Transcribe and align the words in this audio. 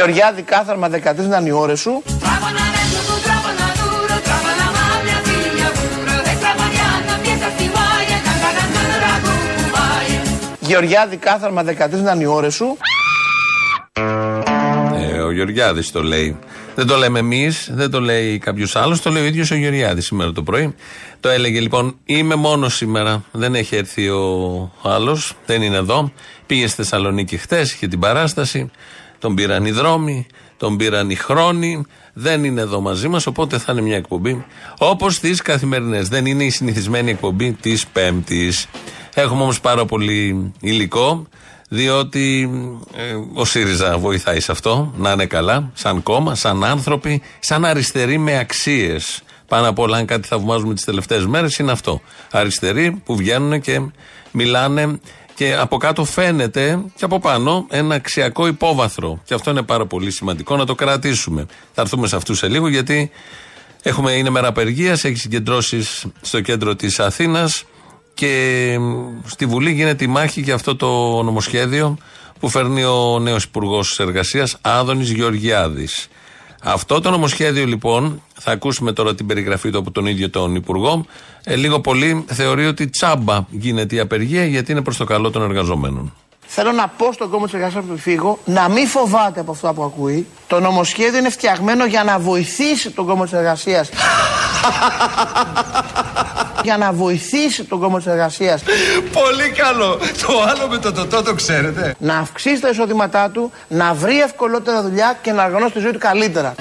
Γεωργιάδη 0.00 0.42
κάθαρμα 0.42 0.88
13 0.88 1.18
ήταν 1.18 1.46
οι 1.46 1.50
ώρες 1.50 1.80
σου. 1.80 2.02
Γεωργιάδη 10.60 11.16
κάθαρμα 11.16 11.64
13 11.64 11.92
ήταν 11.92 12.20
οι 12.20 12.26
ώρες 12.26 12.54
σου. 12.54 12.76
Ε, 14.94 15.20
ο 15.20 15.30
Γεωργιάδης 15.30 15.90
το 15.90 16.02
λέει. 16.02 16.38
Δεν 16.74 16.86
το 16.86 16.96
λέμε 16.96 17.18
εμείς, 17.18 17.70
δεν 17.72 17.90
το 17.90 18.00
λέει 18.00 18.38
κάποιος 18.38 18.76
άλλος, 18.76 19.02
το 19.02 19.10
λέει 19.10 19.22
ο 19.22 19.26
ίδιος 19.26 19.50
ο 19.50 19.54
Γεωργιάδης 19.54 20.06
σήμερα 20.06 20.32
το 20.32 20.42
πρωί. 20.42 20.74
Το 21.20 21.28
έλεγε 21.28 21.60
λοιπόν: 21.60 21.96
Είμαι 22.04 22.34
μόνος 22.34 22.74
σήμερα. 22.74 23.24
Δεν 23.32 23.54
έχει 23.54 23.76
έρθει 23.76 24.08
ο 24.08 24.70
άλλος, 24.82 25.32
δεν 25.46 25.62
είναι 25.62 25.76
εδώ. 25.76 26.12
Πήγε 26.46 26.66
στη 26.66 26.76
Θεσσαλονίκη 26.76 27.36
χτες, 27.36 27.72
είχε 27.72 27.86
την 27.88 27.98
παράσταση. 27.98 28.70
Τον 29.20 29.34
πήραν 29.34 29.64
οι 29.64 29.70
δρόμοι, 29.70 30.26
τον 30.56 30.76
πήραν 30.76 31.10
οι 31.10 31.14
χρόνοι. 31.14 31.84
Δεν 32.12 32.44
είναι 32.44 32.60
εδώ 32.60 32.80
μαζί 32.80 33.08
μας, 33.08 33.26
οπότε 33.26 33.58
θα 33.58 33.72
είναι 33.72 33.80
μια 33.80 33.96
εκπομπή 33.96 34.44
όπως 34.78 35.18
τις 35.18 35.42
καθημερινές. 35.42 36.08
Δεν 36.08 36.26
είναι 36.26 36.44
η 36.44 36.50
συνηθισμένη 36.50 37.10
εκπομπή 37.10 37.52
της 37.52 37.86
Πέμπτης. 37.86 38.66
Έχουμε 39.14 39.42
όμως 39.42 39.60
πάρα 39.60 39.84
πολύ 39.84 40.52
υλικό, 40.60 41.26
διότι 41.68 42.50
ε, 42.96 43.14
ο 43.34 43.44
ΣΥΡΙΖΑ 43.44 43.98
βοηθάει 43.98 44.40
σε 44.40 44.52
αυτό, 44.52 44.94
να 44.96 45.12
είναι 45.12 45.26
καλά, 45.26 45.70
σαν 45.74 46.02
κόμμα, 46.02 46.34
σαν 46.34 46.64
άνθρωποι, 46.64 47.22
σαν 47.38 47.64
αριστεροί 47.64 48.18
με 48.18 48.38
αξίες. 48.38 49.22
Πάνω 49.48 49.68
απ' 49.68 49.78
όλα, 49.78 49.96
αν 49.96 50.06
κάτι 50.06 50.28
θαυμάζουμε 50.28 50.74
τις 50.74 50.84
τελευταίες 50.84 51.26
μέρες, 51.26 51.58
είναι 51.58 51.72
αυτό. 51.72 52.00
Αριστεροί 52.30 53.02
που 53.04 53.16
βγαίνουν 53.16 53.60
και 53.60 53.80
μιλάνε 54.30 55.00
και 55.40 55.54
από 55.54 55.76
κάτω 55.76 56.04
φαίνεται 56.04 56.84
και 56.96 57.04
από 57.04 57.18
πάνω 57.18 57.66
ένα 57.70 57.94
αξιακό 57.94 58.46
υπόβαθρο. 58.46 59.20
Και 59.24 59.34
αυτό 59.34 59.50
είναι 59.50 59.62
πάρα 59.62 59.86
πολύ 59.86 60.10
σημαντικό 60.10 60.56
να 60.56 60.66
το 60.66 60.74
κρατήσουμε. 60.74 61.46
Θα 61.74 61.82
έρθουμε 61.82 62.06
σε 62.06 62.16
αυτούς 62.16 62.38
σε 62.38 62.48
λίγο 62.48 62.68
γιατί 62.68 63.10
έχουμε, 63.82 64.12
είναι 64.12 64.30
μέρα 64.30 64.48
απεργίας, 64.48 65.04
έχει 65.04 65.16
συγκεντρώσεις 65.16 66.06
στο 66.20 66.40
κέντρο 66.40 66.76
της 66.76 67.00
Αθήνας 67.00 67.64
και 68.14 68.76
στη 69.26 69.46
Βουλή 69.46 69.72
γίνεται 69.72 70.04
η 70.04 70.06
μάχη 70.06 70.40
για 70.40 70.54
αυτό 70.54 70.76
το 70.76 71.22
νομοσχέδιο 71.22 71.98
που 72.40 72.48
φέρνει 72.48 72.84
ο 72.84 73.18
νέος 73.18 73.44
Υπουργός 73.44 74.00
Εργασίας 74.00 74.56
Άδωνης 74.60 75.10
Γεωργιάδης. 75.10 76.08
Αυτό 76.62 77.00
το 77.00 77.10
νομοσχέδιο 77.10 77.66
λοιπόν, 77.66 78.22
θα 78.42 78.50
ακούσουμε 78.50 78.92
τώρα 78.92 79.14
την 79.14 79.26
περιγραφή 79.26 79.70
του 79.70 79.78
από 79.78 79.90
τον 79.90 80.06
ίδιο 80.06 80.30
τον 80.30 80.54
Υπουργό, 80.54 81.04
ε, 81.44 81.56
λίγο 81.56 81.80
πολύ 81.80 82.24
θεωρεί 82.28 82.66
ότι 82.66 82.88
τσάμπα 82.88 83.44
γίνεται 83.50 83.94
η 83.94 83.98
απεργία 83.98 84.44
γιατί 84.44 84.72
είναι 84.72 84.82
προς 84.82 84.96
το 84.96 85.04
καλό 85.04 85.30
των 85.30 85.42
εργαζομένων. 85.42 86.12
Θέλω 86.52 86.72
να 86.72 86.88
πω 86.88 87.12
στον 87.12 87.30
κόμμα 87.30 87.44
της 87.44 87.54
εργασίας 87.54 87.84
που 87.84 87.96
φύγω 87.96 88.38
να 88.44 88.68
μην 88.68 88.86
φοβάται 88.86 89.40
από 89.40 89.50
αυτό 89.50 89.72
που 89.72 89.82
ακούει. 89.82 90.26
Το 90.46 90.60
νομοσχέδιο 90.60 91.18
είναι 91.18 91.30
φτιαγμένο 91.30 91.86
για 91.86 92.04
να 92.04 92.18
βοηθήσει 92.18 92.90
τον 92.90 93.06
κόμμα 93.06 93.24
της 93.24 93.32
εργασίας. 93.32 93.90
για 96.62 96.76
να 96.76 96.92
βοηθήσει 96.92 97.64
τον 97.64 97.80
κόμμα 97.80 97.96
της 97.96 98.06
εργασίας. 98.06 98.62
Πολύ 99.12 99.50
καλό. 99.50 99.98
Το 100.26 100.42
άλλο 100.48 100.68
με 100.68 100.78
το 100.78 100.92
τοτό 100.92 101.22
το 101.22 101.34
ξέρετε. 101.34 101.94
Να 101.98 102.18
αυξήσει 102.18 102.60
τα 102.60 102.68
εισοδήματά 102.68 103.30
του, 103.30 103.52
να 103.68 103.94
βρει 103.94 104.20
ευκολότερα 104.20 104.82
δουλειά 104.82 105.18
και 105.22 105.32
να 105.32 105.44
οργανώσει 105.44 105.72
τη 105.72 105.80
ζωή 105.80 105.92
του 105.92 105.98
καλύτερα. 105.98 106.54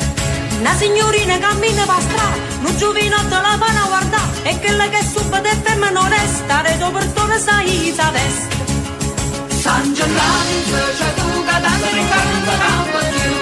Una 0.59 0.73
signorina 0.75 1.38
cammina 1.39 1.85
per 1.85 2.01
strada, 2.07 2.35
un 2.67 2.75
giovinotto 2.78 3.35
la 3.45 3.57
fa 3.61 3.67
una 3.72 3.85
guarda, 3.88 4.22
e 4.44 4.59
quella 4.59 4.88
che 4.89 5.01
subito 5.13 5.38
è 5.53 5.56
ferma 5.63 5.89
non 5.89 6.07
resta, 6.09 6.61
redo 6.61 6.91
per 6.91 7.06
torna 7.16 7.38
sai 7.38 7.94
sa 7.95 8.11
destra. 8.11 8.57
San 9.63 9.94
Giovanni, 9.94 10.57
c'è 10.97 11.13
tu 11.19 11.29
che 11.47 11.56
tanto 11.66 11.88
ricordo 12.00 12.51
campo 12.66 13.00
giù. 13.17 13.38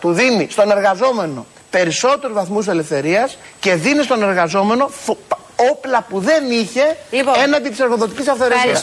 Του 0.00 0.12
δίνει 0.12 0.46
στον 0.50 0.70
εργαζόμενο 0.70 1.46
περισσότερου 1.70 2.34
βαθμού 2.34 2.64
ελευθερία 2.68 3.30
και 3.60 3.74
δίνει 3.74 4.02
στον 4.02 4.22
εργαζόμενο 4.22 4.88
φο- 4.88 5.18
όπλα 5.72 6.02
που 6.08 6.18
δεν 6.20 6.50
είχε 6.50 6.96
Λοιπόν. 7.10 7.34
έναντι 7.42 7.68
τη 7.68 7.82
εργοδοτική 7.82 8.30
αυθαιρεσία. 8.30 8.80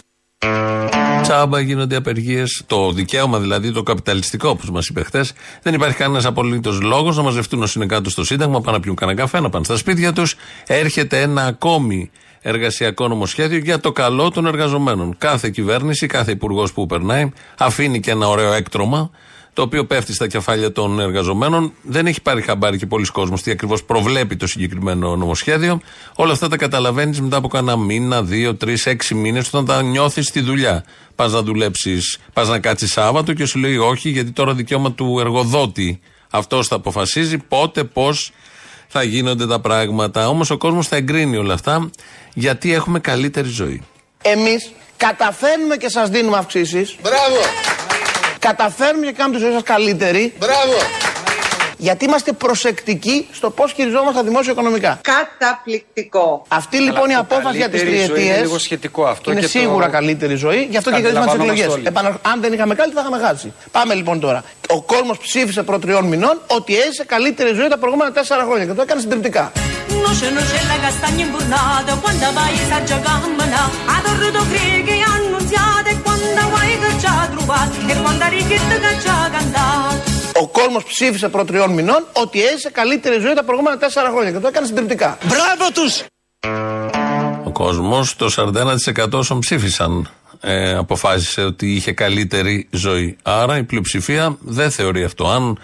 Τσάμπα 1.28 1.60
γίνονται 1.60 1.96
απεργίες. 1.96 2.64
Το 2.68 2.92
δικαίωμα 2.92 3.40
δηλαδή, 3.40 3.72
το 3.72 3.84
καπιταλιστικό, 3.84 4.50
όπως 4.50 4.70
μας 4.70 4.88
είπε 4.88 5.04
χθες, 5.04 5.34
δεν 5.62 5.74
υπάρχει 5.74 5.96
κανένας 5.96 6.26
απολύτως 6.26 6.82
λόγος 6.82 7.18
να 7.18 7.24
μαζευτούν 7.24 7.62
όσοι 7.62 7.80
είναι 7.80 7.88
κάτω 7.88 8.10
στο 8.10 8.24
Σύνταγμα, 8.24 8.62
πάνε 8.62 8.78
να 8.78 8.84
πιούν 8.84 8.96
κανένα 8.96 9.20
καφέ, 9.20 9.40
να 9.40 9.50
πάνε 9.50 9.66
στα 9.66 9.78
σπίτια 9.78 10.14
τους. 10.14 10.36
Έρχεται 10.68 11.22
ένα 11.22 11.46
ακόμη 11.46 12.12
εργασιακό 12.50 13.08
νομοσχέδιο 13.08 13.58
για 13.58 13.80
το 13.80 13.91
καλό 13.91 14.31
των 14.31 14.46
εργαζομένων. 14.46 15.16
Κάθε 15.18 15.50
κυβέρνηση, 15.50 16.08
κάθε 16.08 16.31
υπουργός 16.31 16.74
που 16.74 16.85
περνάει, 16.85 17.31
αφήνει 17.58 18.00
και 18.00 18.12
ένα 18.12 18.28
ωραίο 18.28 18.52
έκτρωμα, 18.53 19.09
το 19.53 19.62
οποίο 19.62 19.85
πέφτει 19.85 20.13
στα 20.13 20.28
κεφάλια 20.28 20.72
των 20.72 21.00
εργαζομένων. 21.00 21.74
Δεν 21.81 22.08
έχει 22.08 22.22
πάρει 22.22 22.41
χαμπάρι 22.41 22.78
και 22.78 22.85
πολλοί 22.85 23.06
κόσμος 23.06 23.41
τι 23.41 23.52
ακριβώς 23.52 23.84
προβλέπει 23.84 24.35
το 24.35 24.47
συγκεκριμένο 24.47 25.16
νομοσχέδιο. 25.16 25.81
Όλα 26.16 26.31
αυτά 26.31 26.47
τα 26.47 26.58
καταλαβαίνεις 26.58 27.22
μετά 27.22 27.38
από 27.38 27.47
κάνα 27.47 27.78
μήνα, 27.78 28.24
δύο, 28.24 28.56
τρεις, 28.56 28.85
έξι 28.85 29.16
μήνες, 29.16 29.47
όταν 29.47 29.66
τα 29.66 29.81
νιώθεις 29.81 30.28
στη 30.28 30.41
δουλειά. 30.41 30.84
Πας 31.16 31.31
να 31.31 31.41
δουλέψεις, 31.41 32.18
πας 32.34 32.47
να 32.47 32.59
κάτσεις 32.59 32.91
Σάββατο 32.91 33.34
και 33.34 33.46
σου 33.46 33.59
λέει 33.59 33.78
όχι, 33.78 34.09
γιατί 34.09 34.31
τώρα 34.31 34.53
δικαίωμα 34.53 34.91
του 34.91 35.18
εργοδότη. 35.19 36.00
Αυτός 36.29 36.68
θα 36.68 36.75
αποφασίζει 36.75 37.38
πότε, 37.38 37.84
πώς 37.84 38.31
θα 38.88 39.03
γίνονται 39.03 39.48
τα 39.48 39.59
πράγματα. 39.59 40.30
Όμως 40.30 40.50
ο 40.50 40.58
κόσμος 40.58 40.88
θα 40.88 40.96
εγκρίνει 40.96 41.38
όλα 41.38 41.53
αυτά 41.53 41.90
γιατί 42.34 42.74
έχουμε 42.74 43.00
καλύτερη 43.00 43.50
ζωή. 43.50 43.81
Εμείς 44.22 44.72
καταφέρνουμε 44.98 45.78
και 45.78 45.90
σας 45.90 46.09
δίνουμε 46.09 46.38
αυξήσεις. 46.38 46.96
Μπράβο. 47.02 47.38
Καταφέρνουμε 48.40 49.06
και 49.06 49.12
κάνουμε 49.12 49.38
τη 49.38 49.44
ζωή 49.44 49.53
σας 49.53 49.64
καλύτερη. 49.64 50.34
Μπράβο. 50.40 51.06
Γιατί 51.80 52.06
είμαστε 52.06 52.32
προσεκτικοί 52.32 53.28
στο 53.32 53.50
πώς 53.50 53.72
χειριζόμαστε 53.72 54.14
τα 54.20 54.24
δημόσια 54.24 54.52
οικονομικά. 54.52 55.00
Καταπληκτικό. 55.02 56.46
Αυτή 56.48 56.78
λοιπόν 56.78 57.10
η 57.10 57.14
το 57.14 57.20
απόφαση 57.20 57.58
για 57.58 57.70
τις 57.70 57.82
καλύτερη 57.82 58.06
ζωή 58.06 58.08
είναι 58.08 58.14
τριετίες. 58.14 58.42
λίγο 58.42 58.58
σχετικό 58.60 59.06
αυτό 59.06 59.32
Είναι 59.32 59.40
και 59.40 59.46
το- 59.46 59.52
σίγουρα 59.52 59.88
καλύτερη 59.88 60.36
ζωή, 60.36 60.68
γι' 60.70 60.78
αυτό 60.78 60.90
και 60.92 60.96
κερδίσαμε 61.02 61.26
τις 61.26 61.34
Αντιλαμβανόμαστε 61.34 61.76
εκλογές. 61.76 62.12
όλοι. 62.14 62.22
Αν 62.34 62.42
δεν 62.42 62.54
είχαμε 62.54 62.76
κάτι, 62.76 62.92
θα 62.92 63.00
είχαμε 63.02 63.18
χάσει. 63.26 63.54
Πάμε 63.72 63.94
λοιπόν 63.94 64.20
τώρα. 64.20 64.44
Ο 64.70 64.82
κόσμος 64.82 65.18
ψήφισε 65.18 65.64
προ 65.64 65.80
τριών 65.80 66.06
μηνών 66.06 66.42
ότι 66.48 66.78
έζησε 66.78 67.04
καλύτερη 67.04 67.54
ζωή 67.54 67.68
τα 67.68 67.78
προηγούμενα 67.78 68.12
τέσσερα 68.12 68.44
χρόνια 68.44 68.66
και 68.66 68.74
το 68.74 68.82
έκανε 68.82 69.02
συντριπτικά. 69.02 69.52
Noce 70.08 70.28
noce 70.38 70.58
la 70.72 70.78
castagna 70.86 71.24
imburnata 71.28 71.92
quando 72.04 72.28
vai 72.40 72.54
a 72.78 72.80
giocamana 72.90 73.62
a 80.38 80.48
torre 80.48 80.72
do 80.72 80.80
grighe 80.80 80.84
annunziate 80.84 80.84
quando 80.84 80.84
vai 80.84 80.88
che 80.88 80.90
ci 80.90 81.16
ha 81.16 81.20
trovato 81.20 81.20
e 81.20 81.20
quando 81.20 81.20
richietta 81.20 81.20
che 81.20 81.20
ci 81.20 81.20
ha 81.20 81.20
cantato 81.20 81.20
Ο 81.20 81.20
κόσμος 81.22 81.24
ψήφισε 81.24 81.30
προ 81.30 81.46
τριών 81.46 81.72
μηνών 81.72 82.06
ότι 82.14 82.44
έζησε 82.44 82.70
καλύτερη 82.70 83.20
ζωή 83.20 83.34
τα 83.34 83.44
προηγούμενα 83.44 83.78
τέσσερα 83.78 84.09
χρόνια 84.09 84.31
και 84.31 84.40
το 84.40 84.48
έκανε 84.48 84.66
συντριπτικά. 84.66 85.18
Μπράβο 85.24 85.72
τους. 85.74 86.03
Ο 87.44 87.52
κόσμος, 87.52 88.16
το 88.16 88.30
41% 88.30 89.12
όσων 89.12 89.40
ψήφισαν, 89.40 90.09
ε, 90.42 90.74
αποφάσισε 90.74 91.42
ότι 91.42 91.72
είχε 91.72 91.92
καλύτερη 91.92 92.68
ζωή. 92.72 93.18
Άρα 93.22 93.58
η 93.58 93.64
πλειοψηφία 93.64 94.38
δεν 94.40 94.72
θεωρεί 94.72 95.03
αυτό. 95.03 95.28
Αν 95.28 95.59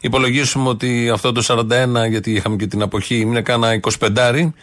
υπολογίσουμε 0.00 0.68
ότι 0.68 1.10
αυτό 1.12 1.32
το 1.32 1.42
41, 1.42 2.08
γιατί 2.08 2.32
είχαμε 2.32 2.56
και 2.56 2.66
την 2.66 2.82
αποχή, 2.82 3.16
είναι 3.16 3.42
κάνα 3.42 3.72
25%, 3.72 4.54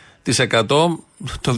το 1.41 1.51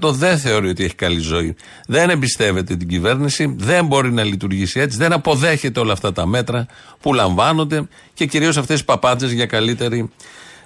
75% 0.00 0.12
δεν 0.12 0.38
θεωρεί 0.38 0.68
ότι 0.68 0.84
έχει 0.84 0.94
καλή 0.94 1.20
ζωή. 1.20 1.56
Δεν 1.86 2.10
εμπιστεύεται 2.10 2.76
την 2.76 2.88
κυβέρνηση, 2.88 3.54
δεν 3.58 3.86
μπορεί 3.86 4.12
να 4.12 4.24
λειτουργήσει 4.24 4.80
έτσι, 4.80 4.96
δεν 4.98 5.12
αποδέχεται 5.12 5.80
όλα 5.80 5.92
αυτά 5.92 6.12
τα 6.12 6.26
μέτρα 6.26 6.66
που 7.00 7.14
λαμβάνονται 7.14 7.88
και 8.14 8.26
κυρίως 8.26 8.56
αυτές 8.56 8.78
τι 8.78 8.84
παπάντζε 8.84 9.26
για 9.26 9.46
καλύτερη 9.46 10.10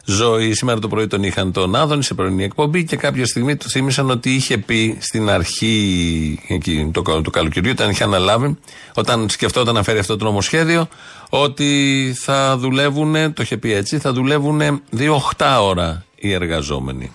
ζωή. 0.04 0.54
Σήμερα 0.54 0.78
το 0.78 0.88
πρωί 0.88 1.06
τον 1.06 1.22
είχαν 1.22 1.52
τον 1.52 1.74
Άδωνη 1.74 2.02
σε 2.02 2.14
πρωινή 2.14 2.44
εκπομπή 2.44 2.84
και 2.84 2.96
κάποια 2.96 3.26
στιγμή 3.26 3.56
του 3.56 3.68
θύμισαν 3.68 4.10
ότι 4.10 4.30
είχε 4.30 4.58
πει 4.58 4.96
στην 5.00 5.30
αρχή 5.30 6.38
εκεί, 6.48 6.90
το, 6.92 7.20
του 7.22 7.30
καλοκαιριού, 7.30 7.70
όταν 7.70 7.90
είχε 7.90 8.04
αναλάβει, 8.04 8.58
όταν 8.94 9.28
σκεφτόταν 9.28 9.74
να 9.74 9.82
φέρει 9.82 9.98
αυτό 9.98 10.16
το 10.16 10.24
νομοσχέδιο, 10.24 10.88
ότι 11.28 12.12
θα 12.20 12.56
δουλεύουν, 12.56 13.32
το 13.32 13.42
είχε 13.42 13.56
πει 13.56 13.72
έτσι, 13.72 13.98
θα 13.98 14.12
δουλεύουν 14.12 14.82
δύο 14.90 15.22
8 15.36 15.58
ώρα 15.60 16.04
οι 16.28 16.32
εργαζόμενοι. 16.32 17.12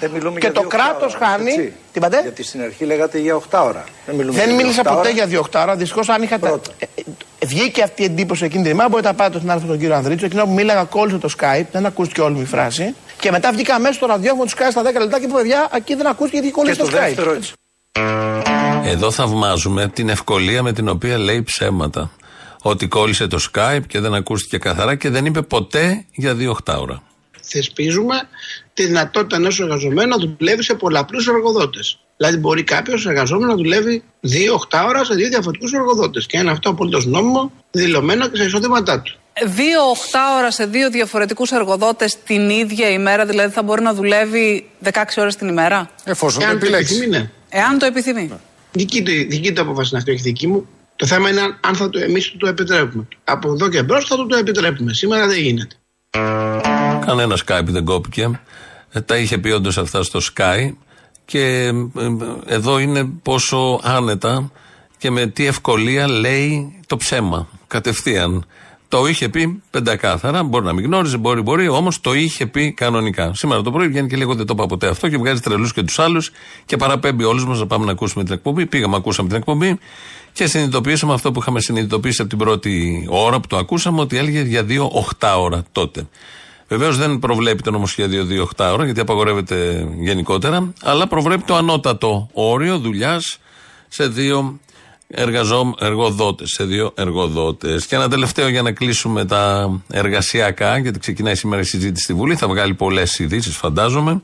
Δεν 0.00 0.10
μιλούμε 0.10 0.38
Και 0.38 0.46
για 0.46 0.52
το 0.52 0.60
δύο 0.60 0.68
κράτος 0.68 1.12
οχτά 1.14 1.26
ώρα, 1.26 1.36
χάνει- 1.36 1.48
έτσι. 1.48 1.62
Τι 1.68 1.72
είπατε; 1.98 2.20
Γιατί 2.22 2.42
στην 2.42 2.62
αρχή 2.62 2.84
λέγατε 2.84 3.18
για 3.18 3.34
8 3.36 3.62
ώρα. 3.64 3.84
Δεν, 4.06 4.14
μιλούμε 4.14 4.38
Δεν 4.38 4.46
για 4.48 4.56
μίλησα 4.56 4.80
8 4.80 4.84
ποτέ 4.84 4.98
ώρα. 4.98 5.08
για 5.08 5.26
διοκτάρα. 5.26 5.76
Δυστυχώς, 5.76 6.08
αν 6.08 6.22
είχα. 6.22 6.38
τα- 6.38 6.48
Πρώτα. 6.48 6.70
Ε, 6.78 6.84
ε, 6.94 7.46
Βγήκε 7.46 7.82
αυτή 7.82 8.02
η 8.02 8.04
εντύπωση 8.04 8.44
εκείνη 8.44 8.62
την 8.62 8.72
ημέρα. 8.72 8.88
Μπορείτε 8.88 9.08
να 9.08 9.14
πάτε 9.14 9.36
στην 9.38 9.50
άρθρο 9.50 9.66
τον 9.68 9.78
κύριο 9.78 9.94
Ανδρίτσο. 9.94 10.26
Εκείνο 10.26 10.44
που 10.44 10.50
μίλαγα, 10.52 10.84
κόλλησε 10.84 11.18
το 11.18 11.28
Skype. 11.38 11.66
Δεν 11.72 11.86
ακούστηκε 11.86 12.20
όλη 12.20 12.34
μου 12.34 12.40
η 12.40 12.44
φράση. 12.44 12.94
Και 13.20 13.30
μετά 13.30 13.52
βγήκα 13.52 13.78
μέσα 13.80 13.92
στο 13.92 14.06
ραδιόφωνο 14.06 14.44
του 14.44 14.50
Skype 14.50 14.70
στα 14.70 14.82
10 14.82 14.98
λεπτά 15.00 15.18
και 15.18 15.24
είπα: 15.24 15.36
Παιδιά, 15.36 15.68
εκεί 15.74 15.94
δεν 15.94 16.06
ακούστηκε 16.06 16.36
γιατί 16.36 16.48
Και 16.48 16.54
κόλλησε 16.54 16.76
το 16.80 16.84
το 16.84 16.96
Skype. 16.96 17.00
δεύτερο, 17.00 17.36
Εδώ 18.84 19.10
θαυμάζουμε 19.10 19.88
την 19.88 20.08
ευκολία 20.08 20.62
με 20.62 20.72
την 20.72 20.88
οποία 20.88 21.18
λέει 21.18 21.42
ψέματα. 21.42 22.10
Ότι 22.62 22.88
κόλλησε 22.88 23.26
το 23.26 23.38
Skype 23.54 23.80
και 23.86 24.00
δεν 24.00 24.14
ακούστηκε 24.14 24.58
καθαρά 24.58 24.94
και 24.94 25.10
δεν 25.10 25.26
είπε 25.26 25.42
ποτέ 25.42 26.04
για 26.12 26.34
δύο 26.34 26.50
8 26.64 26.76
ώρα. 26.80 27.02
Θεσπίζουμε 27.50 28.14
τη 28.74 28.86
δυνατότητα 28.86 29.36
ενός 29.36 29.60
εργαζομένου 29.60 30.08
να 30.08 30.16
δουλεύει 30.36 30.62
σε 30.62 30.74
πολλαπλούς 30.74 31.26
εργοδότες. 31.28 31.98
Δηλαδή, 32.16 32.36
μπορεί 32.36 32.64
κάποιος 32.64 33.06
εργαζόμενος 33.06 33.48
να 33.48 33.56
δουλεύει 33.56 34.02
2-8 34.20 34.84
ώρα 34.88 35.04
σε 35.04 35.14
δύο 35.14 35.28
διαφορετικούς 35.28 35.72
εργοδότες. 35.72 36.26
Και 36.26 36.38
είναι 36.38 36.50
αυτό 36.50 36.70
απολύτως 36.70 37.06
νόμιμο, 37.06 37.52
δηλωμένο 37.70 38.28
και 38.28 38.36
στα 38.36 38.44
εισοδήματά 38.44 39.00
του. 39.00 39.14
Δύο 39.46 39.80
8 39.90 40.18
ώρα 40.38 40.50
σε 40.50 40.66
δύο 40.66 40.90
διαφορετικούς 40.90 41.50
εργοδότες 41.50 42.16
την 42.24 42.50
ίδια 42.50 42.90
ημέρα, 42.90 43.26
δηλαδή 43.26 43.52
θα 43.52 43.62
μπορεί 43.62 43.82
να 43.82 43.94
δουλεύει 43.94 44.68
16 44.84 44.90
ώρες 45.16 45.36
την 45.36 45.48
ημέρα; 45.48 45.90
Εφόσον 46.04 46.40
το 46.42 46.46
Εάν 46.48 46.58
το 46.58 46.64
επιλέξεις. 46.66 46.96
επιθυμεί, 46.96 47.16
ναι. 47.18 47.30
Εάν 47.48 47.78
το 47.78 47.86
επιθυμεί. 47.86 48.30
Δική 48.72 49.02
του, 49.02 49.10
δική 49.28 49.52
του 49.52 49.60
απόφαση 49.60 49.88
είναι 49.88 49.98
αυτή, 49.98 50.10
όχι 50.10 50.20
δική 50.22 50.46
μου. 50.46 50.68
Το 50.96 51.06
θέμα 51.06 51.28
είναι 51.30 51.40
αν- 51.40 51.58
αν 51.64 51.74
θα 51.74 51.90
το, 51.90 51.98
εμείς 51.98 52.30
του 52.30 52.36
το 52.36 52.46
επιτρέπουμε. 52.48 53.08
Από 53.24 53.52
εδώ 53.52 53.68
και 53.68 53.82
μπρος 53.82 54.04
θα 54.06 54.16
του 54.16 54.26
το 54.26 54.36
επιτρέπουμε. 54.36 54.92
Σήμερα 54.92 55.26
δεν 55.26 55.38
γίνεται. 55.38 55.74
Κανένα 57.10 57.38
Skype 57.46 57.64
δεν 57.66 57.84
κόπηκε. 57.84 58.40
Ε, 58.90 59.00
Τα 59.00 59.16
είχε 59.16 59.38
πει 59.38 59.50
όντως 59.50 59.78
αυτά 59.78 60.02
στο 60.02 60.20
Sky. 60.34 60.70
Και 61.24 61.40
ε, 61.40 61.68
ε, 61.68 61.74
εδώ 62.46 62.78
είναι 62.78 63.04
πόσο 63.22 63.80
άνετα 63.82 64.50
και 64.98 65.10
με 65.10 65.26
τι 65.26 65.46
ευκολία 65.46 66.08
λέει 66.08 66.74
το 66.86 66.96
ψέμα. 66.96 67.48
Κατευθείαν. 67.66 68.46
Το 68.88 69.06
είχε 69.06 69.28
πει 69.28 69.62
πεντακάθαρα. 69.70 70.42
Μπορεί 70.42 70.64
να 70.64 70.72
μην 70.72 70.84
γνώριζε, 70.84 71.16
μπορεί, 71.16 71.40
μπορεί, 71.40 71.68
όμως 71.68 72.00
το 72.00 72.14
είχε 72.14 72.46
πει 72.46 72.72
κανονικά. 72.72 73.34
Σήμερα 73.34 73.62
το 73.62 73.70
πρωί 73.70 73.88
βγαίνει 73.88 74.08
και 74.08 74.14
λέει: 74.16 74.24
Εγώ 74.24 74.34
δεν 74.34 74.46
το 74.46 74.54
είπα 74.56 74.66
ποτέ 74.66 74.88
αυτό 74.88 75.08
και 75.08 75.16
βγάζει 75.16 75.40
τρελούς 75.40 75.72
και 75.72 75.82
τους 75.82 75.98
άλλους 75.98 76.30
και 76.64 76.76
παραπέμπει 76.76 77.24
όλους 77.24 77.46
μας 77.46 77.58
να 77.58 77.66
πάμε 77.66 77.84
να 77.84 77.92
ακούσουμε 77.92 78.24
την 78.24 78.32
εκπομπή. 78.32 78.66
Πήγαμε, 78.66 78.96
ακούσαμε 78.96 79.28
την 79.28 79.36
εκπομπή 79.36 79.78
και 80.32 80.46
συνειδητοποιήσαμε 80.46 81.12
αυτό 81.12 81.32
που 81.32 81.40
είχαμε 81.40 81.60
συνειδητοποιήσει 81.60 82.20
από 82.20 82.30
την 82.30 82.38
πρώτη 82.38 83.06
ώρα 83.10 83.40
που 83.40 83.46
το 83.46 83.56
ακούσαμε, 83.56 84.00
ότι 84.00 84.16
έλεγε 84.16 84.40
για 84.40 84.64
δύο 84.64 84.90
οχτά 84.92 85.38
ώρα 85.38 85.62
τότε. 85.72 86.08
Βεβαίως 86.70 86.96
δεν 86.96 87.18
προβλέπει 87.18 87.62
το 87.62 87.70
νομοσχέδιο 87.70 88.26
2 88.56 88.72
ώρα, 88.72 88.84
γιατί 88.84 89.00
απαγορεύεται 89.00 89.88
γενικότερα, 89.98 90.72
αλλά 90.82 91.06
προβλέπει 91.06 91.42
το 91.42 91.54
ανώτατο 91.54 92.28
όριο 92.32 92.78
δουλειάς 92.78 93.38
σε 93.88 94.08
δύο 94.08 94.58
εργαζό, 95.08 95.74
εργοδότες, 95.78 96.50
σε 96.50 96.64
δύο 96.64 96.92
εργοδότες. 96.94 97.86
Και 97.86 97.94
ένα 97.94 98.08
τελευταίο 98.08 98.48
για 98.48 98.62
να 98.62 98.72
κλείσουμε 98.72 99.24
τα 99.24 99.70
εργασιακά, 99.90 100.78
γιατί 100.78 100.98
ξεκινάει 100.98 101.34
σήμερα 101.34 101.60
η 101.60 101.64
συζήτηση 101.64 102.04
στη 102.04 102.14
Βουλή, 102.14 102.36
θα 102.36 102.48
βγάλει 102.48 102.74
πολλές 102.74 103.18
ειδήσεις, 103.18 103.56
φαντάζομαι. 103.56 104.20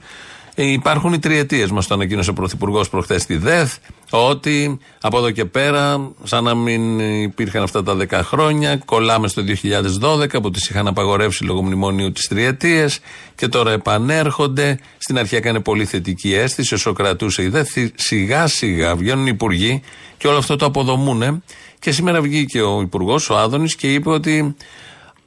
Ε, 0.59 0.65
υπάρχουν 0.65 1.13
οι 1.13 1.19
τριετίες, 1.19 1.71
μας 1.71 1.87
το 1.87 1.95
ανακοίνωσε 1.95 2.31
ο 2.31 2.33
Πρωθυπουργός 2.33 2.89
προχθές 2.89 3.23
στη 3.23 3.37
ΔΕΘ, 3.37 3.77
ότι 4.11 4.79
από 5.01 5.19
εδώ 5.19 5.31
και 5.31 5.45
πέρα, 5.45 6.11
σαν 6.23 6.45
να 6.45 6.55
μην 6.55 7.01
υπήρχαν 7.23 7.63
αυτά 7.63 7.83
τα 7.83 7.97
10 7.97 8.21
χρόνια, 8.23 8.77
κολλάμε 8.77 9.29
στο 9.29 9.43
2012 9.43 10.41
που 10.43 10.51
τις 10.51 10.69
είχαν 10.69 10.87
απαγορεύσει 10.87 11.45
λόγω 11.45 11.63
μνημονίου 11.63 12.13
τις 12.13 12.29
τριετίες 12.29 12.99
και 13.35 13.49
τώρα 13.49 13.73
επανέρχονται. 13.73 14.79
Στην 14.99 15.19
αρχή 15.19 15.37
έκανε 15.37 15.61
πολύ 15.61 15.85
θετική 15.85 16.35
αίσθηση, 16.35 16.75
όσο 16.75 16.93
κρατούσε 16.93 17.43
η 17.43 17.49
ΔΕΘ. 17.49 17.69
Σιγά 17.95 18.47
σιγά 18.47 18.97
βγαίνουν 18.97 19.27
οι 19.27 19.31
υπουργοί 19.33 19.83
και 20.17 20.29
όλο 20.29 20.39
αυτό 20.39 20.57
το 20.57 20.65
αποδομούν. 20.65 21.43
Και 21.79 21.91
σήμερα 21.91 22.21
βγήκε 22.21 22.63
ο 22.63 22.81
Υπουργός, 22.81 23.31
ο 23.31 23.37
Άδωνης, 23.37 23.77
και 23.77 23.93
είπε 23.93 24.11
ότι 24.11 24.57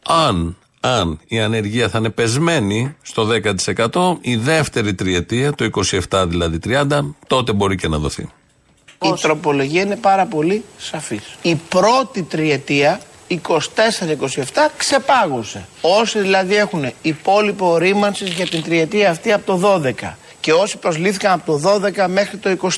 αν, 0.05 0.57
αν 0.79 1.19
η 1.27 1.39
ανεργία 1.39 1.89
θα 1.89 1.97
είναι 1.97 2.09
πεσμένη 2.09 2.95
στο 3.01 3.27
10%, 3.91 4.17
η 4.21 4.35
δεύτερη 4.35 4.93
τριετία, 4.93 5.53
το 5.53 5.69
27 6.09 6.23
δηλαδή 6.27 6.59
30, 6.65 6.85
τότε 7.27 7.53
μπορεί 7.53 7.75
και 7.75 7.87
να 7.87 7.97
δοθεί. 7.97 8.29
Η 9.03 9.13
τροπολογία 9.21 9.81
είναι 9.81 9.95
πάρα 9.95 10.25
πολύ 10.25 10.63
σαφής. 10.77 11.23
Η 11.41 11.55
πρώτη 11.55 12.23
τριετία, 12.23 12.99
24-27, 13.27 13.35
ξεπάγωσε. 14.77 15.67
Όσοι 15.81 16.19
δηλαδή 16.19 16.55
έχουν 16.55 16.91
υπόλοιπο 17.01 17.77
ρήμανσης 17.77 18.29
για 18.29 18.47
την 18.47 18.63
τριετία 18.63 19.09
αυτή 19.09 19.31
από 19.33 19.45
το 19.57 19.81
12 19.85 20.13
και 20.39 20.53
όσοι 20.53 20.77
προσλήφθηκαν 20.77 21.31
από 21.31 21.57
το 21.59 21.73
12 22.03 22.05
μέχρι 22.09 22.37
το 22.37 22.57
23 22.61 22.69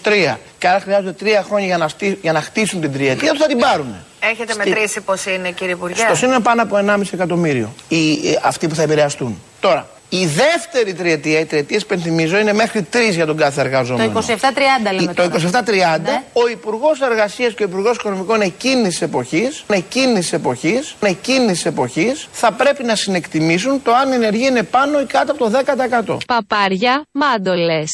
και 0.58 0.68
άρα 0.68 0.80
χρειάζονται 0.80 1.12
τρία 1.12 1.44
χρόνια 1.44 1.66
για 1.66 1.78
να, 1.78 1.88
στή- 1.88 2.18
για 2.22 2.32
να 2.32 2.42
χτίσουν 2.42 2.82
την 2.82 2.92
τριετία, 2.94 3.30
τους 3.30 3.40
θα 3.40 3.48
την 3.48 3.58
πάρουν. 3.58 3.96
Έχετε 4.24 4.54
Στη- 4.54 4.70
μετρήσει 4.70 5.02
πώς 5.02 5.26
είναι, 5.26 5.52
κύριε 5.52 5.74
Υπουργέ; 5.74 5.96
Στο 6.02 6.16
σύνολο 6.16 6.36
είναι 6.36 6.44
πάνω 6.44 6.62
από 6.62 6.78
1,5 6.78 7.02
εκατομμύριο 7.14 7.74
οι, 7.88 8.12
ε, 8.12 8.38
αυτοί 8.44 8.68
που 8.68 8.76
θα 8.76 8.82
επηρεαστούν. 8.82 9.42
Τώρα, 9.60 9.90
η 10.10 10.26
δεύτερη 10.26 10.94
τριετία, 10.94 11.40
οι 11.40 11.46
τριετίες 11.46 11.86
πενθυμίζω, 11.86 12.38
είναι 12.38 12.54
μέχρι 12.54 12.82
τρεις 12.82 13.16
για 13.16 13.26
τον 13.26 13.38
κάθε 13.38 13.62
εργαζόμενο. 13.62 14.12
Το 14.12 14.20
27-30 14.20 14.92
λέμε 14.92 15.14
Το 15.14 15.30
τώρα. 15.30 15.30
27-30, 15.36 16.12
Ναι. 16.12 16.24
ο 16.34 16.48
Υπουργός 16.52 17.00
Εργασίας 17.02 17.54
και 17.54 17.64
ο 17.64 17.66
Υπουργός 17.66 17.96
Οικονομικών 17.98 18.42
εκείνης 18.42 18.98
τη 18.98 19.06
εποχή, 19.06 19.50
εκείνης 19.68 20.30
τη 20.30 20.36
εποχή, 20.36 20.80
εκείνης 21.00 21.62
τη 21.62 21.70
εποχής, 21.70 22.28
θα 22.32 22.52
πρέπει 22.52 22.84
να 22.84 22.96
συνεκτιμήσουν 22.96 23.82
το 23.84 23.94
αν 23.94 24.12
η 24.12 24.16
ενεργεία 24.16 24.48
είναι 24.48 24.64
πάνω 24.64 25.00
ή 25.00 25.06
κάτω 25.06 25.32
από 25.32 25.44
το 25.44 25.50
10%. 25.50 26.18
Παπάρια, 26.28 27.04
μάντολες. 27.12 27.92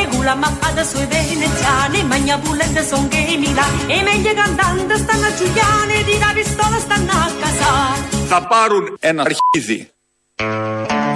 E 0.00 0.02
gula 0.10 0.34
ma 0.42 0.48
adesso 0.68 0.96
i 1.04 1.06
veneziani, 1.06 1.98
magna 2.10 2.36
bulette 2.44 2.82
son 2.90 3.04
che 3.12 3.22
mila, 3.42 3.66
e 3.94 3.98
meglio 4.08 4.32
cantante 4.40 4.94
stanno 5.02 5.26
a 5.30 5.32
Giuliani, 5.38 5.96
di 6.08 6.14
da 6.22 6.30
pistola 6.38 6.78
stanno 6.86 7.14
a 7.26 7.28
casa. 7.40 7.70
Θα 8.28 8.46
πάρουν 8.46 8.96
ένα 9.00 9.22
αρχίδι. 9.22 9.90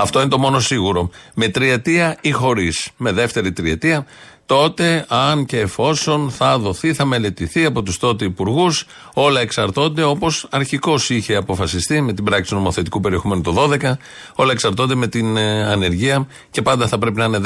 Αυτό 0.01 0.21
είναι 0.21 0.29
το 0.29 0.39
μόνο 0.39 0.61
σίγουρο. 0.61 1.11
Με 1.35 1.49
τριετία 1.49 2.17
ή 2.21 2.31
χωρί. 2.31 2.73
Με 2.97 3.13
δεύτερη 3.13 3.53
τριετία, 3.53 4.07
τότε 4.47 5.05
αν 5.09 5.45
και 5.45 5.59
εφόσον 5.59 6.31
θα 6.31 6.59
δοθεί, 6.59 6.95
θα 6.95 7.05
μελετηθεί 7.05 7.65
από 7.65 7.83
τους 7.83 7.99
τότε 7.99 8.25
υπουργούς. 8.25 8.87
Όλα 9.15 9.41
εξαρτώνται 9.41 10.03
όπως 10.03 10.47
αρχικώς 10.51 11.11
είχε 11.11 11.37
αποφασιστεί 11.37 12.01
με 12.01 12.13
την 12.13 12.25
πράξη 12.25 12.55
νομοθετικού 12.55 13.01
περιεχομένου 13.01 13.41
το 13.41 13.69
12. 13.83 13.93
Όλα 14.35 14.53
εξαρτώνται 14.53 14.95
με 14.95 15.07
την 15.07 15.37
ε, 15.37 15.65
ανεργία 15.65 16.27
και 16.51 16.63
πάντα 16.63 16.89
θα 16.89 16.99
πρέπει 16.99 17.17
να 17.17 17.25
είναι 17.25 17.41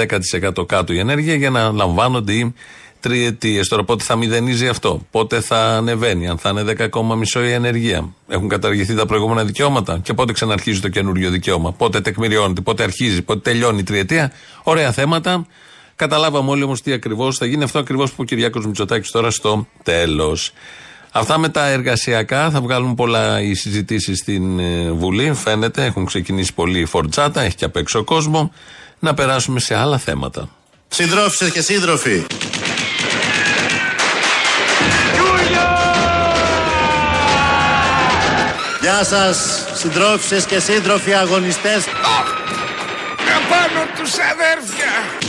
10% 0.59 0.67
κάτω 0.67 0.93
η 0.93 0.99
ενέργεια 0.99 1.35
για 1.35 1.51
να 1.51 1.71
λαμβάνονται 1.73 2.33
οι 2.33 2.55
τριετίες. 3.01 3.69
Τώρα 3.69 3.85
πότε 3.85 4.05
θα 4.05 4.17
μηδενίζει 4.17 4.69
αυτό, 4.69 5.07
πότε 5.11 5.41
θα 5.41 5.57
ανεβαίνει, 5.57 6.29
αν 6.29 6.39
θα 6.39 6.51
είναι 6.51 6.63
10,5 7.33 7.43
η 7.49 7.53
ενεργεία. 7.53 8.09
Έχουν 8.29 8.49
καταργηθεί 8.49 8.95
τα 8.95 9.07
προηγούμενα 9.07 9.45
δικαιώματα; 9.45 9.99
Και 9.99 10.15
πότε 10.15 10.33
ξαναρχίζει 10.33 10.81
το 10.81 10.89
καινούριο 10.89 11.31
δικαίωμα; 11.31 11.73
Πότε 11.73 12.01
τεκμηριώνεται, 12.01 12.61
πότε 12.61 12.83
αρχίζει, 12.83 13.23
πότε 13.23 13.41
τελειώνει 13.51 13.79
η 13.79 13.83
τριετία; 13.83 14.33
Ωραία 14.63 14.93
θέματα. 14.93 15.47
Καταλάβαμε 16.01 16.51
όλοι 16.51 16.63
όμως 16.63 16.83
τι 16.83 16.93
ακριβώς 16.93 17.37
θα 17.37 17.47
γίνει. 17.47 17.63
Αυτό 17.63 17.79
ακριβώς 17.79 18.11
που 18.11 18.17
ο 18.21 18.25
Κυριάκος 18.25 18.67
Μητσοτάκης 18.67 19.11
τώρα 19.11 19.31
στο 19.31 19.67
τέλος. 19.83 20.53
Αυτά 21.11 21.39
με 21.39 21.49
τα 21.49 21.67
εργασιακά 21.67 22.51
θα 22.51 22.61
βγάλουν 22.61 22.95
πολλά 22.95 23.41
οι 23.41 23.55
συζητήσεις 23.55 24.19
στην 24.19 24.59
ε, 24.59 24.91
Βουλή. 24.91 25.35
Φαίνεται, 25.35 25.85
έχουν 25.85 26.05
ξεκινήσει 26.05 26.55
πολύ 26.55 26.85
φορτσάτα, 26.85 27.41
έχει 27.41 27.55
και 27.55 27.65
απ' 27.65 27.77
έξω 27.77 28.05
κόσμο. 28.05 28.53
Να 28.99 29.15
περάσουμε 29.15 29.61
σε 29.61 29.75
άλλα 29.75 29.99
θέματα. 29.99 30.49
Συντρόφισσες 30.89 31.51
και 31.51 31.61
σύντροφοι. 31.61 32.25
Γεια 38.81 39.05
σας 39.05 39.65
συντρόφισσες 39.75 40.45
και 40.45 40.59
σύντροφοι 40.59 41.13
αγωνιστές 41.13 41.85
Απάνω 43.37 43.87
τους 43.97 44.13
αδέρφια. 44.13 45.20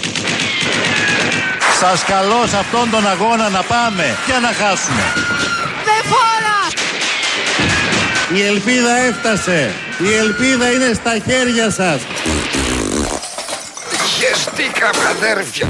Σας 1.83 2.03
καλώ 2.03 2.47
σε 2.47 2.57
αυτόν 2.57 2.89
τον 2.89 3.07
αγώνα 3.07 3.49
να 3.49 3.61
πάμε 3.63 4.17
και 4.25 4.33
να 4.41 4.47
χάσουμε 4.47 5.13
Η 8.35 8.41
ελπίδα 8.41 8.95
έφτασε 8.97 9.73
Η 9.97 10.13
ελπίδα 10.13 10.71
είναι 10.71 10.93
στα 10.93 11.11
χέρια 11.25 11.69
σας 11.69 12.01
Χεστήκαμε 14.17 15.03
αδέρφια. 15.09 15.67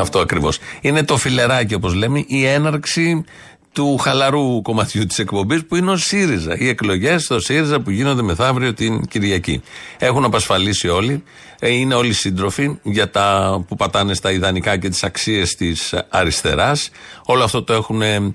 Αυτό 0.00 0.18
ακριβώς. 0.18 0.58
Είναι 0.80 1.04
το 1.04 1.16
φιλεράκι, 1.16 1.74
όπως 1.74 1.94
λέμε, 1.94 2.24
η 2.26 2.46
έναρξη 2.46 3.24
του 3.72 3.96
χαλαρού 3.96 4.62
κομματιού 4.62 5.06
της 5.06 5.18
εκπομπής 5.18 5.64
που 5.66 5.76
είναι 5.76 5.90
ο 5.90 5.96
ΣΥΡΙΖΑ. 5.96 6.56
Οι 6.58 6.68
εκλογές 6.68 7.22
στο 7.22 7.40
ΣΥΡΙΖΑ 7.40 7.80
που 7.80 7.90
γίνονται 7.90 8.22
μεθαύριο 8.22 8.74
την 8.74 9.06
Κυριακή. 9.06 9.62
Έχουν 9.98 10.24
απασφαλίσει 10.24 10.88
όλοι. 10.88 11.22
Ε, 11.58 11.70
Είναι 11.70 11.94
όλοι 11.94 12.12
σύντροφοι 12.12 12.78
για 12.82 13.10
τα 13.10 13.58
που 13.68 13.76
πατάνε 13.76 14.14
στα 14.14 14.30
ιδανικά 14.32 14.76
και 14.76 14.88
τις 14.88 15.04
αξίες 15.04 15.54
της 15.54 15.94
αριστεράς. 16.08 16.90
Όλο 17.24 17.44
αυτό 17.44 17.62
το 17.62 17.72
έχουν 17.72 18.02
ε, 18.02 18.32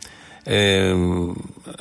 ε, 0.48 0.90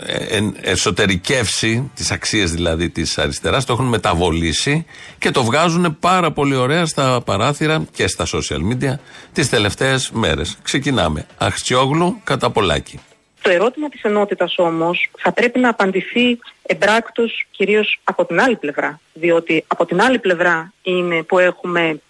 ε, 0.07 0.41
εσωτερικεύσει, 0.61 1.91
τις 1.95 2.11
αξίες 2.11 2.51
δηλαδή 2.51 2.91
της 2.91 3.19
αριστεράς, 3.19 3.65
το 3.65 3.73
έχουν 3.73 3.87
μεταβολήσει 3.87 4.85
και 5.19 5.31
το 5.31 5.45
βγάζουν 5.45 5.97
πάρα 6.01 6.33
πολύ 6.33 6.55
ωραία 6.55 6.87
στα 6.87 7.21
παράθυρα 7.21 7.85
και 7.93 8.09
στα 8.09 8.27
social 8.27 8.73
media 8.73 8.95
τις 9.33 9.49
τελευταίες 9.49 10.11
μέρες. 10.11 10.57
Ξεκινάμε. 10.63 11.27
Αχτσιόγλου 11.39 12.21
κατά 12.25 12.51
πολλάκι. 12.51 12.99
Το 13.45 13.51
ερώτημα 13.51 13.89
της 13.89 14.03
ενότητας 14.03 14.59
όμως 14.59 15.11
θα 15.19 15.33
πρέπει 15.33 15.59
να 15.59 15.69
απαντηθεί 15.69 16.39
εμπράκτος 16.63 17.47
κυρίως 17.51 18.01
από 18.05 18.25
την 18.25 18.41
άλλη 18.41 18.57
πλευρά. 18.57 19.01
Διότι 19.13 19.65
από 19.67 19.87
την 19.87 20.01
άλλη 20.01 20.19
πλευρά 20.19 20.73
είναι 20.83 21.23
που 21.23 21.39
έχουμε 21.39 22.01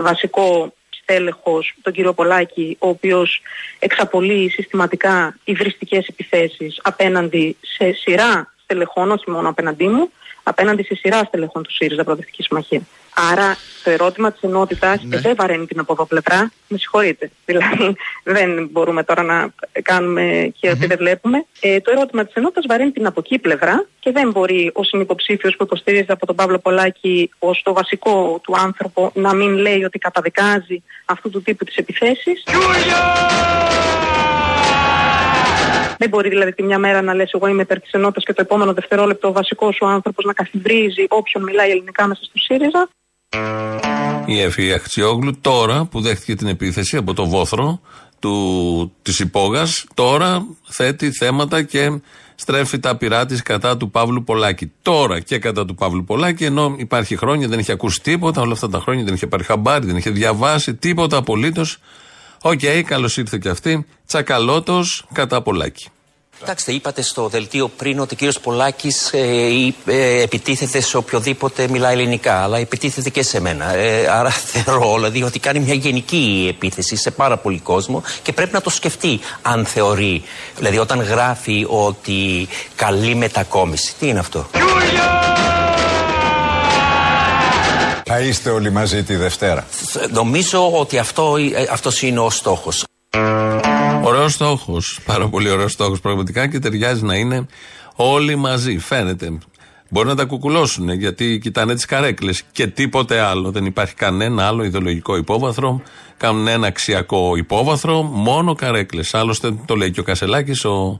βασικό 0.00 0.72
στέλεχος, 0.90 1.74
τον 1.82 1.92
κύριο 1.92 2.12
Πολάκη, 2.12 2.76
ο 2.80 2.88
οποίος 2.88 3.42
εξαπολύει 3.78 4.48
συστηματικά 4.48 5.36
υβριστικές 5.44 6.06
επιθέσεις 6.06 6.80
απέναντι 6.82 7.56
σε 7.60 7.92
σειρά 7.92 8.54
στελεχών, 8.62 9.10
όχι 9.10 9.30
μόνο 9.30 9.48
απέναντί 9.48 9.88
μου, 9.88 10.10
απέναντι 10.42 10.82
σε 10.82 10.94
σειρά 10.94 11.24
στελεχών 11.24 11.62
του 11.62 11.72
ΣΥΡΙΖΑ 11.72 12.04
Προοδευτική 12.04 12.42
Συμμαχία. 12.42 12.80
Άρα 13.14 13.56
το 13.84 13.90
ερώτημα 13.90 14.32
της 14.32 14.42
ενότητας 14.42 15.02
Ναι. 15.02 15.18
δεν 15.18 15.34
βαραίνει 15.36 15.66
την 15.66 15.80
από 15.80 15.92
εδώ 15.92 16.04
πλευρά. 16.06 16.50
Με 16.68 16.78
συγχωρείτε. 16.78 17.30
Δηλαδή 17.44 17.96
δεν 18.22 18.68
μπορούμε 18.70 19.02
τώρα 19.04 19.22
να 19.22 19.48
κάνουμε 19.82 20.52
και 20.60 20.70
ότι 20.70 20.86
δεν 20.86 20.96
βλέπουμε. 20.98 21.44
Ε, 21.60 21.80
το 21.80 21.90
ερώτημα 21.90 22.24
της 22.24 22.34
ενότητας 22.34 22.64
βαραίνει 22.68 22.90
την 22.90 23.06
από 23.06 23.20
εκεί 23.24 23.38
πλευρά 23.38 23.86
και 24.00 24.10
δεν 24.12 24.30
μπορεί 24.30 24.70
ο 24.74 24.84
συνυποψήφιος 24.84 25.56
που 25.56 25.62
υποστηρίζεται 25.62 26.12
από 26.12 26.26
τον 26.26 26.36
Παύλο 26.36 26.58
Πολάκη 26.58 27.30
ως 27.38 27.62
το 27.64 27.72
βασικό 27.72 28.40
του 28.42 28.54
άνθρωπο 28.58 29.10
να 29.14 29.34
μην 29.34 29.56
λέει 29.56 29.84
ότι 29.84 29.98
καταδικάζει 29.98 30.82
αυτού 31.04 31.30
του 31.30 31.42
τύπου 31.42 31.64
τις 31.64 31.76
επιθέσεις. 31.76 32.42
Δεν 36.00 36.08
μπορεί 36.08 36.28
δηλαδή 36.28 36.52
τη 36.52 36.62
μια 36.62 36.78
μέρα 36.78 37.02
να 37.02 37.14
λες 37.14 37.30
εγώ 37.32 37.46
είμαι 37.46 37.62
υπέρ 37.62 37.80
της 37.80 37.92
ενότητας 37.92 38.24
και 38.24 38.32
το 38.32 38.40
επόμενο 38.40 38.72
δευτερόλεπτο 38.72 39.28
ο 39.28 39.32
βασικός 39.32 39.74
σου 39.74 39.86
άνθρωπος 39.86 40.24
να 40.24 40.32
καθιδρύζει 40.32 41.04
όποιον 41.08 41.42
μιλάει 41.42 41.70
ελληνικά 41.70 42.06
μέσα 42.06 42.20
στο 42.24 42.38
ΣΥΡΙΖΑ. 42.38 42.88
Η 44.26 44.40
Εφη 44.40 44.72
Αχτσιόγλου 44.72 45.40
τώρα 45.40 45.84
που 45.90 46.00
δέχτηκε 46.00 46.34
την 46.34 46.46
επίθεση 46.46 46.96
από 46.96 47.14
το 47.14 47.26
βόθρο 47.26 47.80
του, 48.18 48.92
της 49.02 49.18
υπόγας 49.18 49.86
τώρα 49.94 50.46
θέτει 50.64 51.10
θέματα 51.10 51.62
και 51.62 52.00
στρέφει 52.34 52.78
τα 52.78 52.96
πειρά 52.96 53.26
της 53.26 53.42
κατά 53.42 53.76
του 53.76 53.90
Παύλου 53.90 54.24
Πολάκη. 54.24 54.72
Τώρα 54.82 55.20
και 55.20 55.38
κατά 55.38 55.64
του 55.64 55.74
Παύλου 55.74 56.04
Πολάκη 56.04 56.44
ενώ 56.44 56.74
υπάρχει 56.78 57.16
χρόνια 57.16 57.48
δεν 57.48 57.58
είχε 57.58 57.72
ακούσει 57.72 58.00
τίποτα 58.02 58.40
όλα 58.40 58.52
αυτά 58.52 58.68
τα 58.68 58.78
χρόνια 58.78 59.04
δεν 59.04 59.14
είχε 59.14 59.26
πάρει 59.26 59.44
χαμπάρι, 59.44 59.86
δεν 59.86 59.96
είχε 59.96 60.10
διαβάσει 60.10 60.74
τίποτα 60.74 61.16
απολύτως. 61.16 61.78
Οκ, 62.42 62.60
καλώς 62.86 63.16
ήρθε 63.16 63.38
και 63.38 63.48
αυτή. 63.48 63.86
Τσακαλώτος 64.06 65.04
κατά 65.12 65.42
Πολάκη. 65.42 65.88
Κοιτάξτε, 66.38 66.72
είπατε 66.72 67.02
στο 67.02 67.28
δελτίο 67.28 67.68
πριν 67.68 68.00
ότι 68.00 68.14
ο 68.14 68.16
κύριος 68.16 68.40
Πολάκης 68.40 69.10
ε, 69.12 69.18
ή- 69.46 69.74
ε, 69.86 70.22
επιτίθεται 70.22 70.80
σε 70.80 70.96
οποιοδήποτε 70.96 71.68
μιλάει 71.68 71.92
ελληνικά, 71.92 72.42
αλλά 72.42 72.58
επιτίθεται 72.58 73.10
και 73.10 73.22
σε 73.22 73.40
μένα. 73.40 73.74
Ε, 73.74 74.06
άρα 74.08 74.30
θεωρώ 74.52 74.94
δηλαδή 74.94 75.22
ότι 75.22 75.38
κάνει 75.38 75.60
μια 75.60 75.74
γενική 75.74 76.46
επίθεση 76.50 76.96
σε 76.96 77.10
πάρα 77.10 77.36
πολύ 77.36 77.58
κόσμο 77.58 78.02
και 78.22 78.32
πρέπει 78.32 78.52
να 78.52 78.60
το 78.60 78.70
σκεφτεί 78.70 79.20
αν 79.42 79.64
θεωρεί. 79.66 80.22
Δηλαδή, 80.56 80.78
όταν 80.78 81.00
γράφει 81.00 81.66
ότι 81.68 82.48
καλή 82.76 83.14
μετακόμιση. 83.14 83.94
Τι 83.98 84.08
είναι 84.08 84.18
αυτό; 84.18 84.46
Θα 88.12 88.20
είστε 88.20 88.50
όλοι 88.50 88.70
μαζί 88.70 89.02
τη 89.02 89.16
Δευτέρα. 89.16 89.66
Νομίζω 90.12 90.72
ότι 90.72 90.98
αυτό, 90.98 91.36
ε, 91.36 91.66
αυτός 91.70 92.02
είναι 92.02 92.18
ο 92.18 92.30
στόχος. 92.30 92.84
Ωραίος 94.02 94.32
στόχος. 94.32 95.00
Πάρα 95.04 95.28
πολύ 95.28 95.50
ωραίος 95.50 95.72
στόχος 95.72 96.00
πραγματικά 96.00 96.46
και 96.46 96.58
ταιριάζει 96.58 97.04
να 97.04 97.14
είναι 97.14 97.46
όλοι 97.96 98.36
μαζί. 98.36 98.78
Φαίνεται. 98.78 99.38
Μπορεί 99.88 100.08
να 100.08 100.14
τα 100.14 100.24
κουκουλώσουν 100.24 100.90
γιατί 100.90 101.38
κοιτάνε 101.42 101.74
τις 101.74 101.84
καρέκλες 101.84 102.42
και 102.52 102.66
τίποτε 102.66 103.20
άλλο. 103.20 103.50
Δεν 103.50 103.64
υπάρχει 103.64 103.94
κανένα 103.94 104.46
άλλο 104.46 104.64
ιδεολογικό 104.64 105.16
υπόβαθρο, 105.16 105.82
κανένα 106.16 106.66
αξιακό 106.66 107.36
υπόβαθρο, 107.36 108.02
μόνο 108.02 108.54
καρέκλες. 108.54 109.14
Άλλωστε 109.14 109.54
το 109.64 109.76
λέει 109.76 109.90
και 109.90 110.00
ο 110.00 110.02
Κασελάκης, 110.02 110.64
ο, 110.64 110.98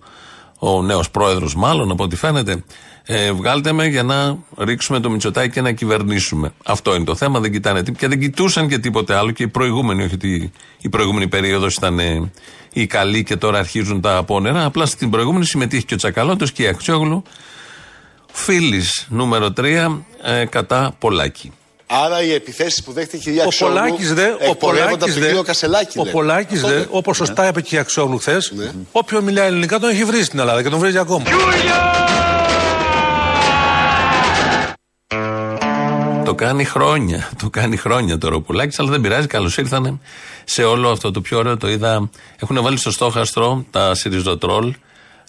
ο 0.58 0.82
νέος 0.82 1.10
πρόεδρος, 1.10 1.54
μάλλον 1.54 1.90
από 1.90 2.04
ό,τι 2.04 2.16
φαίνεται. 2.16 2.64
Ε, 3.12 3.32
βγάλτε 3.32 3.72
με 3.72 3.86
για 3.86 4.02
να 4.02 4.36
ρίξουμε 4.58 5.00
το 5.00 5.10
Μητσοτάκι 5.10 5.50
και 5.50 5.60
να 5.60 5.72
κυβερνήσουμε. 5.72 6.52
Αυτό 6.64 6.94
είναι 6.94 7.04
το 7.04 7.14
θέμα. 7.14 7.40
Δεν 7.40 7.52
κοιτάνε 7.52 7.82
τίποτα. 7.82 8.00
Και 8.00 8.08
δεν 8.08 8.20
κοιτούσαν 8.20 8.68
και 8.68 8.78
τίποτε 8.78 9.14
άλλο. 9.14 9.30
Και 9.30 9.42
οι 9.42 9.48
προηγούμενοι, 9.48 10.02
όχι 10.04 10.14
ότι 10.14 10.52
η 10.80 10.88
προηγούμενη 10.88 11.28
περίοδος 11.28 11.74
ήταν 11.74 11.98
ε, 11.98 12.30
η 12.72 12.86
καλή 12.86 13.22
και 13.22 13.36
τώρα 13.36 13.58
αρχίζουν 13.58 14.00
τα 14.00 14.16
απόνερα. 14.16 14.64
Απλά 14.64 14.86
στην 14.86 15.10
προηγούμενη 15.10 15.44
συμμετείχε 15.44 15.82
και 15.82 15.94
ο 15.94 15.96
Τσακαλώτος 15.96 16.52
και 16.52 16.62
η 16.62 16.66
Αξιόγλου. 16.66 17.22
Φίλης 18.32 19.06
νούμερο 19.10 19.52
3 19.56 19.98
ε, 20.22 20.44
κατά 20.44 20.94
Πολάκη. 20.98 21.52
Άρα 21.86 22.22
οι 22.22 22.32
επιθέσεις 22.32 22.82
που 22.82 22.92
δέχτηκε 22.92 23.16
η 23.16 23.20
κυρία 23.20 23.42
Ο 23.42 23.46
Αξιόγλου 23.46 23.76
Πολάκης 23.76 24.14
δε, 24.14 24.26
ο 24.26 24.36
εκπορεύονται 24.40 24.50
από 24.50 24.58
Πολάκης 24.58 25.12
τον 25.14 25.22
δε, 25.22 25.26
κύριο 25.26 25.42
Κασελάκη. 25.42 25.98
ο 25.98 26.02
λέτε. 26.02 26.14
Πολάκης 26.16 26.56
Αυτό 26.56 26.68
δε, 26.68 26.74
λέτε. 26.74 26.88
όπως 26.90 27.16
σωστά 27.16 27.48
είπε 27.48 27.60
και 27.60 27.74
η 27.74 27.78
Αξιόγλου 27.78 28.18
χθες, 28.18 28.52
όποιον 28.92 29.24
μιλάει 29.24 29.46
ελληνικά 29.46 29.78
τον 29.78 29.90
έχει 29.90 30.04
βρει 30.04 30.24
στην 30.24 30.38
Ελλάδα 30.38 30.62
και 30.62 30.68
τον 30.68 30.78
βρίζει 30.78 30.98
ακόμα. 30.98 31.24
Το 31.24 31.30
κάνει 36.40 36.64
χρόνια. 36.64 37.30
Το 37.38 37.50
κάνει 37.50 37.76
χρόνια 37.76 38.18
τώρα 38.18 38.34
ο 38.34 38.40
Πολάκη, 38.40 38.76
αλλά 38.78 38.90
δεν 38.90 39.00
πειράζει. 39.00 39.26
Καλώς 39.26 39.56
ήρθανε 39.56 39.98
σε 40.44 40.64
όλο 40.64 40.90
αυτό 40.90 41.10
το 41.10 41.20
πιο 41.20 41.38
ωραίο. 41.38 41.56
Το 41.56 41.68
είδα. 41.68 42.10
Έχουν 42.36 42.62
βάλει 42.62 42.76
στο 42.76 42.90
στόχαστρο 42.90 43.64
τα 43.70 43.94
Σιριζοτρόλ, 43.94 44.74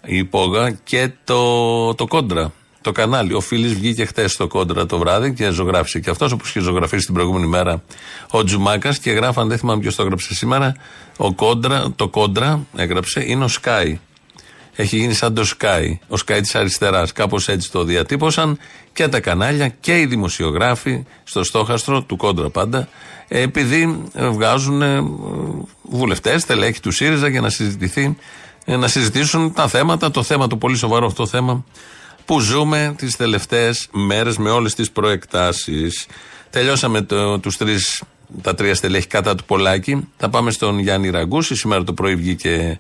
η 0.06 0.18
υπόγα 0.18 0.72
και 0.72 1.12
το, 1.24 1.96
το 1.96 2.08
κόντρα. 2.08 2.52
Το 2.82 2.92
κανάλι. 2.92 3.34
Ο 3.34 3.40
Φίλης 3.40 3.74
βγήκε 3.74 4.06
χτες 4.06 4.32
στο 4.32 4.48
κόντρα 4.48 4.86
το 4.86 4.98
βράδυ 4.98 5.34
και 5.34 5.50
ζωγράφησε 5.50 6.00
και 6.00 6.10
αυτός 6.10 6.32
όπως 6.32 6.50
είχε 6.50 6.60
ζωγραφίσει 6.60 7.06
την 7.06 7.14
προηγούμενη 7.14 7.48
μέρα 7.48 7.84
ο 8.32 8.44
Τζουμάκας 8.44 9.00
και 9.00 9.12
γράφαν, 9.12 9.48
δεν 9.48 9.58
θυμάμαι 9.58 9.82
ποιος 9.82 9.96
το 9.96 10.04
έγραψε 10.04 10.34
σήμερα. 10.34 10.76
Ο 11.18 11.34
κόντρα, 11.34 11.92
το 11.96 12.08
κόντρα 12.08 12.66
έγραψε 12.76 13.24
είναι 13.26 13.44
ο 13.44 13.50
Sky. 13.62 13.96
Έχει 14.76 14.98
γίνει 14.98 15.14
σαν 15.14 15.34
το 15.34 15.50
Sky, 15.60 15.94
ο 16.08 16.16
Sky 16.26 16.40
της 16.42 16.56
αριστεράς. 16.56 17.12
Κάπως 17.12 17.48
έτσι 17.48 17.72
το 17.72 17.84
διατύπωσαν 17.84 18.58
και 18.94 19.08
τα 19.08 19.20
κανάλια 19.20 19.68
και 19.68 20.00
οι 20.00 20.06
δημοσιογράφοι 20.06 21.04
στο 21.24 21.44
στόχαστρο 21.44 22.04
του 22.04 22.16
κόντρα 22.16 22.50
πάντα, 22.50 22.88
ε, 23.28 23.42
επειδή 23.42 24.04
ε, 24.14 24.28
βγάζουν 24.28 24.82
βουλευτές, 25.82 26.42
στελέχη 26.42 26.80
του 26.80 26.92
ΣΥΡΙΖΑ 26.92 27.28
για 27.28 27.42
να 27.42 27.50
συζητηθεί, 27.50 28.18
ε, 28.66 28.76
να 28.76 28.88
συζητήσουν 28.88 29.54
τα 29.54 29.68
θέματα, 29.68 30.12
το 30.12 30.24
θέμα, 30.24 30.48
το 30.48 30.58
πολύ 30.58 30.78
σοβαρό 30.78 31.06
αυτό 31.06 31.26
θέμα 31.26 31.66
που 32.26 32.40
ζούμε 32.40 32.94
τις 32.98 33.16
τελευταίες 33.16 33.88
μέρες 33.92 34.38
με 34.38 34.50
όλες 34.50 34.76
τις 34.76 34.92
προεκτάσεις. 34.92 36.08
Τελειώσαμε 36.50 37.02
το, 37.02 37.40
τους 37.40 37.58
τρεις, 37.58 38.04
τα 38.42 38.56
τρία 38.56 38.76
στελέχη 38.76 39.08
κατά 39.08 39.36
του 39.36 39.44
Πολάκη. 39.44 40.08
Θα 40.18 40.30
πάμε 40.30 40.52
στον 40.52 40.80
Γιάννη 40.80 41.10
Ραγκούση. 41.10 41.56
Σήμερα 41.56 41.84
το 41.84 41.94
πρωί 41.94 42.16
βγήκε 42.16 42.54
ε, 42.54 42.80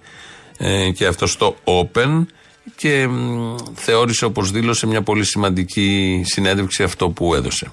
και 0.95 1.05
αυτό 1.05 1.27
στο 1.27 1.55
Open 1.63 2.25
και 2.75 3.07
μ, 3.07 3.55
θεώρησε 3.73 4.25
όπως 4.25 4.51
δήλωσε 4.51 4.87
μια 4.87 5.01
πολύ 5.01 5.25
σημαντική 5.25 6.21
συνέντευξη 6.25 6.83
αυτό 6.83 7.09
που 7.09 7.35
έδωσε. 7.35 7.71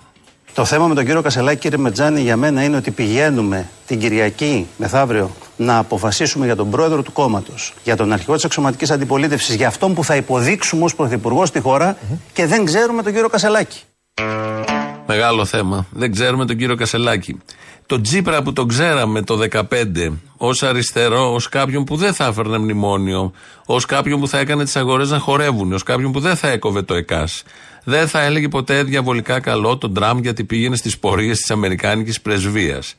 Το 0.54 0.64
θέμα 0.64 0.87
με 0.87 0.95
τον 0.95 1.04
κύριο 1.04 1.23
Κασελάκη, 1.23 1.61
κύριε 1.61 1.78
Μετζάνη, 1.78 2.21
για 2.21 2.37
μένα 2.37 2.62
είναι 2.62 2.76
ότι 2.76 2.90
πηγαίνουμε 2.90 3.68
την 3.87 3.99
Κυριακή 3.99 4.66
μεθαύριο 4.76 5.30
να 5.57 5.78
αποφασίσουμε 5.78 6.45
για 6.45 6.57
τον 6.57 6.71
πρόεδρο 6.71 7.02
του 7.02 7.12
κόμματος, 7.12 7.75
για 7.85 7.97
τον 7.97 8.12
αρχηγό 8.12 8.35
της 8.35 8.45
αξιωματική 8.45 8.92
αντιπολίτευσης, 8.92 9.54
για 9.54 9.66
αυτόν 9.66 9.95
που 9.95 10.04
θα 10.04 10.16
υποδείξουμε 10.16 10.85
ως 10.85 10.95
πρωθυπουργός 10.95 11.49
στη 11.49 11.61
χώρα 11.61 11.97
και 12.33 12.47
δεν 12.47 12.64
ξέρουμε 12.64 13.02
τον 13.02 13.12
κύριο 13.12 13.28
Κασελάκη. 13.28 13.80
Μεγάλο 15.07 15.45
θέμα. 15.45 15.87
Δεν 15.90 16.12
ξέρουμε 16.12 16.47
τον 16.47 16.57
κύριο 16.57 16.75
Κασελάκη. 16.76 17.38
Το 17.88 18.00
Τζίπρα 18.00 18.42
που 18.42 18.52
τον 18.52 18.68
ξέραμε 18.68 19.23
το 19.23 19.38
2015 19.52 20.18
ως 20.37 20.62
αριστερό, 20.62 21.33
ως 21.35 21.49
κάποιον 21.49 21.85
που 21.85 21.97
δεν 21.97 22.14
θα 22.14 22.25
έφερνε 22.25 22.59
μνημόνιο, 22.59 23.33
ως 23.66 23.85
κάποιον 23.85 24.21
που 24.21 24.28
θα 24.28 24.38
έκανε 24.38 24.64
τις 24.64 24.76
αγορές 24.76 25.11
να 25.11 25.18
χορεύουν, 25.18 25.73
ως 25.73 25.83
κάποιον 25.83 26.12
που 26.12 26.21
δεν 26.21 26.37
θα 26.37 26.49
έκοβε 26.49 26.83
το 26.83 26.95
ΕΚΑΣ. 26.95 27.42
Δεν 27.85 28.09
θα 28.09 28.23
έλεγε 28.23 28.49
ποτέ 28.49 28.83
διαβολικά 28.83 29.40
καλό 29.40 29.78
τον 29.78 29.95
Τραμπ 29.95 30.23
γιατί 30.23 30.45
πήγαινε 30.45 30.76
στις 30.76 30.99
πορείες 30.99 31.38
της 31.38 31.50
Αμερικάνικης 31.50 32.21
πρεσβείας. 32.21 32.97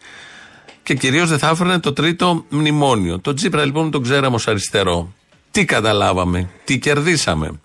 Και 0.84 0.94
κυρίως 0.94 1.30
δεν 1.30 1.40
θα 1.40 1.50
έφερνε 1.50 1.80
το 1.80 1.94
τρίτο 1.94 2.46
μνημόνιο. 2.50 3.20
Το 3.20 3.34
Τζίπρα 3.34 3.66
λοιπόν 3.66 3.92
τον 3.92 4.04
ξέραμε 4.04 4.36
ως 4.36 4.48
αριστερό. 4.48 5.14
Τι 5.52 5.66
καταλάβαμε, 5.66 6.50
τι 6.64 6.80
κερδίσαμε. 6.80 7.60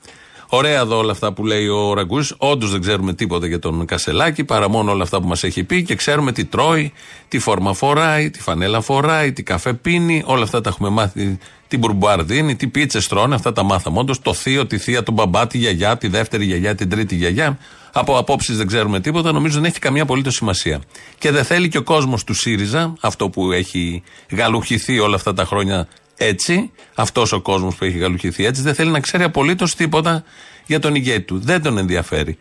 Ωραία 0.57 0.81
εδώ 0.81 0.97
όλα 0.97 1.13
αυτά 1.13 1.33
που 1.33 1.47
λέει 1.47 1.67
ο 1.67 1.95
Ραγκούς. 1.95 2.35
Όντως 2.39 2.71
δεν 2.71 2.81
ξέρουμε 2.81 3.13
τίποτα 3.13 3.47
για 3.47 3.59
τον 3.59 3.85
Κασελάκη 3.85 4.45
παρά 4.45 4.69
μόνο 4.69 4.93
όλα 4.93 5.03
αυτά 5.03 5.21
που 5.21 5.29
μας 5.29 5.43
έχει 5.43 5.65
πει 5.65 5.83
και 5.83 5.95
ξέρουμε 5.95 6.33
τι 6.33 6.45
τρώει, 6.45 6.93
τι 7.29 7.39
φόρμα 7.39 7.75
φοράει, 7.75 8.31
τι 8.31 8.41
φανέλα 8.41 8.81
φοράει, 8.81 9.33
τι 9.33 9.43
καφέ 9.43 9.73
πίνει. 9.73 10.23
Όλα 10.27 10.43
αυτά 10.43 10.61
τα 10.61 10.69
έχουμε 10.69 10.89
μάθει. 10.89 11.39
Τι 11.69 11.79
μπουρμπουάρ 11.79 12.25
δίνει, 12.25 12.57
τι 12.57 12.67
πίτσες 12.67 13.09
τρώνε. 13.09 13.35
Αυτά 13.35 13.53
τα 13.53 13.63
μάθαμε 13.63 13.99
όντως. 13.99 14.21
Το 14.21 14.35
θείο, 14.35 14.67
τη 14.67 14.79
θεία, 14.79 15.03
τον 15.03 15.15
μπαμπά, 15.15 15.47
τη 15.47 15.59
γιαγιά, 15.59 15.97
τη 15.97 16.09
δεύτερη 16.09 16.45
γιαγιά, 16.45 16.75
την 16.75 16.89
τρίτη 16.89 17.15
γιαγιά. 17.15 17.59
Από 17.93 18.19
απόψεις 18.19 18.57
δεν 18.57 18.67
ξέρουμε 18.67 19.01
τίποτα. 19.01 19.33
Νομίζω 19.33 19.55
δεν 19.55 19.65
έχει 19.65 19.79
καμία 19.79 20.03
απολύτως 20.03 20.35
σημασία. 20.35 20.81
Και 21.19 21.31
δεν 21.31 21.45
θέλει 21.45 21.69
και 21.69 21.79
ο 21.79 21.83
κόσμος 21.83 22.25
του 22.25 22.35
ΣΥΡΙΖΑ, 22.35 22.95
αυτό 23.01 23.29
που 23.29 23.53
έχει 23.53 24.03
γαλουχηθεί 24.31 24.99
όλα 24.99 25.15
αυτά 25.17 25.33
τα 25.33 25.45
χρόνια 25.45 25.89
έτσι, 26.17 26.71
αυτός 26.95 27.33
ο 27.33 27.41
κόσμος 27.41 27.75
που 27.75 27.85
έχει 27.85 27.99
γαλουχηθεί 27.99 28.45
έτσι, 28.45 28.63
δεν 28.63 28.75
θέλει 28.75 28.91
να 28.91 29.01
ξέρει 29.01 29.23
απολύτως 29.23 29.75
τίποτα 29.75 30.25
για 30.67 30.79
τον 30.79 30.95
ηγέτη 30.95 31.21
του. 31.21 31.39
Δεν 31.39 31.63
τον 31.63 31.79
ενδιαφέρει. 31.79 32.39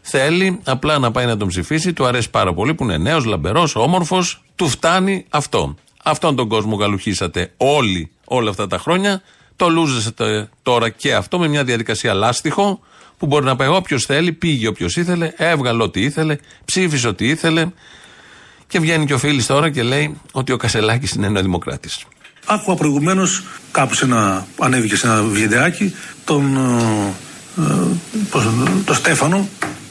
Θέλει 0.00 0.60
απλά 0.64 0.98
να 0.98 1.10
πάει 1.10 1.26
να 1.26 1.36
τον 1.36 1.48
ψηφίσει, 1.48 1.92
του 1.92 2.06
αρέσει 2.06 2.30
πάρα 2.30 2.54
πολύ 2.54 2.74
που 2.74 2.84
είναι 2.84 2.96
νέος, 2.96 3.24
λαμπερός, 3.24 3.76
όμορφος, 3.76 4.42
του 4.54 4.68
φτάνει 4.68 5.24
αυτό. 5.28 5.74
Αυτόν 6.04 6.36
τον 6.36 6.48
κόσμο 6.48 6.76
γαλουχίσατε 6.76 7.52
όλοι 7.56 8.10
όλα 8.24 8.50
αυτά 8.50 8.66
τα 8.66 8.78
χρόνια. 8.78 9.22
Το 9.56 9.68
λούζεσετε 9.68 10.48
τώρα 10.62 10.88
και 10.88 11.14
αυτό 11.14 11.38
με 11.38 11.48
μια 11.48 11.64
διαδικασία 11.64 12.14
λάστιχο 12.14 12.80
που 13.18 13.26
μπορεί 13.26 13.44
να 13.44 13.56
πάει 13.56 13.68
όποιος 13.68 14.04
θέλει, 14.04 14.32
πήγε 14.32 14.68
όποιος 14.68 14.96
ήθελε, 14.96 15.32
έβγαλε 15.36 15.82
ό,τι 15.82 16.00
ήθελε, 16.00 16.36
ψήφισε 16.64 17.08
ό,τι 17.08 17.28
ήθελε. 17.28 17.66
Και 18.66 18.80
βγαίνει 18.80 19.06
και 19.06 19.14
ο 19.14 19.18
Φίλης 19.18 19.46
τώρα 19.46 19.70
και 19.70 19.82
λέει 19.82 20.20
ότι 20.32 20.52
ο 20.52 20.56
Κασελάκης 20.56 21.10
είναι 21.10 21.28
νεοδημοκράτης. 21.28 22.04
Άκουγα 22.46 22.76
προηγουμένως 22.76 23.42
κάπου 23.70 23.94
σε 23.94 24.04
ένα, 24.04 24.46
ανέβηκε 24.58 24.96
σε 24.96 25.06
ένα 25.06 25.22
βιντεάκι 25.22 25.94
τον, 26.24 26.56
ε, 27.58 27.62
ε, 27.62 27.86
πώς, 28.30 28.44
τον 28.84 28.94
Στέφανο 28.96 29.48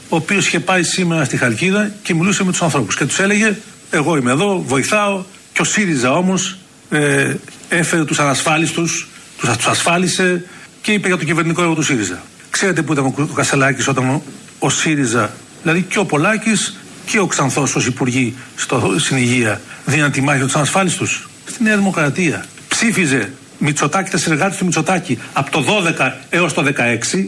ο 0.08 0.16
οποίος 0.16 0.46
είχε 0.46 0.60
πάει 0.60 0.82
σήμερα 0.82 1.24
στη 1.24 1.36
Χαλκίδα 1.36 1.90
και 2.02 2.14
μιλούσε 2.14 2.44
με 2.44 2.50
τους 2.50 2.62
ανθρώπους. 2.62 2.96
Και 2.96 3.04
τους 3.04 3.18
έλεγε: 3.18 3.56
Εγώ 3.90 4.16
είμαι 4.16 4.30
εδώ, 4.30 4.62
βοηθάω. 4.66 5.24
Και 5.52 5.62
ο 5.62 5.64
ΣΥΡΙΖΑ 5.64 6.12
όμως 6.12 6.58
ε, 6.90 7.34
έφερε 7.68 8.04
τους 8.04 8.20
ανασφάλιστους, 8.20 9.08
τους 9.38 9.66
ασφάλισε 9.66 10.44
και 10.82 10.92
είπε 10.92 11.08
για 11.08 11.16
το 11.16 11.24
κυβερνητικό 11.24 11.62
έργο 11.62 11.74
του 11.74 11.82
ΣΥΡΙΖΑ. 11.82 12.22
Ξέρετε 12.50 12.82
που 12.82 12.92
ήταν 12.92 13.04
ο 13.06 13.34
Κασελάκης 13.34 13.88
όταν 13.88 14.08
ο, 14.08 14.22
ο 14.58 14.70
ΣΥΡΙΖΑ, 14.70 15.32
δηλαδή 15.62 15.82
και 15.82 15.98
ο 15.98 16.04
Πολάκης 16.04 16.76
και 17.06 17.18
ο 17.18 17.26
Ξανθός 17.26 17.76
ως 17.76 17.86
υπουργοί 17.86 18.34
στο, 18.56 18.94
στην 18.98 19.16
υγεία, 19.16 19.60
δίναν 19.84 20.10
τη 20.10 20.20
μάχη 20.20 20.42
τους 20.42 20.56
ανασφάλιστους; 20.56 21.28
Στη 21.46 21.62
Νέα 21.62 21.76
Δημοκρατία. 21.76 22.44
Ψήφιζε 22.68 23.32
Μητσοτάκη, 23.58 24.10
τα 24.10 24.18
συνεργάτε 24.18 24.56
του 24.58 24.64
Μητσοτάκη 24.64 25.18
από 25.32 25.50
το 25.50 25.64
12 25.98 26.12
έως 26.28 26.52
το 26.52 26.62
16. 26.62 26.68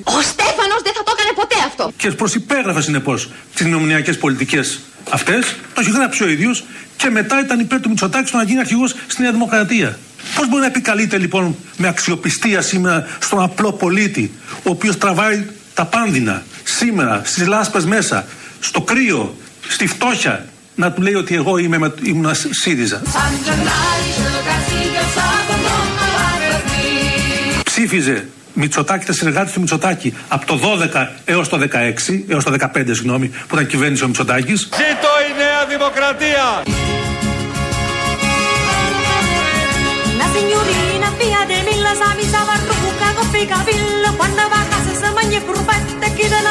Ο 0.05 0.21
Στέφανος 0.23 0.81
δεν 0.83 0.93
θα 0.95 1.03
το 1.05 1.13
έκανε 1.17 1.33
ποτέ 1.35 1.55
αυτό. 1.67 1.93
Και 1.97 2.11
προσυπέγραφε 2.11 2.83
συνεπώς 2.83 3.31
τις 3.55 3.67
νομονιακέ 3.67 4.13
πολιτικές 4.13 4.81
αυτές. 5.11 5.57
Το 5.75 5.81
έχει 5.81 5.91
γράψει 5.91 6.25
ο 6.25 6.29
ίδιο 6.29 6.55
και 6.97 7.11
μετά 7.11 7.41
ήταν 7.41 7.61
υπέρ 7.61 7.81
του 7.81 7.89
Μητσοτάκη 7.89 8.29
στο 8.29 8.37
να 8.37 8.43
γίνει 8.43 8.59
αρχηγός 8.59 8.95
στη 9.07 9.23
Νέα 9.23 9.33
Δημοκρατία. 9.33 9.99
Πώς 10.35 10.49
μπορεί 10.49 10.61
να 10.61 10.67
επικαλείται 10.67 11.19
λοιπόν 11.19 11.57
με 11.77 11.89
αξιοπιστία 11.89 12.61
σήμερα 12.61 13.07
στον 13.19 13.43
απλό 13.43 13.73
πολίτη, 13.73 14.31
ο 14.55 14.71
οποίος 14.71 14.99
τραβάει 14.99 15.47
τα 15.75 15.85
πάνδυνα 15.85 16.43
σήμερα, 16.65 17.23
στις 17.25 17.47
λάσπες 17.47 17.85
μέσα, 17.85 18.27
στο 18.61 18.81
κρύο, 18.81 19.37
στη 19.69 19.87
φτώχεια, 19.87 20.47
να 20.79 20.93
του 20.93 21.03
λέει 21.03 21.15
ότι 21.15 21.35
εγώ 21.35 21.59
είμαι 21.59 21.79
με, 21.79 21.95
ήμουν 22.03 22.35
ΣΥΡΙΖΑ. 22.51 23.03
Ψήφιζε 27.63 28.29
Μητσοτάκη, 28.53 29.05
τα 29.05 29.13
συνεργάτε 29.13 29.51
του 29.55 29.61
Μητσοτάκη 29.61 30.15
από 30.29 30.47
το 30.47 30.61
12 30.95 31.07
έως 31.25 31.49
το 31.49 31.59
16, 31.59 31.65
έως 32.29 32.45
το 32.45 32.55
15, 32.61 32.67
συγγνώμη, 32.85 33.29
που 33.29 33.55
ήταν 33.55 33.67
κυβέρνηση 33.67 34.05
ο 34.05 34.07
Μητσοτάκης. 34.07 34.61
Ζήτω 34.61 35.09
η 35.29 35.39
Νέα 35.39 35.67
Δημοκρατία! 35.69 36.63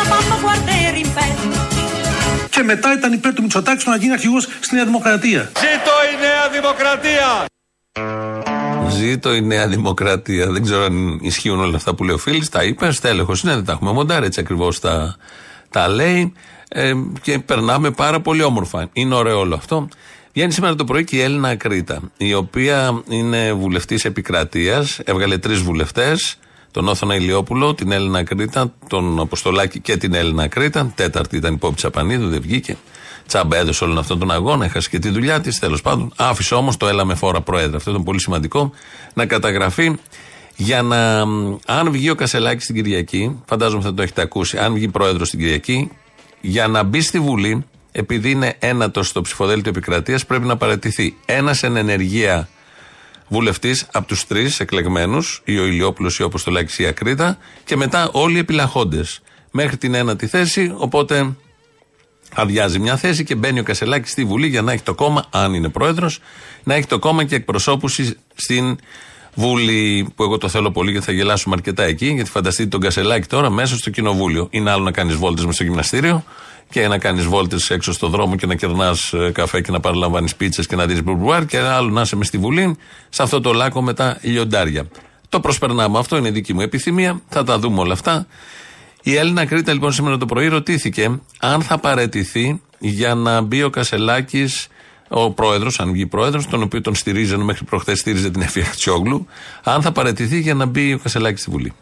Una 0.07 0.26
Και 2.57 2.63
μετά 2.63 2.93
ήταν 2.93 3.13
υπέρ 3.13 3.33
του 3.33 3.41
Μητσοτάκη 3.41 3.81
στο 3.81 3.89
να 3.89 3.95
γίνει 3.95 4.11
αρχηγός 4.11 4.47
στη 4.59 4.75
Νέα 4.75 4.85
Δημοκρατία. 4.85 5.41
Ζήτω 5.41 5.91
η 6.13 6.19
Νέα 6.19 6.49
Δημοκρατία! 6.49 7.45
Ζήτω 8.89 9.35
η 9.35 9.41
Νέα 9.41 9.67
Δημοκρατία. 9.67 10.51
Δεν 10.51 10.63
ξέρω 10.63 10.83
αν 10.83 11.19
ισχύουν 11.21 11.59
όλα 11.59 11.75
αυτά 11.75 11.95
που 11.95 12.03
λέει 12.03 12.15
ο 12.15 12.17
Φίλης. 12.17 12.49
Τα 12.49 12.63
είπε, 12.63 12.91
στέλεχος 12.91 13.41
είναι, 13.41 13.53
δεν 13.53 13.65
τα 13.65 13.71
έχουμε 13.71 13.91
μοντάρει 13.91 14.25
έτσι 14.25 14.39
ακριβώς 14.39 14.79
τα, 14.79 15.15
τα 15.69 15.87
λέει. 15.87 16.33
Ε, 16.67 16.93
και 17.21 17.39
περνάμε 17.39 17.91
πάρα 17.91 18.21
πολύ 18.21 18.43
όμορφα. 18.43 18.89
Είναι 18.93 19.15
ωραίο 19.15 19.39
όλο 19.39 19.55
αυτό. 19.55 19.87
Βγαίνει 20.33 20.51
σήμερα 20.51 20.75
το 20.75 20.83
πρωί 20.83 21.03
και 21.03 21.15
η 21.15 21.21
Έλληνα 21.21 21.49
Ακρίτα, 21.49 21.99
η 22.17 22.33
οποία 22.33 23.01
είναι 23.07 23.53
βουλευτής 23.53 24.05
επικρατείας, 24.05 24.99
έβγαλε 25.03 25.37
τρεις 25.37 25.61
βουλευτές, 25.61 26.37
τον 26.77 26.87
Όθωνα 26.87 27.15
Ηλιόπουλο, 27.15 27.73
την 27.73 27.91
Έλληνα 27.91 28.23
Κρήτα, 28.23 28.73
τον 28.87 29.19
Αποστολάκη 29.19 29.79
και 29.79 29.97
την 29.97 30.13
Έλληνα 30.13 30.47
Κρήτα. 30.47 30.91
Τέταρτη 30.95 31.35
ήταν 31.35 31.53
η 31.53 31.57
Πόπη 31.57 31.75
Τσαπανίδου, 31.75 32.29
δεν 32.29 32.41
βγήκε. 32.41 32.77
Τσάμπα 33.27 33.57
έδωσε 33.57 33.83
όλον 33.83 33.97
αυτόν 33.97 34.19
τον 34.19 34.31
αγώνα, 34.31 34.65
έχασε 34.65 34.89
και 34.89 34.99
τη 34.99 35.09
δουλειά 35.09 35.41
της. 35.41 35.59
Τέλος 35.59 35.81
πάντων, 35.81 36.13
άφησε 36.15 36.55
όμως 36.55 36.77
το 36.77 36.87
έλα 36.87 37.05
με 37.05 37.15
φόρα 37.15 37.41
πρόεδρε. 37.41 37.75
Αυτό 37.75 37.91
ήταν 37.91 38.03
πολύ 38.03 38.19
σημαντικό 38.19 38.71
να 39.13 39.25
καταγραφεί 39.25 39.95
για 40.55 40.81
να. 40.81 41.19
Αν 41.65 41.91
βγει 41.91 42.09
ο 42.09 42.15
Κασελάκης 42.15 42.65
την 42.65 42.75
Κυριακή, 42.75 43.41
φαντάζομαι 43.45 43.83
θα 43.83 43.93
το 43.93 44.01
έχετε 44.01 44.21
ακούσει, 44.21 44.57
αν 44.57 44.73
βγει 44.73 44.87
πρόεδρος 44.87 45.29
την 45.29 45.39
Κυριακή, 45.39 45.89
για 46.41 46.67
να 46.67 46.83
μπει 46.83 47.01
στη 47.01 47.19
Βουλή, 47.19 47.65
επειδή 47.91 48.31
είναι 48.31 48.55
ένατος 48.59 49.07
στο 49.07 49.21
ψηφοδέλτιο 49.21 49.71
επικρατείας, 49.71 50.25
πρέπει 50.25 50.45
να 50.45 50.57
παρατηθεί 50.57 51.15
ένας 51.25 51.63
εν 51.63 51.75
ενεργεία 51.75 52.47
βουλευτής 53.27 53.87
από 53.91 54.07
τους 54.07 54.27
τρεις 54.27 54.59
εκλεγμένους, 54.59 55.41
ή 55.45 55.59
ο 55.59 55.65
Ηλιόπουλο 55.65 56.11
ή 56.19 56.23
όπω 56.23 56.41
το 56.41 56.51
λέει 56.51 56.67
η 56.77 56.85
Ακρίτα, 56.85 57.37
και 57.63 57.75
μετά 57.75 58.09
όλοι 58.11 58.35
οι 58.35 58.39
επιλαχόντες. 58.39 59.21
Μέχρι 59.51 59.77
την 59.77 59.93
ένατη 59.93 60.27
θέση, 60.27 60.73
οπότε 60.77 61.35
αδειάζει 62.33 62.79
μια 62.79 62.97
θέση 62.97 63.23
και 63.23 63.35
μπαίνει 63.35 63.59
ο 63.59 63.63
Κασελάκης 63.63 64.11
στη 64.11 64.25
Βουλή 64.25 64.47
για 64.47 64.61
να 64.61 64.71
έχει 64.71 64.83
το 64.83 64.95
κόμμα, 64.95 65.25
αν 65.29 65.53
είναι 65.53 65.69
πρόεδρος, 65.69 66.19
να 66.63 66.73
έχει 66.73 66.87
το 66.87 66.99
κόμμα 66.99 67.23
και 67.23 67.35
εκπροσώπους 67.35 67.99
στην 68.35 68.77
Βουλή, 69.35 70.13
που 70.15 70.23
εγώ 70.23 70.37
το 70.37 70.47
θέλω 70.47 70.71
πολύ 70.71 70.91
γιατί 70.91 71.05
θα 71.05 71.11
γελάσουμε 71.11 71.55
αρκετά 71.55 71.83
εκεί, 71.83 72.07
γιατί 72.07 72.29
φανταστείτε 72.29 72.69
τον 72.69 72.79
Κασελάκη 72.79 73.27
τώρα 73.27 73.49
μέσα 73.49 73.77
στο 73.77 73.89
κοινοβούλιο. 73.89 74.47
Είναι 74.51 74.71
άλλο 74.71 74.83
να 74.83 74.91
κάνεις 74.91 75.15
βόλτες 75.15 75.45
με 75.45 75.53
στο 75.53 75.63
γυμναστήριο 75.63 76.23
και 76.69 76.87
να 76.87 76.97
κάνεις 76.97 77.25
βόλτες 77.25 77.69
έξω 77.69 77.91
στο 77.91 78.07
δρόμο 78.07 78.35
και 78.35 78.45
να 78.45 78.55
κερνάς 78.55 79.13
καφέ 79.31 79.61
και 79.61 79.71
να 79.71 79.79
παραλαμβάνεις 79.79 80.35
πίτσες 80.35 80.67
και 80.67 80.75
να 80.75 80.85
δεις 80.85 81.03
μπουρμπουάρ 81.03 81.45
και 81.45 81.59
άλλο 81.59 81.89
να 81.89 82.01
είσαι 82.01 82.15
μες 82.15 82.27
στη 82.27 82.37
Βουλή, 82.37 82.77
σε 83.09 83.23
αυτό 83.23 83.41
το 83.41 83.53
λάκκο 83.53 83.81
με 83.81 83.93
τα 83.93 84.17
λιοντάρια. 84.21 84.87
Το 85.29 85.39
προσπερνάμε. 85.39 85.99
Αυτό 85.99 86.17
είναι 86.17 86.31
δική 86.31 86.53
μου 86.53 86.61
επιθυμία. 86.61 87.21
Θα 87.29 87.43
τα 87.43 87.59
δούμε 87.59 87.79
όλα 87.79 87.93
αυτά. 87.93 88.27
Η 89.03 89.15
Έλληνα 89.15 89.45
Κρήτα 89.45 89.73
λοιπόν 89.73 89.91
σήμερα 89.91 90.17
το 90.17 90.25
πρωί 90.25 90.47
ρωτήθηκε 90.47 91.19
αν 91.39 91.61
θα 91.61 91.77
παρετηθεί 91.77 92.61
για 92.79 93.15
να 93.15 93.41
μπει 93.41 93.63
ο 93.63 93.69
Κασελάκης, 93.69 94.67
ο 95.07 95.31
πρόεδρος, 95.31 95.79
αν 95.79 95.91
βγει 95.91 96.05
πρόεδρος, 96.05 96.47
τον 96.47 96.61
οποίο 96.61 96.81
τον 96.81 96.95
στηρίζει, 96.95 97.33
ενώ 97.33 97.43
μέχρι 97.43 97.65
προχθές 97.65 97.99
στήριζε 97.99 98.29
την 98.29 98.41
Εφη 98.41 98.61
Χτσιόγλου, 98.61 99.27
αν 99.63 99.81
θα 99.81 99.91
παρετηθεί 99.91 100.39
για 100.39 100.53
να 100.53 100.65
μπει 100.65 100.93
ο 100.93 100.99
Κασελάκης 100.99 101.41
στη 101.41 101.51
Βουλή. 101.51 101.73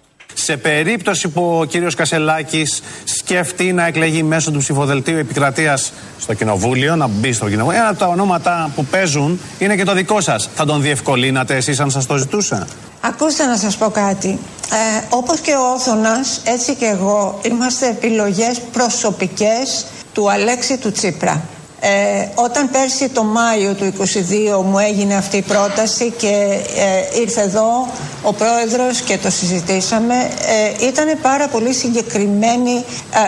Σε 0.46 0.58
περίπτωση 0.58 1.28
που 1.28 1.58
ο 1.60 1.66
κύριος 1.66 1.96
Κασελάκης 1.96 2.82
σκεφτεί 3.04 3.74
να 3.74 3.86
εκλεγεί 3.86 4.24
μέσω 4.24 4.52
του 4.52 4.60
ψηφοδελτίου 4.60 5.18
επικρατείας 5.18 5.94
στο 6.20 6.34
κοινοβούλιο, 6.34 6.96
να 6.96 7.08
μπει 7.08 7.34
στο 7.34 7.50
κοινοβούλιο, 7.50 7.80
ένα 7.80 7.90
από 7.90 8.00
τα 8.00 8.08
ονόματα 8.08 8.72
που 8.76 8.86
παίζουν 8.86 9.40
είναι 9.60 9.76
και 9.76 9.84
το 9.84 9.94
δικό 9.94 10.22
σας. 10.22 10.50
Θα 10.56 10.66
τον 10.66 10.82
διευκολύνατε 10.82 11.56
εσείς 11.56 11.80
αν 11.80 11.92
σας 11.92 12.06
το 12.06 12.18
ζητούσα. 12.18 12.68
Ακούστε 13.02 13.46
να 13.46 13.58
σας 13.58 13.78
πω 13.78 13.90
κάτι. 13.90 14.40
Ε, 14.72 15.06
όπως 15.10 15.40
και 15.40 15.52
ο 15.52 15.74
Όθωνας, 15.74 16.42
έτσι 16.44 16.76
και 16.76 16.86
εγώ 16.86 17.40
είμαστε 17.44 17.88
επιλογές 17.88 18.62
προσωπικές 18.72 19.86
του 20.14 20.32
Αλέξη 20.32 20.78
του 20.78 20.92
Τσίπρα. 20.92 21.42
Ε, 21.80 22.28
όταν 22.36 22.70
πέρσι 22.70 23.10
το 23.10 23.24
Μάιο 23.24 23.74
του 23.74 23.94
22 24.60 24.64
μου 24.64 24.80
έγινε 24.80 25.16
αυτή 25.16 25.38
η 25.38 25.42
πρόταση 25.42 26.14
και 26.18 26.60
ε, 26.76 27.20
ήρθε 27.22 27.42
εδώ 27.42 27.88
ο 28.28 28.34
πρόεδρος 28.34 29.02
και 29.02 29.18
το 29.18 29.30
συζητήσαμε 29.30 30.16
ε, 30.80 30.86
ήταν 30.86 31.08
πάρα 31.22 31.48
πολύ 31.48 31.74
συγκεκριμένη 31.74 32.86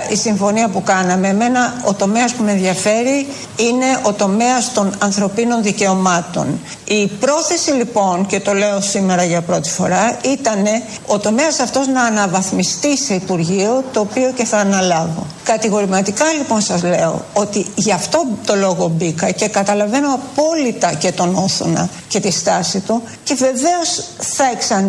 ε, 0.10 0.14
η 0.14 0.16
συμφωνία 0.16 0.68
που 0.68 0.84
κάναμε. 0.84 1.28
Εμένα 1.28 1.82
ο 1.86 1.94
τομέας 1.94 2.34
που 2.34 2.44
με 2.44 2.52
ενδιαφέρει 2.52 3.28
είναι 3.56 4.00
ο 4.04 4.14
τομέας 4.14 4.74
των 4.74 4.96
ανθρωπίνων 5.00 5.64
δικαιωμάτων. 5.64 6.60
Η 6.84 7.08
πρόθεση 7.08 7.72
λοιπόν 7.72 8.26
και 8.26 8.40
το 8.40 8.54
λέω 8.54 8.82
σήμερα 8.82 9.24
για 9.24 9.42
πρώτη 9.42 9.70
φορά 9.70 10.18
ήταν 10.24 10.66
ο 11.08 11.20
τομέας 11.20 11.60
αυτός 11.60 11.88
να 11.88 12.02
αναβαθμιστεί 12.04 12.98
σε 12.98 13.14
Υπουργείο 13.14 13.84
το 13.94 14.00
οποίο 14.00 14.32
και 14.36 14.46
θα 14.46 14.58
αναλάβω. 14.58 15.26
Κατηγορηματικά 15.44 16.26
λοιπόν 16.38 16.62
σας 16.62 16.84
λέω 16.84 17.26
ότι 17.34 17.66
γι' 17.76 17.92
αυτό 17.92 18.28
το 18.46 18.56
λόγο 18.56 18.88
μπήκα 18.88 19.32
και 19.32 19.48
καταλαβαίνω 19.48 20.08
απόλυτα 20.14 20.94
και 20.94 21.12
τον 21.12 21.36
Όθωνα 21.36 21.90
και 22.08 22.20
τη 22.20 22.32
στάση 22.32 22.80
του 22.80 23.04
και 23.24 23.34
βεβαίως 23.34 24.04
θα 24.20 24.44
εξαντλήσω 24.54 24.87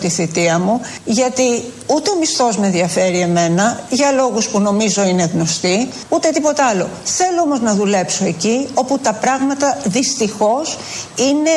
τη 0.00 0.08
θητεία 0.08 0.58
μου 0.58 0.80
γιατί 1.04 1.62
ούτε 1.86 2.10
ο 2.10 2.16
μισθός 2.18 2.56
με 2.56 2.66
ενδιαφέρει 2.66 3.20
εμένα 3.20 3.80
για 3.90 4.10
λόγους 4.10 4.48
που 4.48 4.60
νομίζω 4.60 5.04
είναι 5.04 5.30
γνωστοί 5.34 5.88
ούτε 6.08 6.28
τίποτα 6.30 6.66
άλλο. 6.66 6.88
Θέλω 7.04 7.40
όμως 7.42 7.60
να 7.60 7.74
δουλέψω 7.74 8.24
εκεί 8.24 8.68
όπου 8.74 8.98
τα 8.98 9.12
πράγματα 9.12 9.78
δυστυχώς 9.84 10.78
είναι 11.16 11.50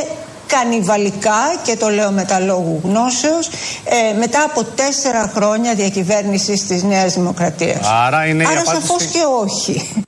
κανιβαλικά 0.48 1.40
και 1.64 1.76
το 1.76 1.88
λέω 1.90 2.12
μετά 2.12 2.40
λόγου 2.40 2.80
γνώσεως 2.84 3.48
ε, 3.84 4.18
μετά 4.18 4.44
από 4.44 4.64
τέσσερα 4.64 5.32
χρόνια 5.36 5.74
διακυβέρνησης 5.76 6.66
της 6.68 6.84
Νέας 6.84 7.14
Δημοκρατίας. 7.14 7.88
Άρα 8.06 8.26
είναι 8.26 8.44
η 8.44 8.46
Άρα 8.50 8.60
απάντηση- 8.60 8.86
σαφώς 8.88 9.06
και 9.06 9.20
όχι. 9.44 10.04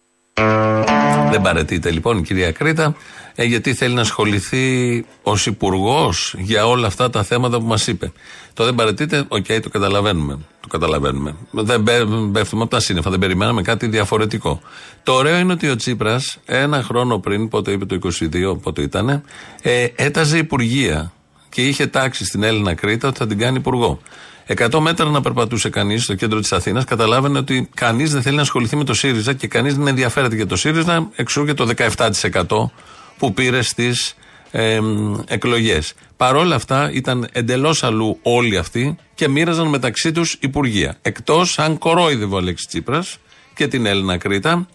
Δεν 1.32 1.42
παραιτείται 1.42 1.92
λοιπόν 1.92 2.18
η 2.18 2.22
κυρία 2.22 2.52
Κρήτα, 2.52 2.96
ε, 3.36 3.44
γιατί 3.44 3.74
θέλει 3.74 3.94
να 3.94 4.02
ασχοληθεί 4.02 5.06
ως 5.24 5.46
υπουργός 5.46 6.36
για 6.38 6.68
όλα 6.68 6.88
αυτά 6.88 7.10
τα 7.10 7.24
θέματα 7.24 7.60
που 7.60 7.66
μας 7.66 7.88
είπε. 7.88 8.12
Το 8.54 8.64
δεν 8.66 8.76
παραιτείται, 8.76 9.26
οκ, 9.28 9.46
το 9.46 9.70
καταλαβαίνουμε. 9.70 10.40
Το 10.62 10.68
καταλαβαίνουμε. 10.68 11.36
Δεν 11.52 11.82
μπε- 11.82 12.06
πέφτουμε 12.32 12.62
από 12.62 12.72
τα 12.72 12.80
σύννεφα, 12.80 13.10
δεν 13.10 13.20
περιμέναμε 13.20 13.62
κάτι 13.62 13.88
διαφορετικό. 13.88 14.62
Το 15.04 15.14
ωραίο 15.14 15.38
είναι 15.38 15.54
ότι 15.54 15.70
ο 15.70 15.76
Τσίπρας 15.76 16.38
ένα 16.46 16.84
χρόνο 16.84 17.20
πριν, 17.20 17.48
πότε 17.48 17.72
είπε 17.72 17.86
το 17.86 17.96
22, 17.96 18.56
πότε 18.62 18.82
ήταν, 18.82 19.24
ε, 19.62 19.88
έταζε 19.96 20.38
υπουργεία 20.38 21.12
και 21.50 21.62
είχε 21.62 21.88
τάξει 21.88 22.26
στην 22.26 22.44
Έλληνα 22.44 22.74
Κρήτα 22.74 23.08
ότι 23.08 23.18
θα 23.18 23.28
την 23.28 23.38
κάνει 23.38 23.58
υπουργό. 23.58 24.00
100 24.48 24.80
μέτρα 24.80 25.10
να 25.10 25.22
περπατούσε 25.22 25.70
κανείς 25.70 26.04
στο 26.04 26.16
κέντρο 26.16 26.40
της 26.40 26.52
Αθήνας, 26.52 26.84
καταλάβαινε 26.84 27.38
ότι 27.38 27.70
κανείς 27.74 28.12
δεν 28.12 28.22
θέλει 28.22 28.36
να 28.36 28.42
ασχοληθεί 28.42 28.76
με 28.76 28.84
το 28.84 28.94
ΣΥΡΙΖΑ 28.94 29.34
και 29.34 29.48
κανείς 29.48 29.76
δεν 29.76 29.88
ενδιαφέρεται 29.88 30.36
για 30.36 30.48
το 30.48 30.56
ΣΥΡΙΖΑ, 30.56 31.10
εξού 31.16 31.46
και 31.46 31.54
το 31.54 31.66
17% 31.66 32.72
που 33.18 33.34
πήρε 33.34 33.62
στις 33.62 34.16
ε, 34.52 34.80
εκλογές. 35.28 35.94
Παρ' 36.18 36.36
όλα 36.36 36.56
αυτά 36.56 36.92
ήταν 36.94 37.28
εντελώς 37.32 37.84
αλλού 37.84 38.20
όλοι 38.22 38.58
αυτοί 38.58 38.96
και 39.16 39.28
μοίραζαν 39.28 39.68
μεταξύ 39.68 40.12
τους 40.12 40.38
υπουργεία. 40.40 40.98
Εκτός 41.02 41.60
αν 41.60 41.78
κορόιδευε 41.78 42.36
ο 42.36 42.38
Αλέξης 42.38 42.68
Τσίπρας 42.68 43.18
και 43.56 43.68
την 43.68 43.86
Έλληνα 43.86 44.18
Κρήτα. 44.18 44.68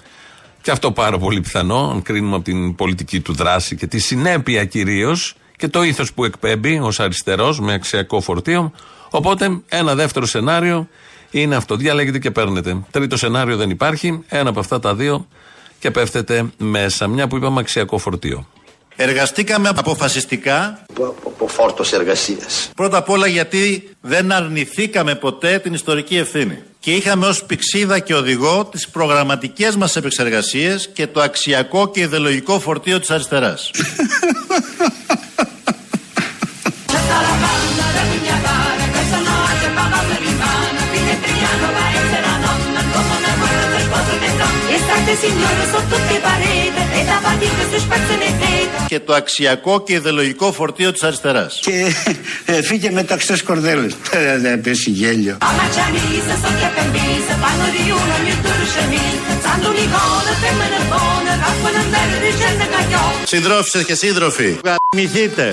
Και 0.62 0.70
αυτό 0.70 0.92
πάρα 0.92 1.18
πολύ 1.18 1.40
πιθανό, 1.40 1.90
αν 1.90 2.02
κρίνουμε 2.02 2.34
από 2.34 2.44
την 2.44 2.74
πολιτική 2.74 3.20
του 3.20 3.32
δράση 3.32 3.76
και 3.76 3.86
τη 3.86 3.98
συνέπεια 3.98 4.64
κυρίως 4.64 5.34
και 5.56 5.68
το 5.68 5.82
ήθος 5.82 6.12
που 6.12 6.24
εκπέμπει 6.24 6.78
ως 6.78 7.00
αριστερός 7.00 7.60
με 7.60 7.72
αξιακό 7.72 8.20
φορτίο. 8.20 8.72
Οπότε 9.10 9.60
ένα 9.68 9.94
δεύτερο 9.94 10.26
σενάριο 10.26 10.88
είναι 11.30 11.56
αυτό. 11.56 11.76
Διαλέγετε 11.76 12.18
και 12.18 12.30
παίρνετε. 12.30 12.80
Τρίτο 12.90 13.16
σενάριο 13.16 13.56
δεν 13.56 13.70
υπάρχει. 13.70 14.22
Ένα 14.28 14.50
από 14.50 14.60
αυτά 14.60 14.80
τα 14.80 14.94
δύο 14.94 15.26
και 15.80 15.90
πέφτετε 15.90 16.44
μέσα. 16.56 17.06
Μια 17.06 17.28
που 17.28 17.36
είπαμε 17.36 17.60
αξιακό 17.60 17.98
φορτίο. 17.98 18.46
Εργαστήκαμε 18.96 19.68
αποφασιστικά. 19.68 20.82
Από 21.24 21.48
φόρτος 21.48 21.92
εργασίας. 21.92 22.70
Πρώτα 22.76 22.96
απ' 22.96 23.10
όλα 23.10 23.26
γιατί 23.26 23.88
δεν 24.00 24.32
αρνηθήκαμε 24.32 25.14
ποτέ 25.14 25.58
την 25.58 25.74
ιστορική 25.74 26.16
ευθύνη. 26.16 26.62
Και 26.80 26.94
είχαμε 26.94 27.26
ως 27.26 27.44
πηξίδα 27.44 27.98
και 27.98 28.14
οδηγό 28.14 28.64
τις 28.64 28.88
προγραμματικές 28.88 29.76
μας 29.76 29.96
επεξεργασίες 29.96 30.90
και 30.92 31.06
το 31.06 31.20
αξιακό 31.20 31.90
και 31.90 32.00
ιδεολογικό 32.00 32.60
φορτίο 32.60 33.00
της 33.00 33.10
αριστεράς. 33.10 33.70
και 48.92 49.00
το 49.00 49.12
αξιακό 49.22 49.74
και 49.86 49.92
ιδεολογικό 50.00 50.46
φορτίο 50.58 50.92
της 50.92 51.02
αριστεράς. 51.08 51.52
Και 51.66 51.76
ε, 52.52 52.62
φύγε 52.68 52.90
με 52.90 53.02
ταξιές 53.10 53.42
κορδέλες. 53.42 53.92
Ε, 54.10 54.38
Δεν 54.44 54.60
πέσει 54.60 54.90
γέλιο. 54.90 55.34
Συντρόφισσες 63.32 63.84
και 63.88 63.94
σύντροφοι, 64.02 64.50
γαμηθείτε. 64.66 65.44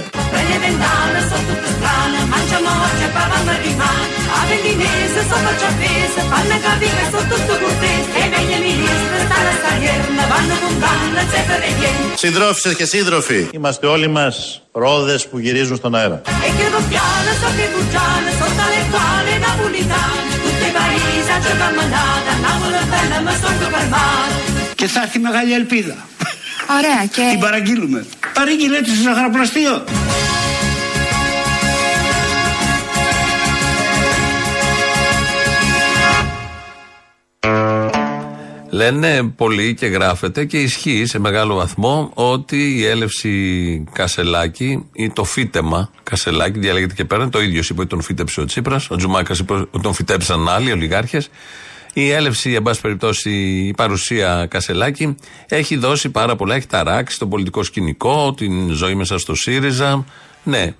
Συντρόφισσες 12.15 12.75
και 12.75 12.85
σύντροφοι, 12.85 13.47
είμαστε 13.51 13.87
όλοι 13.87 14.07
μας 14.07 14.61
ρόδες 14.71 15.27
που 15.27 15.39
γυρίζουν 15.39 15.75
στον 15.75 15.95
αέρα. 15.95 16.21
Και 24.75 24.87
θα 24.87 25.01
έρθει 25.01 25.19
μεγάλη 25.19 25.53
ελπίδα. 25.53 25.95
Ωραία 26.77 27.05
και... 27.11 27.21
Την 27.31 27.39
παραγγείλουμε. 27.39 28.05
Παρήγγειλε 28.33 28.81
της 28.81 28.93
στο 28.93 29.01
ζαχαροπλαστείο. 29.01 29.83
Λένε 38.69 39.23
πολλοί 39.35 39.73
και 39.73 39.85
γράφεται 39.85 40.45
και 40.45 40.61
ισχύει 40.61 41.05
σε 41.05 41.19
μεγάλο 41.19 41.55
βαθμό 41.55 42.11
ότι 42.13 42.77
η 42.77 42.85
έλευση 42.85 43.83
Κασελάκη 43.91 44.85
ή 44.93 45.09
το 45.09 45.23
φύτεμα 45.23 45.91
Κασελάκη, 46.03 46.59
διαλέγεται 46.59 46.93
και 46.93 47.05
πέρα, 47.05 47.29
το 47.29 47.41
ίδιο 47.41 47.61
είπε 47.69 47.79
ότι 47.79 47.89
τον 47.89 48.01
φύτεψε 48.01 48.41
ο 48.41 48.45
Τσίπρας, 48.45 48.89
ο 48.89 48.95
Τζουμάκας 48.95 49.39
είπε 49.39 49.53
ότι 49.53 49.79
τον 49.81 49.93
φυτέψαν 49.93 50.49
άλλοι 50.49 50.71
ολιγάρχες. 50.71 51.29
Η 51.93 52.09
έλευση, 52.09 52.53
εν 52.53 52.61
πάση 52.61 52.81
περιπτώσει, 52.81 53.31
η 53.67 53.73
παρουσία 53.73 54.47
Κασελάκη 54.49 55.15
έχει 55.47 55.75
δώσει 55.75 56.09
πάρα 56.09 56.35
πολλά, 56.35 56.55
έχει 56.55 56.67
ταράξει 56.67 57.19
το 57.19 57.27
πολιτικό 57.27 57.63
σκηνικό, 57.63 58.33
την 58.33 58.69
ζωή 58.69 58.95
μέσα 58.95 59.17
στο 59.17 59.35
ΣΥΡΙΖΑ. 59.35 60.05
Ναι, 60.43 60.73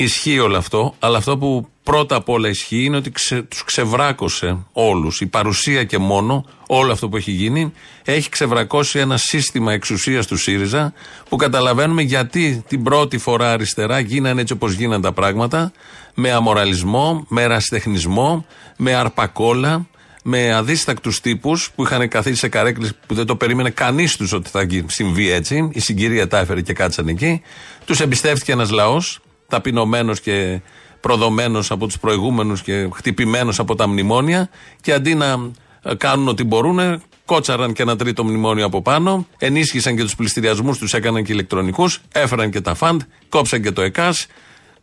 Ισχύει 0.00 0.38
όλο 0.38 0.56
αυτό, 0.56 0.94
αλλά 0.98 1.18
αυτό 1.18 1.38
που 1.38 1.68
πρώτα 1.88 2.16
απ' 2.16 2.28
όλα 2.28 2.48
ισχύει 2.48 2.84
είναι 2.84 2.96
ότι 2.96 3.10
ξε, 3.10 3.42
τους 3.42 3.64
ξεβράκωσε 3.64 4.66
όλους. 4.72 5.20
Η 5.20 5.26
παρουσία 5.26 5.84
και 5.84 5.98
μόνο, 5.98 6.44
όλο 6.66 6.92
αυτό 6.92 7.08
που 7.08 7.16
έχει 7.16 7.30
γίνει, 7.30 7.72
έχει 8.04 8.28
ξεβρακώσει 8.28 8.98
ένα 8.98 9.16
σύστημα 9.16 9.72
εξουσίας 9.72 10.26
του 10.26 10.36
ΣΥΡΙΖΑ 10.36 10.92
που 11.28 11.36
καταλαβαίνουμε 11.36 12.02
γιατί 12.02 12.64
την 12.68 12.82
πρώτη 12.82 13.18
φορά 13.18 13.52
αριστερά 13.52 13.98
γίνανε 13.98 14.40
έτσι 14.40 14.52
όπως 14.52 14.72
γίνανε 14.72 15.02
τα 15.02 15.12
πράγματα, 15.12 15.72
με 16.14 16.30
αμοραλισμό, 16.30 17.26
με 17.28 17.42
ερασιτεχνισμό, 17.42 18.46
με 18.76 18.94
αρπακόλα, 18.94 19.86
με 20.22 20.54
αδίστακτους 20.54 21.20
τύπους 21.20 21.70
που 21.74 21.82
είχαν 21.82 22.08
καθίσει 22.08 22.38
σε 22.38 22.48
καρέκλες 22.48 22.92
που 23.06 23.14
δεν 23.14 23.26
το 23.26 23.36
περίμενε 23.36 23.70
κανείς 23.70 24.16
τους 24.16 24.32
ότι 24.32 24.50
θα 24.50 24.66
συμβεί 24.86 25.30
έτσι. 25.30 25.70
Η 25.72 25.80
συγκυρία 25.80 26.28
τα 26.28 26.38
έφερε 26.38 26.60
και 26.60 26.72
κάτσαν 26.72 27.08
εκεί. 27.08 27.42
Τους 27.84 28.00
εμπιστεύτηκε 28.00 28.52
ένας 28.52 28.70
λαός, 28.70 29.20
ταπεινωμένος 29.48 30.20
και 30.20 30.60
προδομένος 31.00 31.70
από 31.70 31.86
τους 31.86 31.98
προηγούμενους 31.98 32.62
και 32.62 32.88
χτυπημένος 32.92 33.58
από 33.58 33.74
τα 33.74 33.88
μνημόνια. 33.88 34.48
Και 34.80 34.92
αντί 34.92 35.14
να 35.14 35.50
ε, 35.82 35.94
κάνουν 35.94 36.28
ό,τι 36.28 36.44
μπορούν, 36.44 37.02
κότσαραν 37.24 37.72
και 37.72 37.82
ένα 37.82 37.96
τρίτο 37.96 38.24
μνημόνιο 38.24 38.64
από 38.64 38.82
πάνω, 38.82 39.26
ενίσχυσαν 39.38 39.96
και 39.96 40.02
τους 40.02 40.16
πληστηριασμούς, 40.16 40.78
τους 40.78 40.92
έκαναν 40.92 41.24
και 41.24 41.32
ηλεκτρονικούς, 41.32 42.00
έφεραν 42.12 42.50
και 42.50 42.60
τα 42.60 42.74
φαντ, 42.74 43.00
κόψαν 43.28 43.62
και 43.62 43.72
το 43.72 43.82
ΕΚΑΣ, 43.82 44.26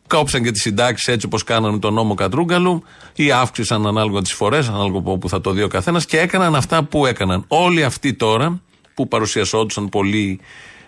κόψαν 0.07 0.43
και 0.43 0.51
τις 0.51 0.61
συντάξεις 0.61 1.07
έτσι 1.07 1.25
όπως 1.25 1.43
κάνανε 1.43 1.79
τον 1.79 1.93
νόμο 1.93 2.13
Κατρούγκαλου 2.13 2.83
ή 3.15 3.31
αύξησαν 3.31 3.87
ανάλογα 3.87 4.21
τις 4.21 4.33
φορές, 4.33 4.67
ανάλογα 4.67 4.99
από 4.99 5.11
όπου 5.11 5.29
θα 5.29 5.41
το 5.41 5.51
δει 5.51 5.63
ο 5.63 5.67
καθένας 5.67 6.05
και 6.05 6.19
έκαναν 6.19 6.55
αυτά 6.55 6.83
που 6.83 7.05
έκαναν. 7.05 7.45
Όλοι 7.47 7.83
αυτοί 7.83 8.13
τώρα 8.13 8.61
που 8.93 9.07
παρουσιασόντουσαν 9.07 9.89
πολύ 9.89 10.39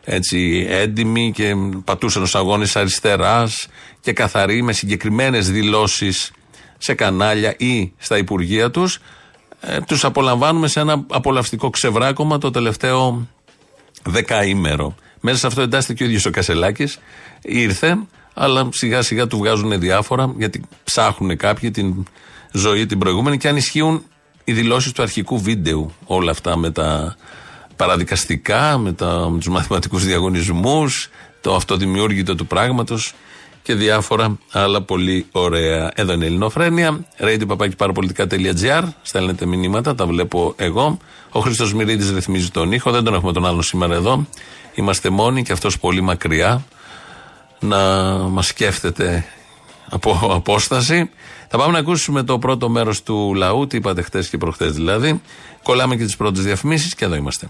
έτσι 0.10 0.68
έντιμοι 0.70 1.32
και 1.32 1.56
πατούσαν 1.84 2.26
στου 2.26 2.38
αγώνες 2.38 2.76
αριστεράς 2.76 3.68
και 4.00 4.14
καθαροί 4.14 4.62
με 4.62 4.74
συγκεκριμένες 4.74 5.52
δηλώσεις 5.52 6.32
σε 6.78 6.94
κανάλια 6.94 7.56
ή 7.58 7.92
στα 7.98 8.18
υπουργεία 8.18 8.72
τους, 8.72 9.00
ε, 9.62 9.80
τους 9.82 10.06
απολαμβάνουμε 10.06 10.68
σε 10.68 10.80
ένα 10.80 11.06
απολαυστικό 11.08 11.70
ξεβράκωμα 11.70 12.38
το 12.38 12.52
τελευταίο 12.52 13.28
δεκαήμερο. 14.04 14.96
Μέσα 15.20 15.38
σε 15.38 15.48
αυτό 15.48 15.62
εντάσσεται 15.62 15.94
και 15.94 16.04
ο 16.04 16.06
ίδιος 16.06 16.26
ο 16.26 16.30
Κασελάκης. 16.30 17.00
Ήρθε, 17.42 17.98
αλλά 18.34 18.70
σιγά 18.72 19.02
σιγά 19.02 19.28
του 19.28 19.38
βγάζουν 19.38 19.80
διάφορα, 19.80 20.34
γιατί 20.38 20.62
ψάχνουν 20.84 21.38
κάποιοι 21.38 21.72
την 21.72 22.06
ζωή 22.52 22.86
την 22.86 23.00
προηγούμενη 23.00 23.38
και 23.38 23.48
αν 23.48 23.56
ισχύουν 23.56 24.04
οι 24.44 24.54
δηλώσεις 24.54 24.92
του 24.92 25.02
αρχικού 25.02 25.40
βίντεο 25.40 25.92
όλα 26.06 26.32
αυτά 26.32 26.58
με 26.58 26.72
τα 26.72 27.16
παραδικαστικά, 27.78 28.78
με, 28.78 28.94
τα, 28.94 29.30
με 29.30 29.38
τους 29.38 29.48
μαθηματικούς 29.48 30.06
διαγωνισμούς, 30.06 31.10
το 31.42 31.56
αυτοδημιούργητο 31.56 32.36
του 32.36 32.48
πράγματος 32.48 33.14
και 33.64 33.74
διάφορα 33.74 34.38
άλλα 34.52 34.82
πολύ 34.82 35.26
ωραία. 35.32 35.92
Εδώ 35.96 36.14
είναι 36.14 36.24
η 36.24 36.28
Ελληνοφρένεια, 36.28 37.06
radio.parapolitica.gr, 37.20 38.84
στέλνετε 39.02 39.46
μηνύματα, 39.46 39.96
τα 39.96 40.06
βλέπω 40.06 40.54
εγώ. 40.58 40.98
Ο 41.32 41.40
Χρήστος 41.40 41.74
Μυρίδης 41.74 42.12
ρυθμίζει 42.12 42.50
τον 42.50 42.72
ήχο, 42.72 42.92
δεν 42.92 43.04
τον 43.04 43.14
έχουμε 43.14 43.34
τον 43.34 43.46
άλλον 43.46 43.64
σήμερα 43.64 43.94
εδώ. 43.96 44.28
Είμαστε 44.74 45.10
μόνοι 45.10 45.44
και 45.44 45.52
αυτός 45.52 45.80
πολύ 45.80 46.02
μακριά 46.02 46.66
να 47.60 47.78
μας 48.30 48.48
σκέφτεται 48.48 49.26
από 49.90 50.20
απόσταση. 50.34 51.10
Θα 51.48 51.58
πάμε 51.58 51.72
να 51.72 51.80
ακούσουμε 51.80 52.24
το 52.24 52.40
πρώτο 52.40 52.70
μέρος 52.70 53.04
του 53.04 53.34
λαού, 53.36 53.68
τι 53.68 53.78
είπατε 53.78 54.02
χτες 54.02 54.30
και 54.30 54.38
προχτές 54.38 54.74
δηλαδή. 54.74 55.22
Κολλάμε 55.64 55.96
και 55.96 56.06
τις 56.06 56.16
πρώτες 56.16 56.44
διαφημίσεις 56.44 56.96
και 56.96 57.06
εδώ 57.06 57.16
είμαστε. 57.16 57.50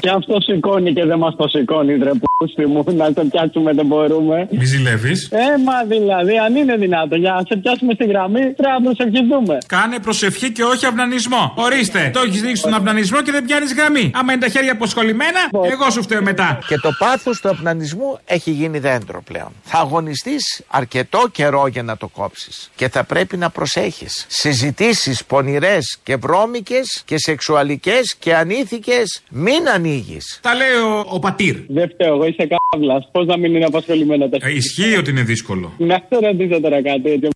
Και 0.00 0.10
αυτό 0.10 0.40
σηκώνει 0.40 0.92
και 0.92 1.04
δεν 1.04 1.18
μας 1.18 1.36
το 1.36 1.48
σηκώνει, 1.48 1.96
ρε 1.96 2.10
πούστη 2.38 2.66
μου. 2.66 2.84
Να 2.92 3.12
το 3.12 3.24
πιάσουμε 3.24 3.72
δεν 3.72 3.86
μπορούμε. 3.86 4.48
Μη 4.50 4.64
ζηλεύεις. 4.64 5.28
Ε, 5.30 5.38
μα 5.64 5.84
δηλαδή, 5.88 6.38
αν 6.38 6.56
είναι 6.56 6.76
δυνατό, 6.76 7.16
για 7.16 7.32
να 7.32 7.42
σε 7.48 7.56
πιάσουμε 7.56 7.92
στη 7.94 8.04
γραμμή, 8.04 8.40
πρέπει 8.40 8.72
να 8.78 8.80
προσευχηθούμε. 8.82 9.58
Κάνε 9.66 9.98
προσευχή 9.98 10.52
και 10.52 10.62
όχι 10.62 10.86
αυνανισμό. 10.86 11.54
Ορίστε, 11.56 12.10
το 12.12 12.20
έχεις 12.20 12.40
δείξει 12.40 12.62
τον 12.62 12.74
αυνανισμό 12.74 13.22
και 13.22 13.32
δεν 13.32 13.44
πιάνεις 13.44 13.74
γραμμή. 13.74 14.10
Άμα 14.14 14.32
είναι 14.32 14.42
τα 14.42 14.48
χέρια 14.48 14.72
αποσχολημένα, 14.72 15.40
εγώ 15.72 15.90
σου 15.90 16.02
φταίω 16.02 16.22
μετά. 16.22 16.58
Και 16.66 16.76
το 16.76 16.90
πάθος 16.98 17.40
του 17.40 17.48
αυνανισμού 17.48 18.18
έχει 18.24 18.50
γίνει 18.50 18.78
δέντρο 18.78 19.22
πλέον. 19.22 19.52
Θα 19.62 19.78
αγωνιστείς 19.78 20.62
αρκετό 20.68 21.28
καιρό 21.32 21.66
για 21.66 21.82
να 21.82 21.96
το 21.96 22.08
κόψεις. 22.08 22.70
Και 22.76 22.88
θα 22.88 23.04
πρέπει 23.04 23.36
να 23.36 23.50
προσέχεις. 23.50 24.26
Συζητήσεις 24.28 25.24
πονηρές 25.24 25.98
και 26.02 26.16
βρώμικες 26.16 27.02
και 27.04 27.18
σεξουαλικές 27.18 28.14
και 28.18 28.34
ανήθικες 28.34 29.22
μην 29.30 29.68
ανοίγει. 29.90 30.18
Τα 30.40 30.54
λέει 30.54 30.68
ο, 30.68 31.04
ο 31.08 31.18
πατήρ. 31.18 31.56
Δεν 31.68 31.88
φταίω, 31.88 32.14
εγώ 32.14 32.24
είσαι 32.26 32.48
κάβλα. 32.54 33.08
Πώς 33.12 33.26
να 33.26 33.36
μην 33.38 33.54
είναι 33.54 33.64
απασχολημένα 33.64 34.28
τα 34.28 34.36
Ε, 34.40 34.52
ισχύει 34.52 34.96
ότι 34.96 35.10
είναι 35.10 35.22
δύσκολο. 35.22 35.72
Να 35.78 35.94
σε 36.08 36.26
ρωτήσω 36.26 36.60
τώρα 36.60 36.82
κάτι 36.82 37.02
τέτοιο. 37.02 37.28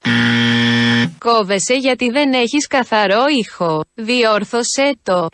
Κόβεσαι 1.19 1.75
γιατί 1.75 2.11
δεν 2.11 2.33
έχεις 2.33 2.67
καθαρό 2.67 3.23
ήχο. 3.39 3.85
Διόρθωσέ 3.95 4.97
το. 5.03 5.29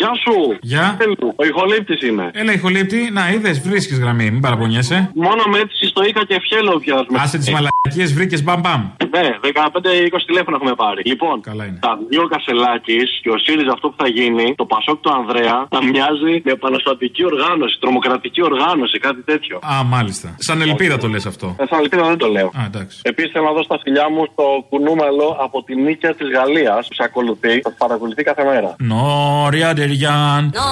Γεια 0.00 0.12
σου. 0.24 0.36
Γεια. 0.60 0.96
Ο 1.36 1.44
ηχολήπτης 1.44 2.00
είμαι. 2.08 2.30
Έλα, 2.34 2.52
ηχολήπτη. 2.52 3.10
Να, 3.12 3.30
είδες, 3.30 3.60
βρίσκεις 3.60 3.98
γραμμή, 3.98 4.30
μην 4.30 4.40
παραπονιέσαι. 4.40 5.10
Μόνο 5.14 5.42
με 5.52 5.58
έτσι 5.58 5.86
στο 5.86 6.00
Ικα 6.04 6.22
και 6.28 6.36
Φιέλο 6.44 6.78
βιάζουμε. 6.84 7.18
Άσε 7.22 7.38
τις 7.38 7.50
μαλακίες, 7.54 8.12
βρήκες 8.14 8.42
μπαμ 8.44 8.60
μπαμ. 8.60 8.82
Ναι, 9.16 9.28
15-20 9.42 10.24
τηλέφωνα 10.26 10.56
έχουμε 10.58 10.74
πάρει. 10.74 11.02
Λοιπόν, 11.04 11.40
Καλά 11.40 11.64
είναι. 11.64 11.78
τα 11.86 11.92
δύο 12.10 12.22
Κασελάκης 12.32 13.08
και 13.22 13.30
ο 13.30 13.38
ΣΥΡΙΖΑ 13.44 13.72
αυτό 13.72 13.88
που 13.88 13.94
θα 14.02 14.08
γίνει, 14.08 14.54
το 14.60 14.64
Πασόκ 14.64 14.98
του 15.04 15.10
Ανδρέα, 15.18 15.56
θα 15.74 15.80
μοιάζει 15.84 16.32
με 16.44 16.50
επαναστατική 16.58 17.22
οργάνωση, 17.32 17.74
τρομοκρατική 17.80 18.42
οργάνωση, 18.50 18.98
κάτι 18.98 19.22
τέτοιο. 19.30 19.56
Α, 19.72 19.84
μάλιστα. 19.94 20.28
Σαν 20.38 20.60
ελπίδα 20.60 20.96
το 20.98 21.08
λες 21.08 21.26
αυτό. 21.26 21.46
Ε, 21.60 21.64
σαν 21.70 21.78
ελπίδα 21.84 22.02
δεν 22.12 22.18
το 22.18 22.28
λέω. 22.36 22.46
Α, 22.46 22.62
εντάξει. 22.70 22.96
Επίσης 23.02 23.30
θέλω 23.32 23.44
να 23.44 23.52
δώσω 23.52 23.68
τα 23.74 23.78
φιλιά 23.84 24.06
μου 24.10 24.22
στο 24.32 24.44
κουνούμελο 24.70 25.26
από 25.46 25.62
τη 25.66 25.72
Νίκαια 25.84 26.14
της 26.14 26.28
Γαλλίας 26.36 26.82
που 26.88 26.94
σε 26.94 27.02
ακολουθεί. 27.04 27.60
Θα 27.60 27.70
παρακολουθεί 27.82 28.22
κάθε 28.22 28.44
μέρα. 28.44 28.70
Νόρια 28.78 29.68
Ντεριάν. 29.72 29.88
Non, 29.90 30.70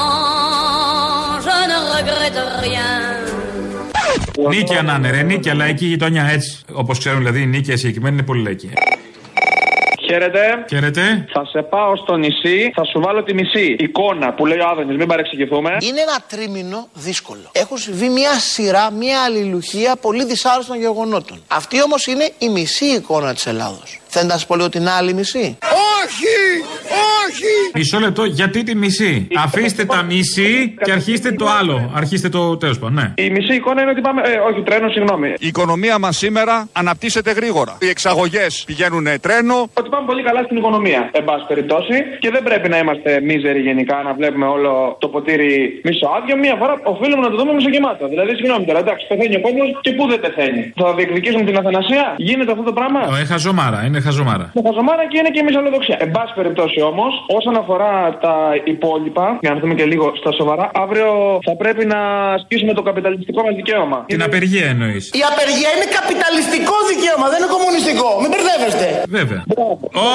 je 1.46 1.56
ne 1.70 1.78
regrette 1.96 2.40
rien. 2.60 2.88
Νίκαια 4.48 4.82
να 4.82 4.94
είναι, 4.94 5.10
ρε, 5.10 5.22
νίκαια, 5.22 5.54
λαϊκή 5.54 5.86
γειτονιά 5.86 6.24
έτσι. 6.24 6.60
Όπως 6.72 6.98
ξέρουν 6.98 7.18
δηλαδή, 7.18 7.40
η 7.42 7.46
νίκαια 7.46 7.76
συγκεκριμένη 7.76 8.14
είναι 8.14 8.24
πολύ 8.24 8.42
λαϊκή. 8.42 8.70
Χαίρετε. 10.06 10.64
Χαίρετε. 10.68 11.26
Θα 11.32 11.44
σε 11.44 11.62
πάω 11.62 11.96
στο 11.96 12.16
νησί, 12.16 12.70
θα 12.74 12.84
σου 12.84 13.00
βάλω 13.00 13.22
τη 13.22 13.34
μισή 13.34 13.76
εικόνα 13.78 14.32
που 14.34 14.46
λέει 14.46 14.58
ο 14.58 14.68
Άδωνης, 14.68 14.96
μην 14.96 15.06
παρεξηγηθούμε. 15.06 15.76
Είναι 15.80 16.00
ένα 16.00 16.16
τρίμηνο 16.28 16.88
δύσκολο. 16.94 17.50
Έχουν 17.52 17.78
συμβεί 17.78 18.08
μια 18.08 18.32
σειρά, 18.32 18.90
μια 18.90 19.22
αλληλουχία 19.22 19.96
πολύ 19.96 20.24
δυσάρεστων 20.24 20.78
γεγονότων. 20.78 21.42
Αυτή 21.48 21.82
όμως 21.82 22.06
είναι 22.06 22.30
η 22.38 22.48
μισή 22.48 22.84
εικόνα 22.84 23.34
της 23.34 23.46
Ελλάδος. 23.46 24.00
Θέλετε 24.06 24.32
να 24.32 24.38
σας 24.38 24.46
πω 24.46 24.56
λίγο 24.56 24.68
την 24.68 24.88
άλλη 24.88 25.12
μισή; 25.14 25.58
Όχι! 26.02 26.37
Όχι! 27.28 27.52
Μισό 27.74 27.98
λεπτό, 27.98 28.24
γιατί 28.24 28.62
τη 28.62 28.74
μισή; 28.76 29.28
Αφήστε 29.44 29.84
τα 29.84 30.02
μισή 30.02 30.74
και 30.84 30.92
αρχίστε 30.92 31.32
το 31.32 31.46
άλλο. 31.60 31.90
Αρχίστε 31.94 32.28
το 32.28 32.56
τέλος 32.56 32.78
πάντων, 32.78 32.94
ναι. 32.94 33.24
Η 33.24 33.30
μισή 33.30 33.54
εικόνα 33.54 33.82
είναι 33.82 33.90
ότι 33.90 34.00
πάμε. 34.00 34.20
Ε, 34.24 34.36
όχι, 34.48 34.60
τρένο, 34.62 34.88
συγγνώμη. 34.88 35.28
Η 35.38 35.46
οικονομία 35.46 35.98
μας 35.98 36.16
σήμερα 36.16 36.68
αναπτύσσεται 36.72 37.30
γρήγορα. 37.32 37.76
Οι 37.80 37.88
εξαγωγές 37.88 38.62
πηγαίνουν 38.66 39.06
τρένο. 39.20 39.56
Ότι 39.80 39.88
πάμε 39.88 40.06
πολύ 40.06 40.22
καλά 40.22 40.42
στην 40.42 40.56
οικονομία, 40.56 41.10
εν 41.12 41.24
πάση 41.24 41.44
περιπτώσει. 41.48 41.96
Και 42.18 42.30
δεν 42.30 42.42
πρέπει 42.42 42.68
να 42.68 42.78
είμαστε 42.78 43.20
μίζεροι 43.28 43.60
γενικά, 43.60 43.96
να 44.04 44.12
βλέπουμε 44.18 44.46
όλο 44.46 44.96
το 45.00 45.08
ποτήρι 45.08 45.80
μισοάδιο. 45.84 46.36
Μία 46.44 46.54
φορά 46.60 46.74
οφείλουμε 46.94 47.22
να 47.26 47.30
το 47.30 47.36
δούμε 47.36 47.52
μισογεμάτο. 47.58 48.08
Δηλαδή, 48.08 48.32
συγγνώμη 48.38 48.64
τώρα, 48.68 48.78
εντάξει, 48.78 49.06
πεθαίνει 49.10 49.36
ο 49.36 49.40
κόσμος 49.40 49.66
και 49.84 49.92
πού 49.96 50.02
δεν 50.12 50.20
πεθαίνει. 50.24 50.62
Θα 50.80 50.94
διεκδικήσουμε 50.94 51.44
την 51.44 51.56
αθανασία, 51.60 52.04
γίνεται 52.16 52.50
αυτό 52.56 52.64
το 52.70 52.72
πράγμα; 52.78 53.00
Ε, 53.20 53.24
χαζομάρα, 53.32 53.78
είναι 53.86 54.00
χαζομάρα. 54.06 54.46
Είναι 54.54 54.64
χαζομάρα 54.68 55.02
και 55.10 55.16
είναι 55.20 55.30
και 55.34 55.42
μισολοδοξία. 55.46 55.96
Εν 56.04 56.10
πάση 56.10 56.32
περιπτώσει 56.40 56.80
όμως, 56.92 57.12
όσον 57.26 57.54
αφορά 57.62 57.94
τα 58.20 58.36
υπόλοιπα, 58.64 59.26
για 59.40 59.50
να 59.52 59.58
δούμε 59.60 59.74
και 59.74 59.84
λίγο 59.92 60.06
στα 60.20 60.32
σοβαρά, 60.32 60.70
αύριο 60.84 61.08
θα 61.48 61.54
πρέπει 61.62 61.84
να 61.94 62.00
ασκήσουμε 62.36 62.72
το 62.78 62.82
καπιταλιστικό 62.82 63.40
μας 63.46 63.54
δικαίωμα. 63.60 63.98
Την 64.06 64.22
απεργία 64.22 64.66
εννοείς. 64.74 65.04
Η 65.20 65.22
απεργία 65.32 65.70
είναι 65.74 65.88
καπιταλιστικό 65.98 66.76
δικαίωμα, 66.90 67.26
δεν 67.32 67.38
είναι 67.40 67.52
κομμουνιστικό. 67.56 68.08
Μην 68.22 68.30
μπερδεύεστε. 68.32 68.86
Βέβαια. 69.18 69.42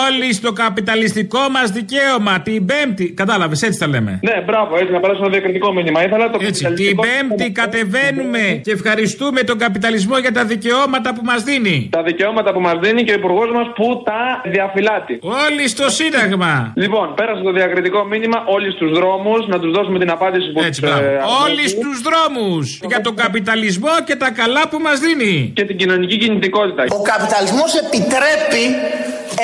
Όλοι 0.06 0.28
στο 0.34 0.52
καπιταλιστικό 0.64 1.44
μας 1.56 1.68
δικαίωμα 1.78 2.34
την 2.48 2.66
Πέμπτη. 2.66 3.06
Κατάλαβες, 3.22 3.62
έτσι 3.62 3.80
τα 3.80 3.88
λέμε. 3.88 4.20
Ναι, 4.30 4.36
μπράβο, 4.48 4.72
έτσι 4.82 4.92
να 4.98 5.00
περάσω 5.00 5.20
ένα 5.24 5.32
διακριτικό 5.36 5.68
μήνυμα. 5.78 6.04
Ήθελα 6.06 6.30
το 6.30 6.38
Έτσι, 6.42 6.64
την 6.74 6.96
Πέμπτη 7.06 7.52
κατεβαίνουμε 7.52 8.44
και 8.64 8.72
ευχαριστούμε 8.72 9.42
τον 9.44 9.58
καπιταλισμό 9.58 10.18
για 10.18 10.32
τα 10.32 10.44
δικαιώματα 10.46 11.14
που 11.16 11.22
μας 11.24 11.44
δίνει. 11.44 11.90
Τα 11.92 12.04
δικαιώματα 12.04 12.54
που 12.54 12.62
μας 12.68 12.78
δίνει 12.84 13.04
και 13.04 13.12
ο 13.12 13.16
υπουργός 13.16 13.50
μας 13.52 13.68
που 13.76 14.02
τα 14.06 14.42
διαφυλάτει. 14.46 15.20
Όλοι 15.22 15.68
στο 15.68 15.90
Σύνταγμα. 15.90 16.74
Λοιπόν, 16.76 16.93
πέρασε 17.20 17.42
το 17.48 17.52
διακριτικό 17.52 18.04
μήνυμα 18.04 18.38
όλοι 18.56 18.72
στου 18.72 18.88
δρόμους 18.98 19.48
να 19.48 19.60
τους 19.60 19.72
δώσουμε 19.76 20.00
την 20.00 20.10
απάντηση 20.18 20.52
που 20.52 20.60
Έτσι, 20.60 20.82
τους, 20.82 20.90
μπράβο. 20.90 21.06
ε, 21.06 21.20
Όλοι 21.46 21.64
στου 21.76 21.92
δρόμους. 22.08 22.80
Για 22.92 23.02
τον 23.02 23.16
καπιταλισμό 23.16 23.94
και 24.08 24.16
τα 24.16 24.30
καλά 24.32 24.64
που 24.70 24.78
μας 24.80 25.00
δίνει. 25.00 25.52
Και 25.56 25.64
την 25.66 25.78
κοινωνική 25.78 26.18
κινητικότητα. 26.18 26.82
Ο 27.00 27.02
καπιταλισμός 27.02 27.72
επιτρέπει 27.84 28.64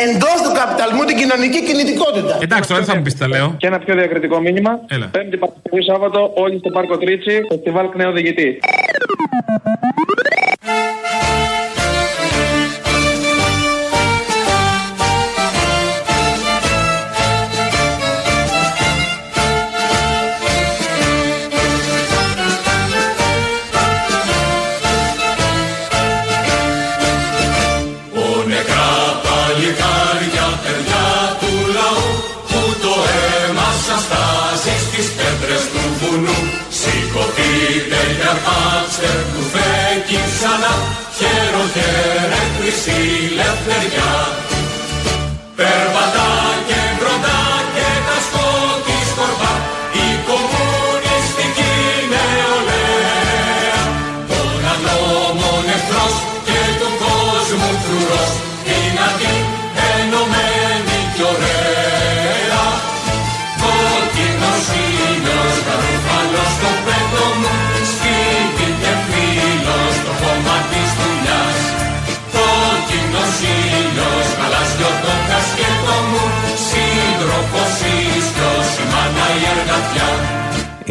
εντός 0.05 0.37
του 0.45 0.51
καπιταλισμού 0.61 1.03
την 1.11 1.17
κοινωνική 1.21 1.59
κινητικότητα. 1.69 2.33
Εντάξει, 2.45 2.67
τώρα 2.69 2.79
δεν 2.81 2.89
θα 2.89 2.95
μου 2.97 3.03
πεις 3.05 3.17
τα 3.17 3.27
λέω. 3.27 3.47
Και 3.61 3.67
ένα 3.67 3.79
πιο 3.79 3.93
διακριτικό 3.99 4.39
μήνυμα. 4.39 4.71
Έλα. 4.87 5.05
Πέμπτη 5.15 5.37
Παρασκευή 5.37 5.83
Σάββατο, 5.83 6.31
όλοι 6.35 6.57
στο 6.61 6.69
Πάρκο 6.69 6.97
Τρίτσι, 6.97 7.33
φεστιβάλ 7.49 7.89
Κνέο 7.89 8.11
Διηγητή. 8.11 8.59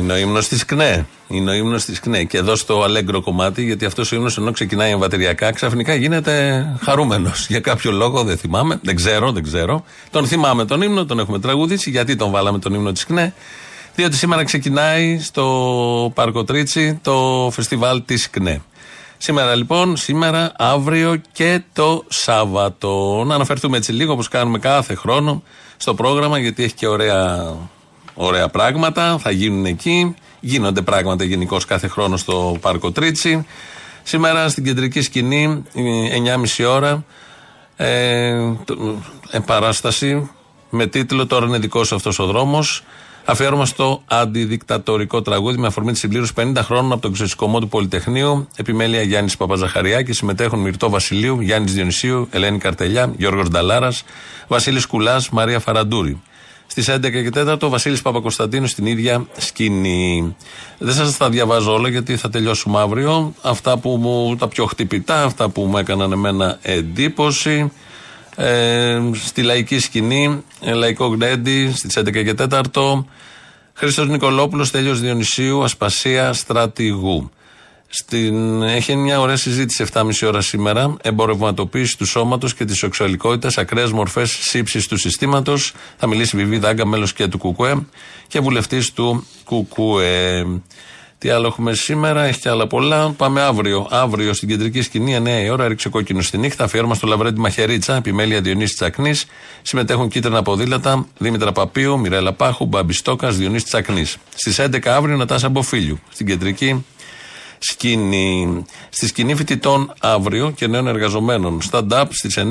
Είναι 0.08 0.16
ο 0.16 0.20
ύμνος 0.20 0.48
της 0.48 0.64
ΚΝΕ. 0.64 1.06
Είναι 1.28 1.50
ο 1.50 1.54
ύμνος 1.54 1.84
της 1.84 2.00
ΚΝΕ. 2.00 2.24
Και 2.24 2.36
εδώ 2.36 2.56
στο 2.56 2.82
αλέγκρο 2.82 3.22
κομμάτι, 3.22 3.64
γιατί 3.64 3.84
αυτός 3.84 4.12
ο 4.12 4.16
ύμνος 4.16 4.38
ενώ 4.38 4.50
ξεκινάει 4.50 4.90
εμβατηριακά, 4.90 5.52
ξαφνικά 5.52 5.94
γίνεται 5.94 6.66
χαρούμενος. 6.82 7.46
Για 7.48 7.60
κάποιο 7.60 7.90
λόγο 7.92 8.22
δεν 8.22 8.36
θυμάμαι, 8.36 8.78
δεν 8.82 8.96
ξέρω, 8.96 9.32
δεν 9.32 9.42
ξέρω. 9.42 9.84
Τον 10.10 10.26
θυμάμαι 10.26 10.64
τον 10.64 10.82
ύμνο, 10.82 11.04
τον 11.04 11.18
έχουμε 11.18 11.38
τραγουδήσει. 11.38 11.90
Γιατί 11.90 12.16
τον 12.16 12.30
βάλαμε 12.30 12.58
τον 12.58 12.74
ύμνο 12.74 12.92
της 12.92 13.04
ΚΝΕ. 13.04 13.34
Διότι 13.94 14.16
σήμερα 14.16 14.44
ξεκινάει 14.44 15.18
στο 15.18 16.12
Πάρκο 16.14 16.44
Τρίτσι 16.44 16.98
το 17.02 17.48
φεστιβάλ 17.52 18.04
της 18.04 18.30
ΚΝΕ. 18.30 18.60
Σήμερα 19.18 19.54
λοιπόν, 19.54 19.96
σήμερα, 19.96 20.52
αύριο 20.56 21.20
και 21.32 21.62
το 21.72 22.04
Σάββατο. 22.08 23.22
Να 23.26 23.34
αναφερθούμε 23.34 23.76
έτσι 23.76 23.92
λίγο 23.92 24.12
όπως 24.12 24.28
κάνουμε 24.28 24.58
κάθε 24.58 24.94
χρόνο 24.94 25.42
στο 25.76 25.94
πρόγραμμα 25.94 26.38
γιατί 26.38 26.62
έχει 26.62 26.74
και 26.74 26.86
ωραία, 26.86 27.54
ωραία 28.20 28.48
πράγματα, 28.48 29.18
θα 29.18 29.30
γίνουν 29.30 29.64
εκεί. 29.64 30.14
Γίνονται 30.40 30.82
πράγματα 30.82 31.24
γενικώς 31.24 31.64
κάθε 31.64 31.88
χρόνο 31.88 32.16
στο 32.16 32.56
Πάρκο 32.60 32.90
Τρίτσι. 32.92 33.46
Σήμερα 34.02 34.48
στην 34.48 34.64
κεντρική 34.64 35.00
σκηνή, 35.00 35.62
9.30 36.12 36.64
ώρα, 36.64 37.04
ε, 37.76 38.52
το- 38.64 38.96
ε, 39.30 39.38
παράσταση 39.38 40.30
με 40.70 40.86
τίτλο 40.86 41.26
Τώρα 41.26 41.46
είναι 41.46 41.58
δικός 41.58 41.92
αυτός 41.92 42.18
ο 42.18 42.26
δρόμος. 42.26 42.84
Αφιέρωμα 43.24 43.66
στο 43.66 44.02
αντιδικτατορικό 44.06 45.22
τραγούδι 45.22 45.58
με 45.58 45.66
αφορμή 45.66 45.92
τη 45.92 45.98
συμπλήρωση 45.98 46.32
50 46.32 46.62
χρόνων 46.62 46.92
από 46.92 47.00
τον 47.02 47.12
ξεσηκωμό 47.12 47.60
του 47.60 47.68
Πολυτεχνείου. 47.68 48.48
Επιμέλεια 48.56 49.02
Γιάννης 49.02 49.36
Παπαζαχαριάκης. 49.36 50.16
Συμμετέχουν 50.16 50.58
Μυρτό 50.58 50.90
Βασιλείου, 50.90 51.40
Γιάννης 51.40 51.72
Διονυσίου, 51.74 52.28
Ελένη 52.30 52.58
Καρτελιά, 52.58 53.12
Γιώργος 53.16 53.48
Νταλάρας, 53.48 54.04
Βασίλης 54.48 54.86
Κουλάς, 54.86 55.28
Μαρία 55.30 55.58
Φαραντούρη. 55.60 56.20
Στις 56.70 56.88
11 56.88 57.00
και 57.00 57.30
4 57.34 57.62
ο 57.62 57.68
Βασίλης 57.68 58.02
Παπακοσταντίνου 58.02 58.66
στην 58.66 58.86
ίδια 58.86 59.26
σκηνή. 59.36 60.36
Δεν 60.78 60.94
σας 60.94 61.16
τα 61.16 61.30
διαβάζω 61.30 61.72
όλα 61.72 61.88
γιατί 61.88 62.16
θα 62.16 62.30
τελειώσουμε 62.30 62.80
αύριο. 62.80 63.34
Αυτά 63.42 63.78
που 63.78 63.96
μου, 63.96 64.36
τα 64.36 64.48
πιο 64.48 64.64
χτυπητά, 64.64 65.22
αυτά 65.22 65.48
που 65.48 65.62
μου 65.62 65.78
έκαναν 65.78 66.12
εμένα 66.12 66.58
εντύπωση. 66.62 67.72
Ε, 68.36 69.00
στη 69.12 69.42
λαϊκή 69.42 69.78
σκηνή, 69.78 70.44
ε, 70.60 70.72
λαϊκό 70.72 71.06
γνέντι 71.06 71.72
στις 71.74 71.96
11 71.96 72.22
και 72.22 72.34
4. 72.34 73.06
Χρήστος 73.74 74.08
Νικολόπουλος, 74.08 74.70
Τέλειος 74.70 75.00
Διονυσίου, 75.00 75.62
Ασπασία 75.62 76.32
Στρατηγού. 76.32 77.30
Στην, 77.90 78.62
έχει 78.62 78.96
μια 78.96 79.20
ωραία 79.20 79.36
συζήτηση 79.36 79.84
7,5 79.92 80.10
ώρα 80.24 80.40
σήμερα. 80.40 80.96
Εμπορευματοποίηση 81.02 81.98
του 81.98 82.06
σώματος 82.06 82.54
και 82.54 82.64
της 82.64 82.78
σεξουαλικότητας, 82.78 83.58
ακραίες 83.58 83.92
μορφές 83.92 84.30
σύψης 84.30 84.86
του 84.86 84.96
συστήματος. 84.96 85.72
Θα 85.96 86.06
μιλήσει 86.06 86.36
η 86.36 86.38
Βιβί 86.38 86.58
Δάγκα, 86.58 86.86
μέλος 86.86 87.12
και 87.12 87.26
του 87.26 87.38
ΚΚΕ 87.38 87.86
και 88.26 88.40
βουλευτής 88.40 88.92
του 88.92 89.26
ΚΚΕ. 89.44 90.44
Τι 91.18 91.28
άλλο 91.28 91.46
έχουμε 91.46 91.74
σήμερα, 91.74 92.22
έχει 92.22 92.40
και 92.40 92.48
άλλα 92.48 92.66
πολλά. 92.66 93.10
Πάμε 93.10 93.40
αύριο. 93.40 93.86
Αύριο 93.90 94.32
στην 94.32 94.48
κεντρική 94.48 94.82
σκηνή, 94.82 95.14
9 95.16 95.42
η 95.44 95.48
ώρα, 95.48 95.68
ρίξε 95.68 95.88
κόκκινο 95.88 96.22
στη 96.22 96.38
νύχτα. 96.38 96.64
Αφιέρωμα 96.64 96.94
στο 96.94 97.06
Λαβρέντι 97.06 97.40
Μαχαιρίτσα, 97.40 97.96
επιμέλεια 97.96 98.40
Διονύσης 98.40 98.76
Τσακνής. 98.76 99.26
Συμμετέχουν 99.62 100.08
κίτρινα 100.08 100.42
ποδήλατα, 100.42 101.06
Δήμητρα 101.18 101.52
Παπίου, 101.52 101.98
Μιρέλα 101.98 102.32
Πάχου, 102.32 102.66
Μπαμπιστόκα, 102.66 103.30
Διονύσης 103.30 103.68
Τσακνής. 103.68 104.16
Στις 104.34 104.58
11 104.58 104.90
αύριο, 104.90 105.16
Νατάσα 105.16 105.48
Μποφίλιου. 105.48 105.98
Στην 106.10 106.26
κεντρική 106.26 106.84
σκηνή. 107.58 108.64
Στη 108.88 109.06
σκηνή 109.06 109.34
φοιτητών 109.34 109.92
αύριο 110.00 110.50
και 110.50 110.66
νέων 110.66 110.86
εργαζομένων. 110.86 111.60
Stand-up 111.70 112.04
στις 112.10 112.38
9 112.38 112.42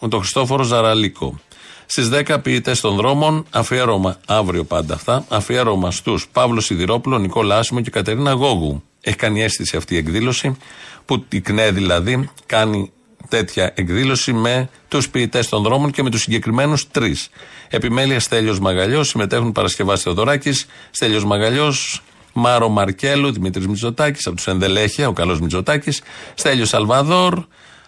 με 0.00 0.08
τον 0.08 0.20
Χριστόφορο 0.20 0.62
Ζαραλίκο. 0.62 1.40
Στις 1.86 2.08
10 2.08 2.42
ποιητές 2.42 2.80
των 2.80 2.96
δρόμων, 2.96 3.46
αφιέρωμα, 3.50 4.18
αύριο 4.26 4.64
πάντα 4.64 4.94
αυτά, 4.94 5.24
αφιέρωμα 5.28 5.90
στους 5.90 6.28
Παύλο 6.32 6.60
Σιδηρόπουλο, 6.60 7.18
Νικόλα 7.18 7.58
Άσιμο 7.58 7.80
και 7.80 7.90
Κατερίνα 7.90 8.32
Γόγου. 8.32 8.82
Έχει 9.00 9.16
κάνει 9.16 9.42
αίσθηση 9.42 9.76
αυτή 9.76 9.94
η 9.94 9.96
εκδήλωση, 9.96 10.56
που 11.04 11.24
η 11.28 11.40
ΚΝΕ 11.40 11.70
δηλαδή 11.70 12.30
κάνει 12.46 12.92
τέτοια 13.28 13.72
εκδήλωση 13.76 14.32
με 14.32 14.68
τους 14.88 15.08
ποιητές 15.08 15.48
των 15.48 15.62
δρόμων 15.62 15.90
και 15.90 16.02
με 16.02 16.10
τους 16.10 16.22
συγκεκριμένους 16.22 16.90
τρεις. 16.90 17.28
Επιμέλεια 17.68 18.20
Στέλιος 18.20 18.58
Μαγαλιός, 18.58 19.08
συμμετέχουν 19.08 19.52
Παρασκευά 19.52 19.96
Θεοδωράκης, 19.96 20.66
Στέλιος 20.90 21.24
Μαγαλιός, 21.24 22.02
Μάρο 22.36 22.68
Μαρκέλου, 22.68 23.32
Δημήτρης 23.32 23.66
Μητσοτάκης, 23.66 24.26
από 24.26 24.36
τους 24.36 24.46
Ενδελέχεια, 24.46 25.08
ο 25.08 25.12
καλός 25.12 25.40
Μητσοτάκης, 25.40 26.02
Στέλιος 26.34 26.68
Σαλβαδόρ, 26.68 27.34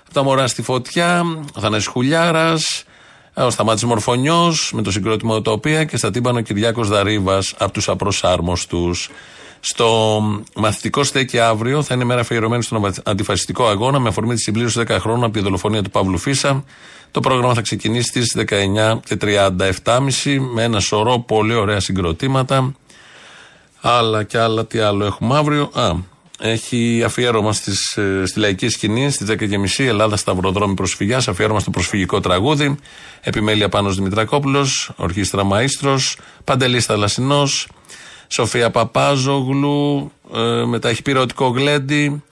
από 0.05 0.13
τα 0.13 0.23
Μωρά 0.23 0.47
στη 0.47 0.63
Φωτιά, 0.63 1.25
ο 1.55 1.61
Θανάσης 1.61 1.87
Χουλιάρας, 1.87 2.85
ο 3.35 3.51
Σταμάτης 3.51 3.85
Μορφωνιός 3.85 4.73
με 4.75 4.83
το 4.83 4.91
συγκρότημα 4.91 5.35
Οτοπία 5.35 5.85
και 5.85 5.97
στα 5.97 6.11
τύμπανα 6.11 6.39
ο 6.39 6.43
Κυριάκος 6.43 6.89
Δαρίβας 6.89 7.55
από 7.59 7.73
τους 7.73 7.89
Απροσάρμοστους. 7.89 9.11
Στο 9.61 10.21
μαθητικό 10.55 11.05
στέκι 11.05 11.39
αύριο 11.39 11.83
θα 11.83 11.95
είναι 11.95 12.05
μέρα 12.05 12.21
αφιερωμένη 12.21 12.63
στον 12.63 12.93
αντιφασιστικό 13.05 13.67
αγώνα 13.67 13.99
με 13.99 14.09
αφορμή 14.09 14.35
τη 14.35 14.41
συμπλήρωση 14.41 14.83
10 14.89 14.97
χρόνων 15.01 15.25
από 15.25 15.33
τη 15.33 15.41
δολοφονία 15.41 15.83
του 15.83 15.91
Παύλου 15.91 16.19
Φίσα. 16.19 16.65
Το 17.11 17.21
πρόγραμμα 17.21 17.55
θα 17.55 17.61
ξεκινήσει 17.61 18.09
στις 18.09 18.37
19 18.37 19.01
και 19.05 19.17
37.30 19.21 20.39
με 20.55 20.63
ένα 20.63 20.81
σωρό 20.81 21.19
πολύ 21.19 21.55
ωραία 21.55 21.81
συγκροτήματα. 21.81 22.73
Άλλα 23.81 24.23
και 24.23 24.39
άλλα, 24.39 24.65
τι 24.67 24.79
άλλο 24.79 25.05
έχουμε 25.05 25.37
αύριο. 25.37 25.71
Α, 25.75 25.93
έχει 26.41 27.03
αφιέρωμα 27.05 27.53
στις, 27.53 27.97
ε, 27.97 28.23
στη 28.27 28.39
λαϊκή 28.41 28.69
σκηνή 28.69 29.11
στις 29.11 29.27
10.30 29.27 29.85
Ελλάδα 29.87 30.17
Σταυροδρόμη 30.17 30.75
Προσφυγιάς. 30.75 31.29
Αφιέρωμα 31.29 31.61
στο 31.61 31.71
προσφυγικό 31.71 32.21
τραγούδι. 32.21 32.77
Επιμέλεια 33.21 33.69
Πάνος 33.69 33.97
Δημητρακόπουλος, 33.97 34.91
Ορχήστρα 34.97 35.43
Μαΐστρος, 35.53 36.15
Παντελής 36.45 36.85
Θαλασσινός, 36.85 37.69
Σοφία 38.29 38.71
Παπάζογλου, 38.71 40.13
ε, 40.35 40.65
μετά 40.65 40.89
έχει 40.89 41.03
πυρωτικό 41.03 41.47
γλέντι. 41.49 42.23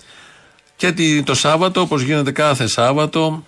Και 0.77 0.93
τη- 0.93 1.23
το 1.23 1.35
Σάββατο, 1.35 1.81
όπως 1.81 2.03
γίνεται 2.03 2.31
κάθε 2.33 2.67
Σάββατο, 2.67 3.45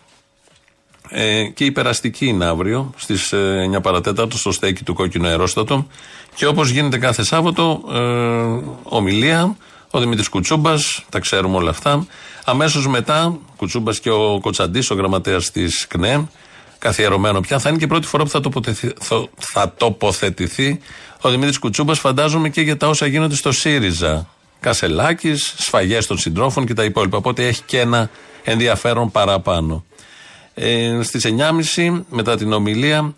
ε, 1.10 1.44
και 1.44 1.64
η 1.64 1.72
περαστική 1.72 2.26
είναι 2.26 2.44
αύριο 2.44 2.94
στις 2.96 3.32
9 3.32 3.80
παρατέταρτο 3.80 4.38
στο 4.38 4.52
στέκι 4.52 4.82
του 4.84 4.94
Κόκκινου 4.94 5.26
Αερόστατο. 5.26 5.86
Και 6.38 6.46
όπως 6.46 6.68
γίνεται 6.68 6.98
κάθε 6.98 7.22
Σάββατο, 7.22 7.82
ε, 7.92 8.68
ομιλία, 8.82 9.56
ο 9.90 10.00
Δημήτρης 10.00 10.28
Κουτσούμπας, 10.28 11.04
τα 11.08 11.18
ξέρουμε 11.18 11.56
όλα 11.56 11.70
αυτά. 11.70 12.06
Αμέσως 12.44 12.88
μετά, 12.88 13.38
Κουτσούμπας 13.56 14.00
και 14.00 14.10
ο 14.10 14.38
Κοτσαντής, 14.40 14.90
ο 14.90 14.94
γραμματέας 14.94 15.50
της 15.50 15.86
ΚΝΕ, 15.86 16.28
καθιερωμένο 16.78 17.40
πια, 17.40 17.58
θα 17.58 17.68
είναι 17.68 17.78
και 17.78 17.84
η 17.84 17.88
πρώτη 17.88 18.06
φορά 18.06 18.22
που 18.22 18.28
θα, 18.28 18.40
τοποθετηθεί, 18.40 18.92
θα, 19.00 19.28
θα 19.38 19.74
τοποθετηθεί 19.76 20.80
ο 21.20 21.30
Δημήτρης 21.30 21.58
Κουτσούμπας, 21.58 21.98
φαντάζομαι 21.98 22.48
και 22.48 22.60
για 22.60 22.76
τα 22.76 22.88
όσα 22.88 23.06
γίνονται 23.06 23.34
στο 23.34 23.52
ΣΥΡΙΖΑ. 23.52 24.28
Κασελάκης, 24.60 25.54
σφαγές 25.58 26.06
των 26.06 26.18
συντρόφων 26.18 26.66
και 26.66 26.74
τα 26.74 26.84
υπόλοιπα. 26.84 27.16
Οπότε 27.16 27.46
έχει 27.46 27.62
και 27.66 27.80
ένα 27.80 28.10
ενδιαφέρον 28.44 29.10
παραπάνω. 29.10 29.84
Ε, 30.54 30.98
Στις 31.02 31.24
9.30 31.24 32.04
μετά 32.10 32.36
την 32.36 32.52
ομιλία, 32.52 33.14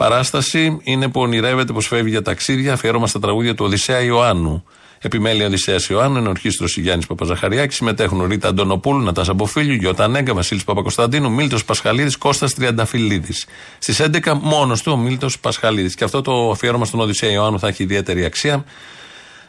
παράσταση 0.00 0.78
είναι 0.82 1.08
που 1.08 1.20
ονειρεύεται 1.20 1.72
πως 1.72 1.86
φεύγει 1.86 2.10
για 2.10 2.22
ταξίδια. 2.22 2.72
Αφιέρωμα 2.72 3.06
στα 3.06 3.20
τραγούδια 3.20 3.54
του 3.54 3.64
Οδυσσέα 3.64 4.00
Ιωάννου. 4.00 4.64
Επιμέλεια 4.98 5.46
Οδυσσέας 5.46 5.86
Ιωάννου, 5.88 6.18
είναι 6.18 6.28
ορχήστρος 6.28 6.76
Γιάννης 6.76 7.06
Παπαζαχαριάκης. 7.06 7.76
Συμμετέχουν 7.76 8.26
Ρίτα 8.26 8.48
Αντωνοπούλου, 8.48 9.02
Νατάσα 9.02 9.34
Μποφίλιου, 9.34 9.74
Γιώτα 9.74 10.08
Νέγκα, 10.08 10.34
Βασίλης 10.34 10.64
Παπακοσταντίνου, 10.64 11.30
Μίλτος 11.30 11.64
Πασχαλίδης, 11.64 12.16
Κώστας 12.16 12.54
Τριανταφυλλίδης. 12.54 13.46
Στις 13.78 14.00
11 14.00 14.34
μόνος 14.34 14.82
του 14.82 14.92
ο 14.92 14.96
Μίλτος 14.96 15.38
Πασχαλίδης. 15.38 15.94
Και 15.94 16.04
αυτό 16.04 16.22
το 16.22 16.50
αφιέρωμα 16.50 16.84
στον 16.84 17.00
Οδυσσέα 17.00 17.30
Ιωάννου 17.30 17.58
θα 17.58 17.68
έχει 17.68 17.82
ιδιαίτερη 17.82 18.24
αξία. 18.24 18.64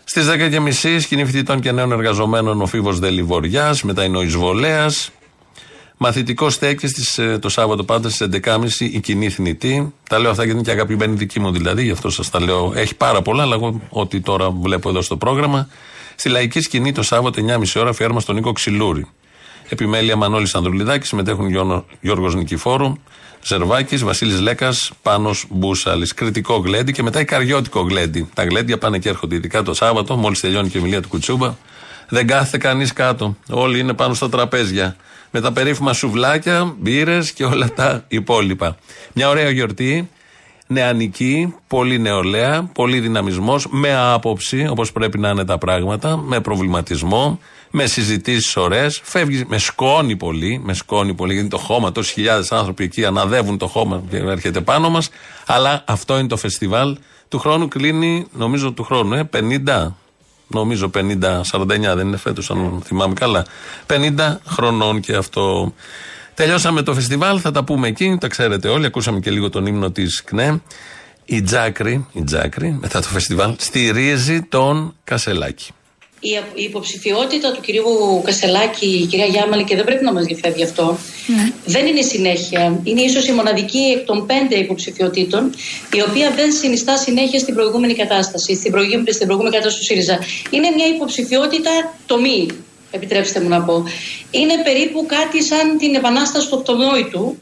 Στις 0.04 0.26
10.30 0.26 1.00
σκηνή 1.00 1.26
φοιτητών 1.26 1.60
και 1.60 1.72
νέων 1.72 1.92
εργαζομένων 1.92 2.62
ο 2.62 2.66
Φίβος 2.66 3.00
Δελιβοριάς, 3.00 3.84
μετά 3.84 4.04
είναι 4.04 4.18
ο 4.18 4.22
Εισβολέα. 4.22 4.92
Μαθητικό 6.04 6.50
στέκει 6.50 6.88
στις, 6.88 7.18
ε, 7.18 7.38
το 7.42 7.50
Σάββατο 7.50 7.84
πάντα 7.84 8.10
στις 8.10 8.22
11.30 8.22 8.86
η 8.86 9.00
κοινή 9.00 9.30
θνητή. 9.30 9.94
Τα 10.10 10.20
λέω 10.20 10.30
αυτά 10.30 10.44
γιατί 10.44 10.58
είναι 10.58 10.68
και 10.68 10.74
αγαπημένη 10.74 11.16
δική 11.16 11.40
μου 11.40 11.52
δηλαδή, 11.52 11.84
γι' 11.84 11.92
αυτό 11.92 12.10
σας 12.10 12.30
τα 12.30 12.42
λέω. 12.42 12.74
Έχει 12.76 12.96
πάρα 12.96 13.22
πολλά, 13.22 13.44
αλλά 13.44 13.56
εγώ 13.56 13.82
ό,τι 13.90 14.20
τώρα 14.20 14.52
βλέπω 14.52 14.90
εδώ 14.90 15.02
στο 15.02 15.18
πρόγραμμα. 15.18 15.68
Στη 16.16 16.30
λαϊκή 16.30 16.62
σκηνή 16.62 16.92
το 16.92 17.04
Σάββατο 17.04 17.42
9.30 17.42 17.80
ώρα 17.80 17.90
αφιέρωμα 17.90 18.20
στον 18.20 18.36
Νίκο 18.36 18.52
Ξυλούρη. 18.52 19.08
Επιμέλεια 19.70 20.16
Μανώλης 20.16 20.56
Ανδρουλιδάκης, 20.56 21.08
συμμετέχουν 21.08 21.50
Γιώργος 22.02 22.36
Νικηφόρου, 22.36 22.94
Ζερβάκης, 23.44 24.04
Βασίλης 24.04 24.40
Λέκας, 24.40 24.92
Πάνος 25.02 25.46
Μπούσαλης. 25.50 26.14
Κριτικό 26.14 26.56
γλέντι 26.56 26.92
και 26.92 27.04
μετά 27.04 27.20
ικαριώτικο 27.20 27.82
γλέντι. 27.82 28.30
Τα 28.34 28.44
γλέντια 28.44 28.78
πάνε 28.78 28.98
και 28.98 29.10
έρχονται 29.10 29.36
ειδικά 29.36 29.64
το 29.64 29.74
Σάββατο, 29.74 30.16
μόλις 30.16 30.40
τελειώνει 30.40 30.70
και 30.70 30.78
η 30.78 30.82
ομιλία 30.82 31.02
του 31.02 31.08
Κουτσούμπα. 31.08 31.56
Δεν 32.10 32.28
κάθεται 32.28 32.58
κανείς 32.58 32.94
κάτω. 32.94 33.36
Όλοι 33.50 33.80
είναι 33.80 33.94
πάνω 33.94 34.14
στα 34.14 34.30
τραπέζια. 34.30 34.96
Με 35.32 35.42
τα 35.42 35.52
περίφημα 35.52 35.94
σουβλάκια, 35.94 36.76
μπύρες 36.78 37.32
και 37.32 37.44
όλα 37.44 37.74
τα 37.74 38.06
υπόλοιπα. 38.08 38.78
Μια 39.14 39.30
ωραία 39.30 39.50
γιορτή. 39.50 40.10
Νεανική, 40.68 41.54
πολύ 41.68 42.00
νεολαία, 42.00 42.70
πολύ 42.74 43.00
δυναμισμός, 43.00 43.68
με 43.70 43.96
άποψη, 43.96 44.68
όπως 44.68 44.92
πρέπει 44.92 45.20
να 45.20 45.30
είναι 45.30 45.46
τα 45.46 45.58
πράγματα, 45.58 46.18
με 46.18 46.40
προβληματισμό, 46.42 47.40
με 47.72 47.86
συζητήσεις 47.86 48.58
ωραίες. 48.58 49.02
Φεύγει 49.04 49.46
με 49.48 49.58
σκόνη 49.58 50.16
πολύ, 50.16 50.62
με 50.64 50.74
σκόνη 50.74 51.14
πολύ, 51.14 51.34
γιατί 51.34 51.50
το 51.50 51.58
χώμα, 51.58 51.92
τόσοι 51.92 52.14
χιλιάδες 52.14 52.52
άνθρωποι 52.52 52.84
εκεί 52.84 53.06
αναδεύουν 53.06 53.58
το 53.58 53.68
χώμα 53.68 54.02
και 54.10 54.18
έρχεται 54.18 54.62
πάνω 54.62 54.90
μας. 54.90 55.10
Αλλά 55.46 55.84
αυτό 55.88 56.18
είναι 56.18 56.28
το 56.28 56.38
φεστιβάλ. 56.38 56.98
Του 57.28 57.40
χρόνου 57.40 57.68
κλείνει, 57.68 58.28
νομίζω 58.32 58.72
του 58.72 58.84
χρόνου, 58.84 59.14
ε, 59.14 59.24
50, 59.24 59.96
νομίζω 60.54 60.90
50, 60.94 61.42
49 61.52 61.68
δεν 61.96 62.08
είναι 62.08 62.18
φέτος, 62.18 62.52
αν 62.52 62.82
θυμάμαι 62.86 63.14
καλά. 63.14 63.46
50 63.88 64.38
χρονών 64.48 65.00
και 65.00 65.16
αυτό. 65.16 65.74
Τελειώσαμε 66.34 66.82
το 66.82 66.94
φεστιβάλ, 66.94 67.40
θα 67.42 67.52
τα 67.52 67.64
πούμε 67.64 67.88
εκεί, 67.88 68.18
τα 68.20 68.28
ξέρετε 68.28 68.68
όλοι. 68.68 68.86
Ακούσαμε 68.86 69.20
και 69.20 69.32
λίγο 69.32 69.50
τον 69.50 69.66
ύμνο 69.66 69.92
της 69.92 70.24
ΚΝΕ. 70.24 70.62
Η 71.26 71.42
Τζάκρη, 71.42 72.08
η 72.12 72.24
Τζάκρη, 72.24 72.78
μετά 72.82 73.02
το 73.02 73.08
φεστιβάλ, 73.08 73.56
στηρίζει 73.58 74.42
τον 74.42 74.96
Κασελάκη. 75.04 75.72
Η, 76.24 76.30
η 76.54 76.64
υποψηφιότητα 76.64 77.52
του 77.52 77.62
κυρίου 77.62 78.22
Κασελάκη, 78.24 78.86
η 78.86 79.06
κυρία 79.06 79.26
Γιάμαλη, 79.26 79.64
και 79.64 79.76
δεν 79.76 79.86
πρέπει 79.86 80.04
να 80.04 80.14
μας 80.14 80.26
διαφεύγει 80.26 80.64
αυτό, 80.64 80.98
δεν 81.66 81.86
είναι 81.86 82.02
συνέχεια. 82.02 82.80
Είναι 82.84 83.02
ίσως 83.02 83.28
η 83.28 83.32
μοναδική 83.32 83.80
εκ 83.80 84.06
των 84.06 84.26
πέντε 84.26 84.56
υποψηφιότητων, 84.56 85.54
η 85.94 86.02
οποία 86.02 86.32
δεν 86.36 86.52
συνιστά 86.52 86.98
συνέχεια 86.98 87.40
στην 87.40 87.54
προηγούμενη 87.54 87.94
κατάσταση, 87.94 88.56
στην 88.56 88.72
προηγούμενη, 88.72 89.12
στην 89.12 89.26
προηγούμενη 89.26 89.56
κατάσταση 89.56 89.80
του 89.80 89.86
ΣΥΡΙΖΑ. 89.86 90.20
Είναι 90.50 90.70
μια 90.76 90.88
υποψηφιότητα 90.96 91.72
τομή, 92.06 92.48
επιτρέψτε 92.92 93.42
μου 93.42 93.50
να 93.50 93.62
πω. 93.62 93.84
Είναι 94.32 94.54
περίπου 94.64 95.06
κάτι 95.06 95.44
σαν 95.44 95.78
την 95.78 95.96
επανάσταση 95.96 96.50
του 96.50 96.56
αυτονόητου. 96.56 97.38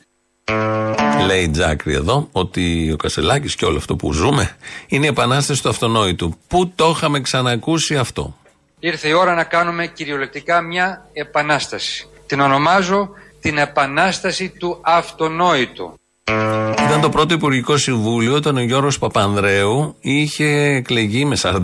Λέει 1.25 1.43
η 1.43 1.49
Τζάκρη 1.49 1.93
εδώ 1.93 2.27
ότι 2.31 2.91
ο 2.91 2.95
Κασελάκη 2.95 3.55
και 3.55 3.65
όλο 3.65 3.77
αυτό 3.77 3.95
που 3.95 4.13
ζούμε 4.13 4.55
είναι 4.87 5.05
η 5.05 5.07
επανάσταση 5.09 5.61
του 5.61 5.69
αυτονόητου. 5.69 6.37
Πού 6.47 6.71
το 6.75 6.93
είχαμε 6.95 7.21
ξανακούσει 7.21 7.97
αυτό; 7.97 8.37
Ήρθε 8.81 9.07
η 9.07 9.13
ώρα 9.13 9.35
να 9.35 9.43
κάνουμε 9.43 9.87
κυριολεκτικά 9.87 10.61
μια 10.61 11.05
επανάσταση. 11.13 12.07
Την 12.25 12.39
ονομάζω 12.39 13.09
την 13.41 13.57
επανάσταση 13.57 14.49
του 14.49 14.77
αυτονόητου. 14.81 15.93
Ήταν 16.85 17.01
το 17.01 17.09
πρώτο 17.09 17.33
Υπουργικό 17.33 17.77
Συμβούλιο 17.77 18.35
όταν 18.35 18.57
ο 18.57 18.61
Γιώργος 18.61 18.99
Παπανδρέου 18.99 19.95
είχε 19.99 20.45
εκλεγεί 20.45 21.25
με 21.25 21.37
43% 21.41 21.61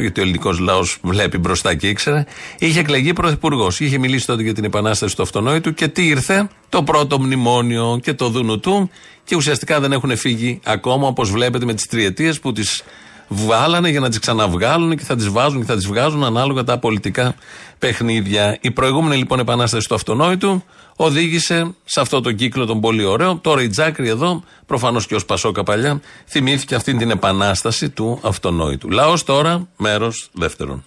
γιατί 0.00 0.20
ο 0.20 0.22
ελληνικός 0.22 0.58
λαός 0.58 0.98
βλέπει 1.02 1.38
μπροστά 1.38 1.74
και 1.74 1.88
ήξερε. 1.88 2.24
Είχε 2.58 2.80
εκλεγεί 2.80 3.12
πρωθυπουργός. 3.12 3.80
Είχε 3.80 3.98
μιλήσει 3.98 4.26
τότε 4.26 4.42
για 4.42 4.54
την 4.54 4.64
επανάσταση 4.64 5.16
του 5.16 5.22
αυτονόητου 5.22 5.74
και 5.74 5.88
τι 5.88 6.06
ήρθε, 6.06 6.48
το 6.68 6.82
πρώτο 6.82 7.20
μνημόνιο 7.20 7.98
και 8.02 8.14
το 8.14 8.28
δούνο 8.28 8.58
του. 8.58 8.90
Και 9.24 9.36
ουσιαστικά 9.36 9.80
δεν 9.80 9.92
έχουν 9.92 10.16
φύγει 10.16 10.60
ακόμα 10.64 11.06
όπως 11.06 11.30
βλέπετε 11.30 11.64
με 11.64 11.74
τις 11.74 11.86
τριετίες 11.86 12.40
που 12.40 12.52
τις 12.52 12.82
βγάλανε 13.28 13.88
για 13.88 14.00
να 14.00 14.08
τις 14.08 14.18
ξαναβγάλουν 14.18 14.96
και 14.96 15.04
θα 15.04 15.16
τις 15.16 15.28
βάζουν 15.28 15.60
και 15.60 15.66
θα 15.66 15.74
τις 15.74 15.86
βγάζουν 15.86 16.24
ανάλογα 16.24 16.64
τα 16.64 16.78
πολιτικά 16.78 17.34
παιχνίδια. 17.78 18.58
Η 18.60 18.70
προηγούμενη 18.70 19.16
λοιπόν 19.16 19.38
επανάσταση 19.38 19.88
του 19.88 19.94
αυτονόητου 19.94 20.62
οδήγησε 20.96 21.74
σε 21.84 22.00
αυτό 22.00 22.20
το 22.20 22.32
κύκλο 22.32 22.66
τον 22.66 22.80
πολύ 22.80 23.04
ωραίο. 23.04 23.36
Τώρα 23.36 23.62
η 23.62 23.68
Τζάκρη 23.68 24.08
εδώ, 24.08 24.42
προφανώς 24.66 25.06
και 25.06 25.14
ως 25.14 25.24
Πασόκα 25.24 25.62
παλιά, 25.62 26.00
θυμήθηκε 26.26 26.74
αυτή 26.74 26.96
την 26.96 27.10
επανάσταση 27.10 27.88
του 27.88 28.20
αυτονόητου. 28.22 28.90
Λαός 28.90 29.24
τώρα, 29.24 29.68
μέρος 29.76 30.28
δεύτερον. 30.32 30.84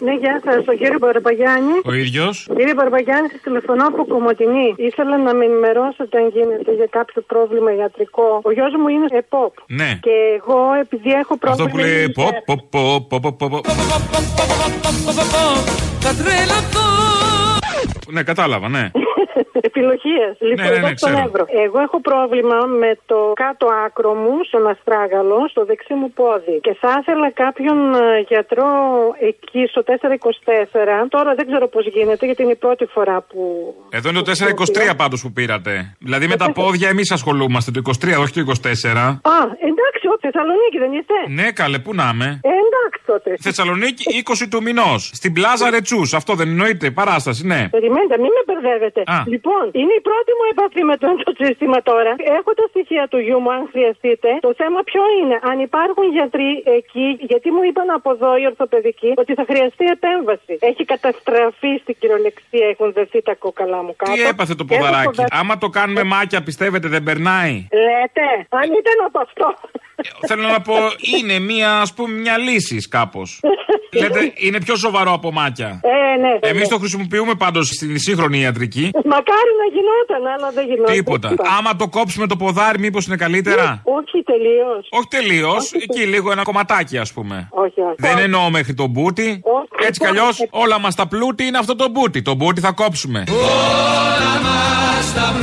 Ναι, 0.00 0.12
γεια 0.22 0.40
σας, 0.44 0.64
τον 0.64 0.76
κύριος 0.76 0.98
Μπαρμπαγιάννη. 0.98 1.76
Ο 1.84 1.92
ίδιος. 1.92 2.48
Κύριε 2.56 2.74
Μπαρμπαγιάννη, 2.74 3.28
σας 3.28 3.40
τηλεφωνώ 3.40 3.86
από 3.86 4.04
Κομωτινή. 4.06 4.74
Ήθελα 4.76 5.16
να 5.18 5.34
με 5.34 5.44
ενημερώσετε 5.44 6.18
αν 6.18 6.28
γίνεται 6.34 6.72
για 6.72 6.88
κάποιο 6.90 7.22
πρόβλημα 7.22 7.70
ιατρικό. 7.74 8.40
Ο 8.44 8.50
γιος 8.52 8.72
μου 8.80 8.88
είναι 8.88 9.06
ΕΠΟΠ. 9.10 9.52
Ναι. 9.66 9.98
Και 10.00 10.14
εγώ, 10.38 10.60
επειδή 10.84 11.10
έχω 11.10 11.36
πρόβλημα. 11.38 11.64
Αυτό 11.64 11.76
που 11.76 11.78
λέει 11.84 12.08
ποπ, 12.08 12.36
ποπ, 12.44 12.60
ποπ, 12.70 13.08
ποπ, 13.08 13.36
ποπ, 13.38 13.50
ποπ. 13.50 13.64
Θα 16.04 16.12
τρελαθώ 16.22 16.88
Ναι, 18.10 18.22
κατάλαβα, 18.22 18.68
ναι. 18.68 18.90
Επιλογίε. 19.70 20.26
Λοιπόν, 20.38 20.64
ναι, 20.64 20.70
ναι, 20.70 20.76
εδώ 20.76 20.86
στον 20.86 21.10
ξέρω. 21.12 21.26
Εύρο. 21.26 21.44
Εγώ 21.64 21.78
έχω 21.86 22.00
πρόβλημα 22.00 22.58
με 22.82 22.90
το 23.06 23.18
κάτω 23.44 23.66
άκρο 23.84 24.12
μου, 24.14 24.34
στον 24.48 24.62
αστράγαλο, 24.72 25.38
στο 25.52 25.64
δεξί 25.64 25.94
μου 25.94 26.10
πόδι. 26.18 26.56
Και 26.60 26.74
θα 26.80 26.90
ήθελα 27.00 27.30
κάποιον 27.30 27.94
ε, 27.94 28.24
γιατρό 28.28 28.70
εκεί 29.30 29.66
στο 29.72 29.80
424. 29.86 31.06
Τώρα 31.08 31.34
δεν 31.34 31.46
ξέρω 31.46 31.68
πώς 31.68 31.86
γίνεται, 31.86 32.26
γιατί 32.26 32.42
είναι 32.42 32.52
η 32.52 32.62
πρώτη 32.66 32.84
φορά 32.94 33.16
που. 33.28 33.40
Εδώ 33.90 34.08
είναι 34.08 34.22
το 34.22 34.32
423 34.90 34.96
πάντως 34.96 35.20
που 35.22 35.32
πήρατε. 35.32 35.96
Δηλαδή 35.98 36.26
με 36.26 36.36
τα 36.36 36.52
πόδια 36.52 36.88
εμείς 36.88 37.10
ασχολούμαστε. 37.10 37.70
Το 37.70 37.80
23, 37.84 38.20
όχι 38.20 38.32
το 38.32 38.40
24. 38.40 38.96
Α, 39.22 39.38
εντάξει, 39.58 39.70
ο 39.70 39.75
Θεσσαλονίκη 40.24 40.78
δεν 40.84 40.92
είστε; 40.98 41.14
Ναι, 41.40 41.46
καλέ, 41.60 41.78
πού 41.78 41.94
να 42.00 42.06
είμαι. 42.12 42.28
Ε, 42.42 42.48
εντάξει 42.66 43.00
τότε. 43.06 43.28
Θεσσαλονίκη 43.46 44.04
20 44.24 44.46
του 44.50 44.62
μηνός. 44.62 45.00
Στην 45.20 45.32
πλάζα 45.36 45.70
Ρετσούς. 45.70 46.08
Αυτό 46.20 46.32
δεν 46.40 46.48
εννοείται. 46.48 46.86
Παράσταση, 46.90 47.46
ναι. 47.52 47.60
Περιμένετε, 47.76 48.14
μην 48.22 48.30
με 48.36 48.42
μπερδεύετε. 48.46 49.00
Α. 49.16 49.18
Λοιπόν, 49.34 49.64
είναι 49.80 49.94
η 50.00 50.02
πρώτη 50.08 50.30
μου 50.38 50.44
επαφή 50.54 50.82
με 50.90 50.96
το 51.02 51.08
σύστημα 51.42 51.78
τώρα. 51.90 52.12
Έχω 52.38 52.50
τα 52.58 52.64
στοιχεία 52.72 53.04
του 53.10 53.18
γιού 53.26 53.38
μου, 53.40 53.50
αν 53.56 53.62
χρειαστείτε. 53.72 54.28
Το 54.40 54.52
θέμα 54.60 54.80
ποιο 54.90 55.02
είναι, 55.20 55.36
αν 55.50 55.56
υπάρχουν 55.68 56.04
γιατροί 56.16 56.50
εκεί, 56.78 57.06
γιατί 57.30 57.48
μου 57.54 57.62
είπαν 57.68 57.88
από 57.98 58.08
εδώ 58.16 58.30
οι 58.40 58.44
ορθοπαιδικοί 58.50 59.10
ότι 59.16 59.32
θα 59.38 59.44
χρειαστεί 59.50 59.84
επέμβαση. 59.96 60.52
Έχει 60.70 60.84
καταστραφεί 60.84 61.72
στην 61.82 61.94
κυριολεξία, 62.00 62.66
έχουν 62.74 62.88
δεθεί 62.92 63.22
τα 63.22 63.34
κόκαλά 63.34 63.80
μου 63.86 63.94
κάτω. 63.96 64.12
Τι 64.12 64.22
έπαθε 64.32 64.54
το 64.54 64.64
Και 64.64 64.74
έχω 64.74 64.84
ποδαράκι; 64.84 65.04
φοβερά- 65.06 65.34
Άμα 65.40 65.54
το 65.58 65.68
κάνουμε 65.78 66.02
μάκια, 66.14 66.42
πιστεύετε 66.42 66.88
δεν 66.88 67.02
περνάει; 67.08 67.54
Λέτε, 67.86 68.26
αν 68.60 68.66
ήταν 68.80 68.98
από 69.08 69.18
αυτό. 69.26 69.46
Θέλω 70.26 70.46
να 70.46 70.60
πω, 70.60 70.74
είναι 71.18 71.38
μία, 71.38 71.80
ας 71.80 71.92
πούμε, 71.94 72.18
μια 72.18 72.38
λύση 72.38 72.88
κάπως. 72.88 73.40
Λέτε, 74.00 74.32
είναι 74.34 74.60
πιο 74.60 74.76
σοβαρό 74.76 75.12
από 75.12 75.32
μάκια. 75.32 75.80
Ε, 75.82 76.20
ναι. 76.20 76.50
Εμείς 76.50 76.68
το 76.68 76.78
χρησιμοποιούμε 76.78 77.34
πάντως 77.34 77.66
στην 77.68 77.98
σύγχρονη 77.98 78.38
ιατρική. 78.40 78.90
Μακάρι 79.04 79.52
να 79.60 79.66
γινόταν, 79.74 80.32
αλλά 80.34 80.50
δεν 80.50 80.66
γινόταν. 80.66 80.94
Τίποτα. 80.94 81.34
Άμα 81.58 81.76
το 81.76 81.88
κόψουμε 81.88 82.26
το 82.26 82.36
ποδάρι, 82.36 82.78
μήπως 82.78 83.06
είναι 83.06 83.16
καλύτερα; 83.16 83.82
Όχι 83.84 84.22
τελείως. 84.24 84.88
Όχι 84.90 85.06
τελείως. 85.08 85.72
Εκεί 85.72 86.06
λίγο 86.06 86.30
ένα 86.30 86.42
κομματάκι, 86.42 86.98
ας 86.98 87.12
πούμε. 87.12 87.48
Όχι, 87.50 87.80
όχι. 87.80 87.94
Δεν 87.96 88.18
εννοώ 88.18 88.50
μέχρι 88.50 88.74
τον 88.74 88.90
μπούτι. 88.90 89.42
Έτσι 89.86 90.00
κι 90.00 90.06
αλλιώς 90.06 90.46
όλα 90.50 90.78
μας 90.80 90.94
τα 90.94 91.06
πλούτη 91.08 91.44
είναι 91.44 91.58
αυτό 91.58 91.76
το 91.76 91.88
μπούτι. 91.88 92.22
Το 92.22 92.34
μπούτι 92.34 92.60
θα 92.60 92.72
κόψουμε. 92.72 93.24
Όλα 93.28 94.40
μας 94.42 95.14
τα 95.14 95.20
πλούτη 95.20 95.35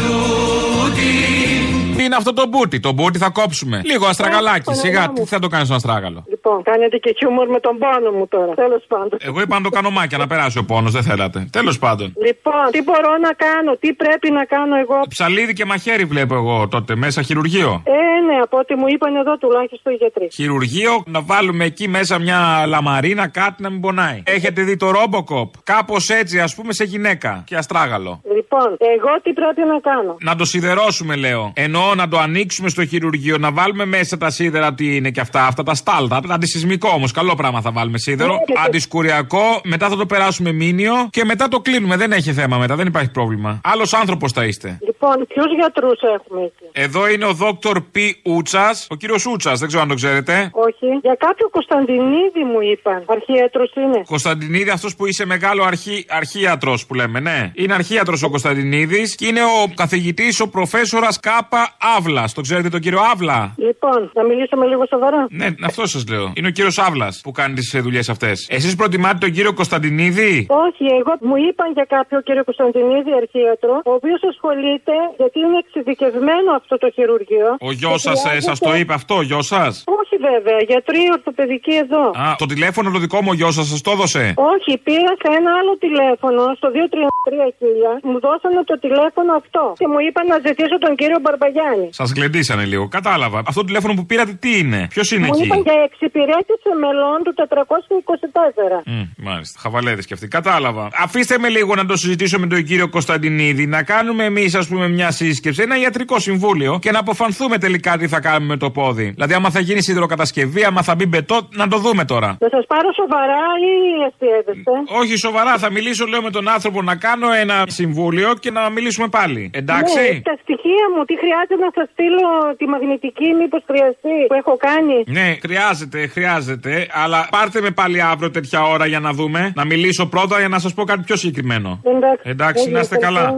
Τι 2.04 2.10
είναι 2.10 2.18
αυτό 2.18 2.34
το 2.34 2.48
μπούτι. 2.48 2.80
Το 2.80 2.92
μπούτι 2.92 3.18
θα 3.18 3.30
κόψουμε. 3.30 3.82
Λίγο 3.86 4.06
αστραγαλάκι. 4.06 4.74
Σιγά, 4.74 5.10
τι 5.10 5.26
θα 5.26 5.40
το 5.40 5.48
κάνεις 5.48 5.66
στον 5.66 5.78
αστράγαλο; 5.78 6.26
Λοιπόν, 6.46 6.64
κάνετε 6.64 6.98
και 6.98 7.16
χιούμορ 7.18 7.48
με 7.50 7.60
τον 7.60 7.78
πόνο 7.78 8.12
μου 8.18 8.28
τώρα. 8.28 8.54
Τέλος 8.54 8.84
πάντων. 8.88 9.18
Εγώ 9.22 9.42
είπα 9.42 9.56
να 9.56 9.64
το 9.64 9.70
κάνω 9.70 9.90
μάκια, 9.90 10.18
να 10.18 10.28
περάσει 10.28 10.58
ο 10.58 10.66
πόνος, 10.66 10.92
δεν 10.92 11.04
θέλατε. 11.04 11.48
Τέλος 11.52 11.80
πάντων. 11.80 12.14
Λοιπόν, 12.26 12.66
τι 12.72 12.82
μπορώ 12.82 13.18
να 13.18 13.32
κάνω, 13.46 13.72
τι 13.80 13.94
πρέπει 13.94 14.32
να 14.32 14.46
κάνω 14.46 14.76
εγώ; 14.76 15.00
Ψαλίδι 15.10 15.54
και 15.54 15.66
μαχαίρι 15.66 16.06
βλέπω 16.06 16.36
εγώ 16.36 16.68
τότε 16.68 16.96
μέσα 16.96 17.22
χειρουργείο. 17.22 17.84
Ε, 17.86 17.92
ναι, 18.28 18.38
από 18.44 18.58
ό,τι 18.58 18.76
μου 18.76 18.88
είπαν 18.88 19.16
εδώ 19.16 19.38
τουλάχιστον 19.38 19.94
οι 19.94 19.96
γιατροί. 19.96 20.28
Χειρουργείο, 20.32 21.04
να 21.06 21.22
βάλουμε 21.22 21.66
εκεί 21.66 21.88
μέσα 21.88 22.20
μια 22.20 22.66
λαμαρίνα, 22.68 23.28
κάτι 23.28 23.62
να 23.62 23.70
μην 23.70 23.82
πονάει. 23.82 24.24
Έχετε 24.26 24.62
δει 24.62 24.78
το 24.78 24.88
Robocop; 24.98 25.50
Κάπως 25.64 26.10
έτσι, 26.10 26.40
ας 26.40 26.56
πούμε, 26.56 26.74
σε 26.74 26.84
γυναίκα 26.84 27.44
και 27.46 27.56
αστράγαλο. 27.56 28.22
Λοιπόν, 28.36 28.78
εγώ 28.96 29.12
τι 29.24 29.34
πρέπει 29.34 29.62
να 29.74 29.80
κάνω; 29.80 30.16
Να 30.20 30.36
το 30.36 30.46
σιδερώσουμε, 30.46 31.16
λέω. 31.16 31.52
Εννοώ 31.56 31.96
να 31.96 32.08
το 32.08 32.18
ανοίξουμε 32.18 32.70
στο 32.70 32.86
χειρουργείο, 32.86 33.38
να 33.38 33.52
βάλουμε 33.52 33.86
μέσα 33.86 34.18
τα 34.18 34.30
σίδερα, 34.30 34.74
τι 34.74 34.96
είναι 34.96 35.10
και 35.10 35.20
αυτά. 35.20 35.46
Αυτά 35.46 35.64
τα 35.64 35.74
στάλτα. 35.74 36.22
Αντισυσμικό 36.34 36.90
όμως, 36.90 37.12
καλό 37.12 37.36
πράγμα 37.36 37.62
θα 37.62 37.72
βάλουμε 37.72 37.98
σίδερο. 37.98 38.34
Ναι, 38.34 38.38
και- 38.46 38.54
Αντισκουριακό, 38.66 39.62
μετά 39.64 39.90
θα 39.90 39.96
το 39.96 40.06
περάσουμε 40.06 40.52
μήνυο 40.52 40.94
και 41.10 41.26
μετά 41.26 41.48
το 41.48 41.60
κλείνουμε. 41.60 41.98
Δεν 41.98 42.12
έχει 42.12 42.34
θέμα 42.34 42.58
μετά, 42.58 42.76
δεν 42.76 42.88
υπάρχει 42.88 43.10
πρόβλημα. 43.12 43.60
Άλλος 43.64 43.94
άνθρωπος 43.94 44.32
θα 44.32 44.46
είστε. 44.46 44.80
Λοιπόν, 45.04 45.28
ποιους 45.28 45.52
γιατρούς 45.60 46.00
έχουμε 46.16 46.42
εκεί; 46.44 46.66
Εδώ 46.72 47.08
είναι 47.08 47.26
ο 47.26 47.34
Δόκτωρ 47.34 47.82
Π. 47.82 47.96
Ούτσας, 48.24 48.88
ο 48.90 48.96
κύριος 48.96 49.26
Ούτσας, 49.26 49.60
δεν 49.60 49.68
ξέρω 49.68 49.82
αν 49.84 49.90
το 49.90 49.94
ξέρετε. 49.94 50.50
Όχι, 50.68 50.88
για 51.02 51.16
κάποιο 51.26 51.50
Κωνσταντινίδη 51.50 52.44
μου 52.52 52.62
είπαν. 52.72 53.04
Αρχίατρος 53.06 53.72
είναι. 53.76 54.04
Κωνσταντινίδη, 54.06 54.70
αυτός 54.70 54.96
που 54.96 55.06
είσαι 55.06 55.26
μεγάλο 55.26 55.64
αρχή, 55.64 56.06
αρχίατρος 56.10 56.86
που 56.86 56.94
λέμε, 56.94 57.20
ναι. 57.20 57.52
Είναι 57.56 57.74
αρχίατρος 57.74 58.24
ο 58.24 58.30
Κωνσταντινίδης 58.30 59.16
και 59.16 59.26
είναι 59.28 59.44
ο 59.44 59.72
καθηγητής, 59.76 60.40
ο 60.40 60.50
προφέσορας 60.50 61.20
Κάπα 61.20 61.76
Αύλα. 61.98 62.24
Το 62.36 62.42
ξέρετε 62.42 62.70
τον 62.70 62.80
κύριο 62.80 63.00
Αύλα. 63.12 63.54
Λοιπόν, 63.58 64.12
να 64.14 64.24
μιλήσουμε 64.24 64.66
λίγο 64.66 64.84
σοβαρά. 64.90 65.28
Ναι, 65.30 65.48
αυτό 65.66 65.88
σας 65.88 66.08
λέω. 66.10 66.32
Είναι 66.36 66.48
ο 66.48 66.52
κύριος 66.52 66.78
Αύλα 66.78 67.08
που 67.24 67.32
κάνει 67.32 67.54
τις 67.54 67.76
δουλειές 67.82 68.10
αυτές. 68.10 68.48
Εσείς 68.50 68.76
προτιμάτε 68.76 69.18
τον 69.18 69.32
κύριο 69.32 69.54
Κωνσταντινίδη; 69.54 70.46
Όχι, 70.68 70.86
εγώ 71.00 71.14
μου 71.22 71.36
είπαν 71.48 71.72
για 71.74 71.86
κάποιο 71.96 72.22
κύριο 72.22 72.44
Κωνσταντινίδη 72.44 73.12
αρχίατρο, 73.22 73.74
ο 73.86 73.92
οποίος 74.00 74.22
ασχολείται, 74.32 74.93
γιατί 75.20 75.38
είναι 75.46 75.58
εξειδικευμένο 75.64 76.50
αυτό 76.60 76.74
το 76.84 76.88
χειρουργείο. 76.96 77.50
Ο 77.68 77.72
γιος 77.80 78.02
σας 78.08 78.18
Και 78.34 78.42
σας 78.50 78.58
το 78.68 78.72
είπε 78.80 78.94
αυτό, 79.00 79.16
ο 79.22 79.26
γιος 79.30 79.46
σας; 79.54 79.74
Όχι 80.02 80.16
βέβαια, 80.30 80.60
γιατροί 80.72 81.02
ορθοπαιδικοί 81.16 81.76
εδώ. 81.86 82.04
Α, 82.24 82.26
το 82.42 82.46
τηλέφωνο 82.54 82.88
το 82.96 83.00
δικό 83.06 83.18
μου 83.24 83.32
ο 83.34 83.36
γιος 83.40 83.54
σας 83.58 83.68
σας 83.74 83.82
το 83.86 83.92
έδωσε; 83.96 84.24
Όχι, 84.54 84.72
πήρα 84.88 85.12
σε 85.22 85.30
ένα 85.40 85.52
άλλο 85.60 85.74
τηλέφωνο, 85.86 86.42
στο 86.60 86.68
233 86.76 87.92
μου 88.10 88.18
δώσανε 88.26 88.62
το 88.72 88.76
τηλέφωνο 88.86 89.32
αυτό. 89.42 89.64
Και 89.80 89.88
μου 89.92 90.00
είπαν 90.08 90.26
να 90.34 90.38
ζητήσω 90.48 90.78
τον 90.86 90.94
κύριο 91.00 91.20
Μπαρμπαγιάννη. 91.24 91.88
Σας 92.00 92.10
γλεντήσανε 92.16 92.66
λίγο. 92.72 92.86
Κατάλαβα. 92.98 93.40
Αυτό 93.50 93.60
το 93.62 93.68
τηλέφωνο 93.70 93.94
που 93.98 94.06
πήρατε 94.06 94.34
τι 94.44 94.52
είναι; 94.62 94.80
Ποιος 94.96 95.08
είναι 95.12 95.26
μου 95.28 95.34
εκεί; 95.36 95.46
είπαν 95.46 95.62
για 95.68 95.78
εξυπηρέτηση 95.88 96.70
μελών 96.84 97.18
του 97.26 97.34
424. 97.38 98.78
Μμ, 98.86 99.04
μάλιστα. 99.28 99.60
Χαβαλέδες 99.64 100.06
και 100.06 100.14
αυτοί. 100.14 100.28
Κατάλαβα. 100.28 100.84
Αφήστε 101.06 101.38
με 101.38 101.50
λίγο 101.50 101.76
να 101.76 101.86
το 101.86 101.96
συζητήσω 101.96 102.40
με 102.40 102.48
τον 102.48 102.64
κύριο 102.64 102.88
Κωνσταντινίδη. 102.90 103.66
Να 103.68 103.84
κάνουμε 103.84 104.24
εμείς, 104.24 104.56
ας 104.56 104.68
πούμε, 104.68 104.83
μια 104.88 105.12
σύσκεψη, 105.12 105.62
ένα 105.62 105.80
ιατρικό 105.80 106.20
συμβούλιο 106.20 106.80
και 106.82 106.92
να 106.92 107.00
αποφανθούμε 107.00 107.58
τελικά 107.58 107.98
τι 107.98 108.08
θα 108.08 108.20
κάνουμε 108.20 108.46
με 108.54 108.58
το 108.58 108.70
πόδι. 108.72 109.08
Δηλαδή, 109.10 109.34
άμα 109.34 109.50
θα 109.50 109.60
γίνει 109.60 109.82
σιδηροκατασκευή, 109.82 110.64
άμα 110.64 110.82
θα 110.82 110.96
μπει 110.96 111.06
μπετό, 111.06 111.48
να 111.56 111.68
το 111.68 111.78
δούμε 111.78 112.06
τώρα. 112.06 112.38
Να 112.40 112.50
σας 112.50 112.66
πάρω 112.68 112.90
σοβαρά 112.94 113.44
ή 113.72 113.74
αστείευεστε. 114.08 114.72
Όχι, 115.00 115.18
σοβαρά. 115.18 115.58
Θα 115.58 115.72
μιλήσω, 115.72 116.06
λέω, 116.06 116.22
με 116.22 116.30
τον 116.30 116.48
άνθρωπο 116.48 116.82
να 116.82 116.96
κάνω 116.96 117.32
ένα 117.32 117.64
συμβούλιο 117.68 118.34
και 118.40 118.52
να 118.52 118.70
μιλήσουμε 118.70 119.08
πάλι. 119.08 119.52
Εντάξει; 119.54 120.00
Ναι, 120.00 120.22
τα 120.22 120.36
στοιχεία 120.42 120.86
μου, 120.96 121.04
τι 121.06 121.16
χρειάζεται 121.18 121.56
να 121.66 121.70
σας 121.76 121.88
στείλω 121.92 122.28
τη 122.58 122.66
μαγνητική, 122.68 123.28
μήπως 123.42 123.62
χρειαστεί, 123.70 124.18
που 124.28 124.34
έχω 124.34 124.58
κάνει; 124.68 124.96
Ναι, 125.18 125.28
χρειάζεται, 125.42 126.08
χρειάζεται. 126.08 126.88
Αλλά 127.04 127.28
πάρτε 127.32 127.62
με 127.62 127.72
πάλι 127.72 128.02
αύριο 128.02 128.32
τέτοια 128.32 128.62
ώρα 128.64 128.86
για 128.86 129.00
να 129.00 129.12
δούμε. 129.12 129.52
Να 129.56 129.66
μιλήσω 129.66 130.06
πρώτα 130.06 130.40
για 130.40 130.48
να 130.48 130.60
σας 130.60 130.74
πω 130.74 130.84
κάτι 130.84 131.02
πιο 131.06 131.16
συγκεκριμένο. 131.16 131.82
Εντάξει, 131.84 132.30
Εντάξει, 132.30 132.70
να 132.70 132.80
είστε 132.80 132.98
καλά. 132.98 133.34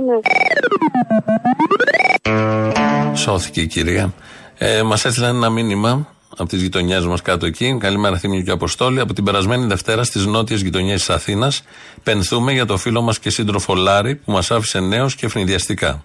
Ναι. 1.85 3.15
Σώθηκε 3.15 3.61
η 3.61 3.67
κυρία. 3.67 4.13
Ε, 4.57 4.83
μας 4.83 5.05
έστειλαν 5.05 5.35
ένα 5.35 5.49
μήνυμα 5.49 6.07
από 6.37 6.49
τις 6.49 6.61
γειτονιές 6.61 7.05
μας 7.05 7.21
κάτω 7.21 7.45
εκεί. 7.45 7.77
Καλημέρα, 7.79 8.17
Θήμιο 8.17 8.41
και 8.41 8.51
Αποστόλη. 8.51 8.99
Από 8.99 9.13
την 9.13 9.23
περασμένη 9.23 9.65
Δευτέρα 9.65 10.03
στις 10.03 10.25
νότιες 10.25 10.61
γειτονιές 10.61 10.99
της 10.99 11.09
Αθήνας, 11.09 11.63
πενθούμε 12.03 12.51
για 12.51 12.65
το 12.65 12.77
φίλο 12.77 13.01
μας 13.01 13.19
και 13.19 13.29
σύντροφο 13.29 13.75
Λάρη 13.75 14.15
που 14.15 14.31
μας 14.31 14.51
άφησε 14.51 14.79
νέος 14.79 15.15
και 15.15 15.25
ευνηδιαστικά. 15.25 16.03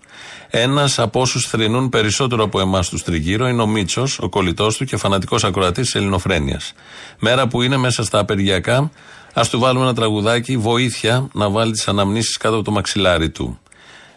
Ένας 0.50 0.98
από 0.98 1.20
όσους 1.20 1.46
θρυνούν 1.46 1.88
περισσότερο 1.88 2.44
από 2.44 2.60
εμάς 2.60 2.88
τους 2.88 3.02
τριγύρω 3.02 3.48
είναι 3.48 3.62
ο 3.62 3.66
Μίτσος, 3.66 4.18
ο 4.18 4.28
κολλητός 4.28 4.76
του 4.76 4.84
και 4.84 4.96
φανατικός 4.96 5.44
ακροατής 5.44 5.84
της 5.84 5.94
Ελληνοφρένειας. 5.94 6.72
Μέρα 7.18 7.48
που 7.48 7.62
είναι 7.62 7.76
μέσα 7.76 8.04
στα 8.04 8.18
απεργιακά, 8.18 8.90
ας 9.32 9.48
του 9.48 9.58
βάλουμε 9.58 9.84
ένα 9.84 9.94
τραγουδάκι 9.94 10.56
βοήθεια 10.56 11.28
να 11.32 11.50
βάλει 11.50 11.72
τις 11.72 11.88
αναμνήσεις 11.88 12.36
κάτω 12.36 12.54
από 12.54 12.64
το 12.64 12.70
μαξιλάρι 12.70 13.30
του 13.30 13.58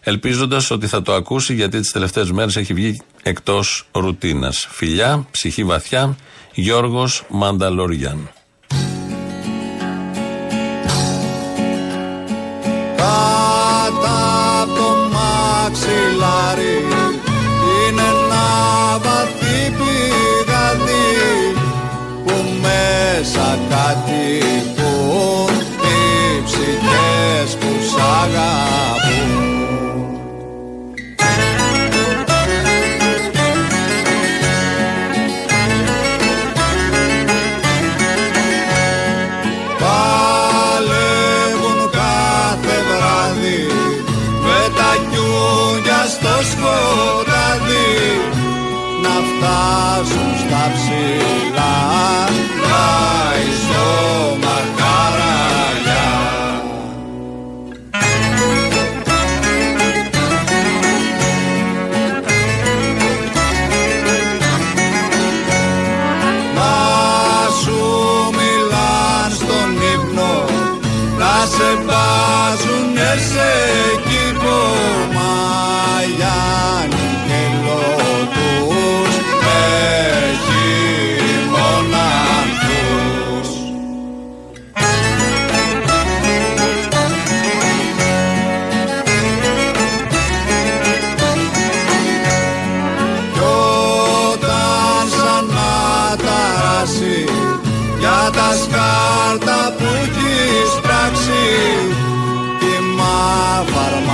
ελπίζοντας 0.03 0.71
ότι 0.71 0.87
θα 0.87 1.01
το 1.01 1.13
ακούσει 1.13 1.53
γιατί 1.53 1.79
τις 1.79 1.91
τελευταίες 1.91 2.31
μέρες 2.31 2.55
έχει 2.55 2.73
βγει 2.73 3.01
εκτός 3.23 3.87
ρουτίνας. 3.91 4.67
Φιλιά, 4.69 5.27
ψυχή 5.31 5.63
βαθιά, 5.63 6.15
Γιώργος 6.53 7.23
Μανταλόριαν. 7.29 8.31
Κάτω 12.95 14.09
από 14.61 14.73
το 14.75 15.09
μαξιλάρι 15.11 16.77
είναι 17.89 18.01
ένα 18.01 18.99
βαθύ 18.99 19.71
πηγαδί 19.77 21.03
τυχούν 24.05 25.53
οι 25.83 26.43
ψυχές 26.45 27.55
που 27.59 27.71
σ' 27.89 28.01
αγαπούν 28.23 29.12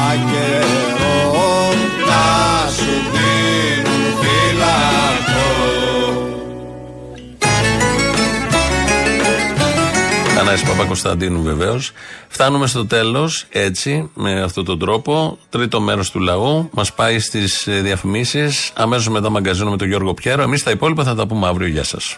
φαρμακερό 0.09 1.73
να 2.07 2.69
σου 2.69 2.93
δίνουν 3.11 4.03
φυλακό 4.21 5.47
Θανάσης 10.35 10.67
Παπα-Κωνσταντίνου 10.67 11.41
βεβαίως. 11.41 11.91
Φτάνουμε 12.27 12.67
στο 12.67 12.85
τέλος 12.85 13.45
έτσι, 13.49 14.09
με 14.13 14.41
αυτόν 14.41 14.65
τον 14.65 14.79
τρόπο. 14.79 15.37
Τρίτο 15.49 15.81
μέρος 15.81 16.11
του 16.11 16.19
λαού 16.19 16.69
μας 16.73 16.93
πάει 16.93 17.19
στις 17.19 17.67
διαφημίσεις. 17.81 18.71
Αμέσως 18.75 19.09
μετά 19.09 19.29
μαγκαζίνο 19.29 19.69
με 19.69 19.77
τον 19.77 19.87
Γιώργο 19.87 20.13
Πιέρο. 20.13 20.41
Εμείς 20.41 20.63
τα 20.63 20.71
υπόλοιπα 20.71 21.03
θα 21.03 21.15
τα 21.15 21.27
πούμε 21.27 21.47
αύριο. 21.47 21.67
Γεια 21.67 21.83
σας. 21.83 22.17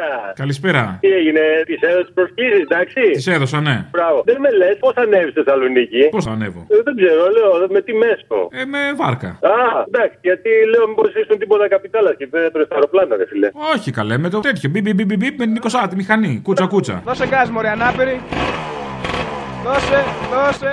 Καλησπέρα. 0.00 0.32
Καλησπέρα. 0.42 0.82
Τι 1.04 1.08
έγινε, 1.18 1.42
τη 1.68 1.74
έδωσες 1.90 2.12
προσκλήσεις, 2.18 2.62
εντάξει; 2.68 3.02
Τη 3.18 3.24
έδωσα, 3.36 3.58
ναι. 3.68 3.76
Μπράβο. 3.94 4.18
Δεν 4.28 4.38
με 4.44 4.50
λες 4.60 4.76
πώς 4.84 4.94
ανέβεις 5.02 5.30
στη 5.34 5.40
Θεσσαλονίκη; 5.42 6.02
Πώς 6.16 6.26
ανέβω; 6.34 6.60
Ε, 6.72 6.74
δεν 6.86 6.94
ξέρω, 7.00 7.22
λέω 7.36 7.50
με 7.76 7.80
τι 7.86 7.92
μέσο. 8.02 8.38
Ε, 8.60 8.64
με 8.72 8.80
βάρκα. 9.00 9.30
Α, 9.54 9.54
εντάξει, 9.88 10.16
γιατί 10.28 10.50
λέω 10.72 10.84
μήπως 10.90 11.08
ήσουν 11.20 11.36
τίποτα 11.42 11.64
καπιτάλας 11.74 12.14
και 12.18 12.26
δεν 12.30 12.42
έπρεπε 12.48 12.64
στα 12.68 12.74
αεροπλάνα, 12.74 13.16
ρε 13.20 13.26
φιλέ. 13.30 13.48
Όχι 13.74 13.90
καλέ, 13.98 14.16
με 14.24 14.28
το 14.34 14.38
τέτοιο. 14.40 14.68
Μπι, 14.72 14.80
μπι, 14.84 14.92
μπι, 14.96 15.04
μπι, 15.04 15.16
μπι, 15.16 15.28
με 15.40 15.44
την 15.50 15.58
20 15.62 15.86
τη 15.90 15.96
μηχανή. 15.96 16.32
Κούτσα 16.46 16.66
κούτσα. 16.66 16.96
Δώσε 17.06 17.26
γκάζ, 17.30 17.48
μωρέ, 17.54 17.68
ανάπηρη. 17.68 18.16
Δώσε, 19.64 20.00
δώσε. 20.32 20.70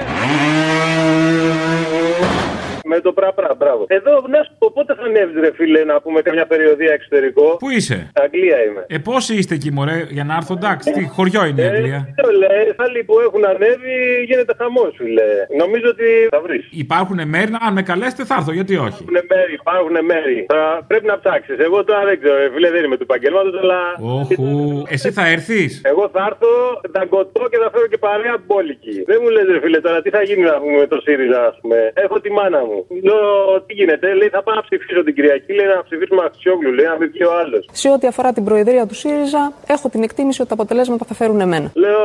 Με 2.84 3.00
το 3.00 3.12
πραπρά, 3.14 3.50
μπράβο. 3.58 3.86
Εδώ, 3.88 4.12
να 4.36 4.40
σου 4.46 4.54
πω 4.58 4.72
πότε 4.74 4.92
θα 4.96 5.04
ανέβεις, 5.04 5.36
ρε 5.44 5.52
φίλε, 5.58 5.84
να 5.84 6.02
πούμε 6.02 6.22
καμιά 6.22 6.46
περιοδία 6.46 6.92
εξωτερικό; 6.94 7.56
Πού 7.64 7.70
είσαι; 7.70 7.98
Αγγλία 8.24 8.58
είμαι. 8.66 8.86
Ε, 8.88 8.98
πόσοι 8.98 9.32
είστε 9.36 9.54
εκεί, 9.56 9.72
μωρέ, 9.72 9.98
για 10.18 10.24
να 10.24 10.34
έρθω, 10.36 10.54
εντάξει. 10.60 10.92
Τι 10.92 11.08
χωριό 11.16 11.46
είναι 11.46 11.62
η 11.62 11.66
Αγγλία; 11.66 12.00
Ε, 12.18 12.22
το 12.22 12.30
λέει, 12.44 12.66
άλλοι 12.86 13.04
που 13.08 13.16
έχουν 13.28 13.44
ανέβει 13.54 13.96
γίνεται 14.30 14.54
χαμός, 14.58 14.92
φίλε. 14.98 15.30
Νομίζω 15.62 15.88
ότι 15.96 16.08
θα 16.30 16.40
βρεις. 16.46 16.64
Υπάρχουν 16.86 17.20
μέρη, 17.34 17.52
αν 17.68 17.74
με 17.74 17.82
καλέσετε 17.82 18.24
θα 18.30 18.36
έρθω, 18.40 18.52
γιατί 18.58 18.74
όχι; 18.88 19.02
Υπάρχουν 19.04 19.18
μέρη, 19.34 19.54
υπάρχουν 19.62 19.96
μέρη. 20.12 20.38
Θα 20.54 20.62
πρέπει 20.90 21.06
να 21.06 21.16
ψάξεις. 21.20 21.58
Εγώ 21.68 21.78
τώρα 21.84 22.04
δεν 22.10 22.18
ξέρω, 22.22 22.38
ρε 22.38 22.50
φίλε, 22.54 22.70
δεν 22.76 22.84
είμαι 22.86 22.98
του 23.00 23.06
επαγγέλματο, 23.10 23.50
αλλά. 23.64 23.80
Όχου. 24.20 24.48
Εσύ 24.96 25.12
θα 25.18 25.24
έρθεις; 25.36 25.82
Εγώ 25.92 26.04
θα 26.14 26.22
έρθω, 26.30 26.52
θα 26.96 27.02
γκοτώ 27.10 27.44
και 27.52 27.58
θα 27.64 27.68
φέρω 27.74 27.88
και 27.92 27.98
παρέα 28.08 28.36
μπόλικη. 28.46 28.96
Δεν 29.10 29.18
μου 29.22 29.30
λες, 29.36 29.46
ρε 29.56 29.60
φίλε, 29.64 29.80
τώρα 29.86 30.02
τι 30.02 30.10
θα 30.16 30.22
γίνει 30.28 30.44
να 30.52 30.56
πούμε 30.62 30.78
με 30.84 30.88
το 30.94 30.98
ΣΥΡΙΖΑ, 31.06 31.40
ας 31.50 31.56
πούμε. 31.62 31.78
Έχω 32.06 32.16
τη 32.24 32.30
μάνα 32.38 32.60
μου. 32.68 32.73
Λέω, 33.08 33.22
τι 33.66 33.74
γίνεται, 33.80 34.08
λέει, 34.20 34.30
θα 34.36 34.42
πάω 34.44 34.56
να 34.56 34.64
ψηφίσω 34.68 35.04
την 35.08 35.14
Κυριακή, 35.16 35.52
λέει 35.54 35.68
να 35.76 35.84
ψηφίσουμε 35.88 36.22
Αξιόγλου, 36.30 36.72
λέει, 36.78 36.86
να 36.86 36.98
μην 37.00 37.08
βγει 37.12 37.24
ο 37.32 37.34
άλλος. 37.42 37.64
Σε 37.72 37.88
ό,τι 37.96 38.06
αφορά 38.12 38.30
την 38.38 38.44
προεδρία 38.48 38.84
του 38.90 38.96
ΣΥΡΙΖΑ, 39.02 39.44
έχω 39.76 39.86
την 39.94 40.02
εκτίμηση 40.08 40.40
ότι 40.42 40.50
τα 40.50 40.58
αποτελέσματα 40.60 41.04
θα 41.10 41.14
φέρουν 41.20 41.40
εμένα. 41.48 41.68
Λέω, 41.84 42.04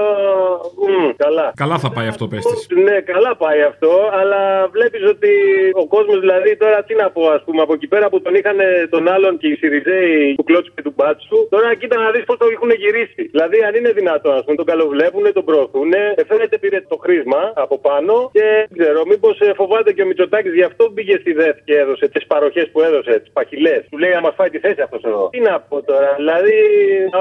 μ, 0.88 1.10
καλά. 1.24 1.46
Καλά 1.62 1.76
θα 1.84 1.90
πάει 1.96 2.08
αυτό, 2.12 2.24
πες 2.30 2.44
της. 2.44 2.66
Ναι, 2.86 2.96
καλά 3.12 3.32
πάει 3.44 3.60
αυτό, 3.70 3.92
αλλά 4.20 4.40
βλέπεις 4.74 5.02
ότι 5.14 5.32
ο 5.82 5.86
κόσμος 5.94 6.18
δηλαδή 6.24 6.56
τώρα 6.62 6.78
τι 6.86 6.94
να 7.02 7.06
πω, 7.14 7.22
ας 7.36 7.42
πούμε, 7.46 7.60
από 7.62 7.72
εκεί 7.72 7.86
πέρα 7.92 8.06
που 8.10 8.18
τον 8.24 8.34
είχαν 8.38 8.58
τον 8.90 9.08
άλλον 9.14 9.32
και 9.40 9.46
οι 9.48 9.54
Σιριζέοι 9.60 10.34
του 10.36 10.44
Κλώτσου 10.48 10.72
και 10.74 10.82
του 10.82 10.92
Μπάτσου, 10.96 11.36
τώρα 11.50 11.68
κοίτα 11.80 11.96
να 12.04 12.10
δεις 12.10 12.24
πώς 12.24 12.36
το 12.38 12.46
έχουν 12.54 12.70
γυρίσει. 12.82 13.22
Δηλαδή, 13.34 13.56
αν 13.66 13.72
είναι 13.78 13.92
δυνατόν, 14.00 14.34
ας 14.38 14.44
πούμε, 14.44 14.56
τον 14.56 14.66
καλοβλέπουν, 14.72 15.24
τον 15.32 15.44
προωθούν, 15.48 15.92
φαίνεται 16.28 16.58
πήρε 16.62 16.78
το 16.92 16.96
χρήσμα 17.04 17.40
από 17.64 17.78
πάνω 17.78 18.14
και 18.36 18.46
δεν 18.68 18.78
ξέρω, 18.78 19.00
μήπως 19.10 19.36
φοβάται 19.60 19.90
και 19.92 20.02
ο 20.02 20.06
Μητσοτάκης 20.06 20.54
γι' 20.58 20.68
αυτό 20.70 20.84
πήγε 20.96 21.14
στη 21.22 21.32
ΔΕΘ 21.40 21.56
και 21.68 21.74
έδωσε 21.82 22.06
τις 22.14 22.24
παροχές 22.32 22.66
που 22.72 22.80
έδωσε, 22.88 23.12
τις 23.22 23.30
παχυλές. 23.36 23.80
Του 23.90 23.98
λέει 24.02 24.12
να 24.18 24.22
μα 24.26 24.32
φάει 24.38 24.50
τη 24.54 24.58
θέση 24.64 24.80
αυτός 24.86 25.02
εδώ. 25.10 25.24
Τι 25.34 25.40
να 25.48 25.54
πω 25.68 25.76
τώρα, 25.90 26.10
δηλαδή, 26.20 26.56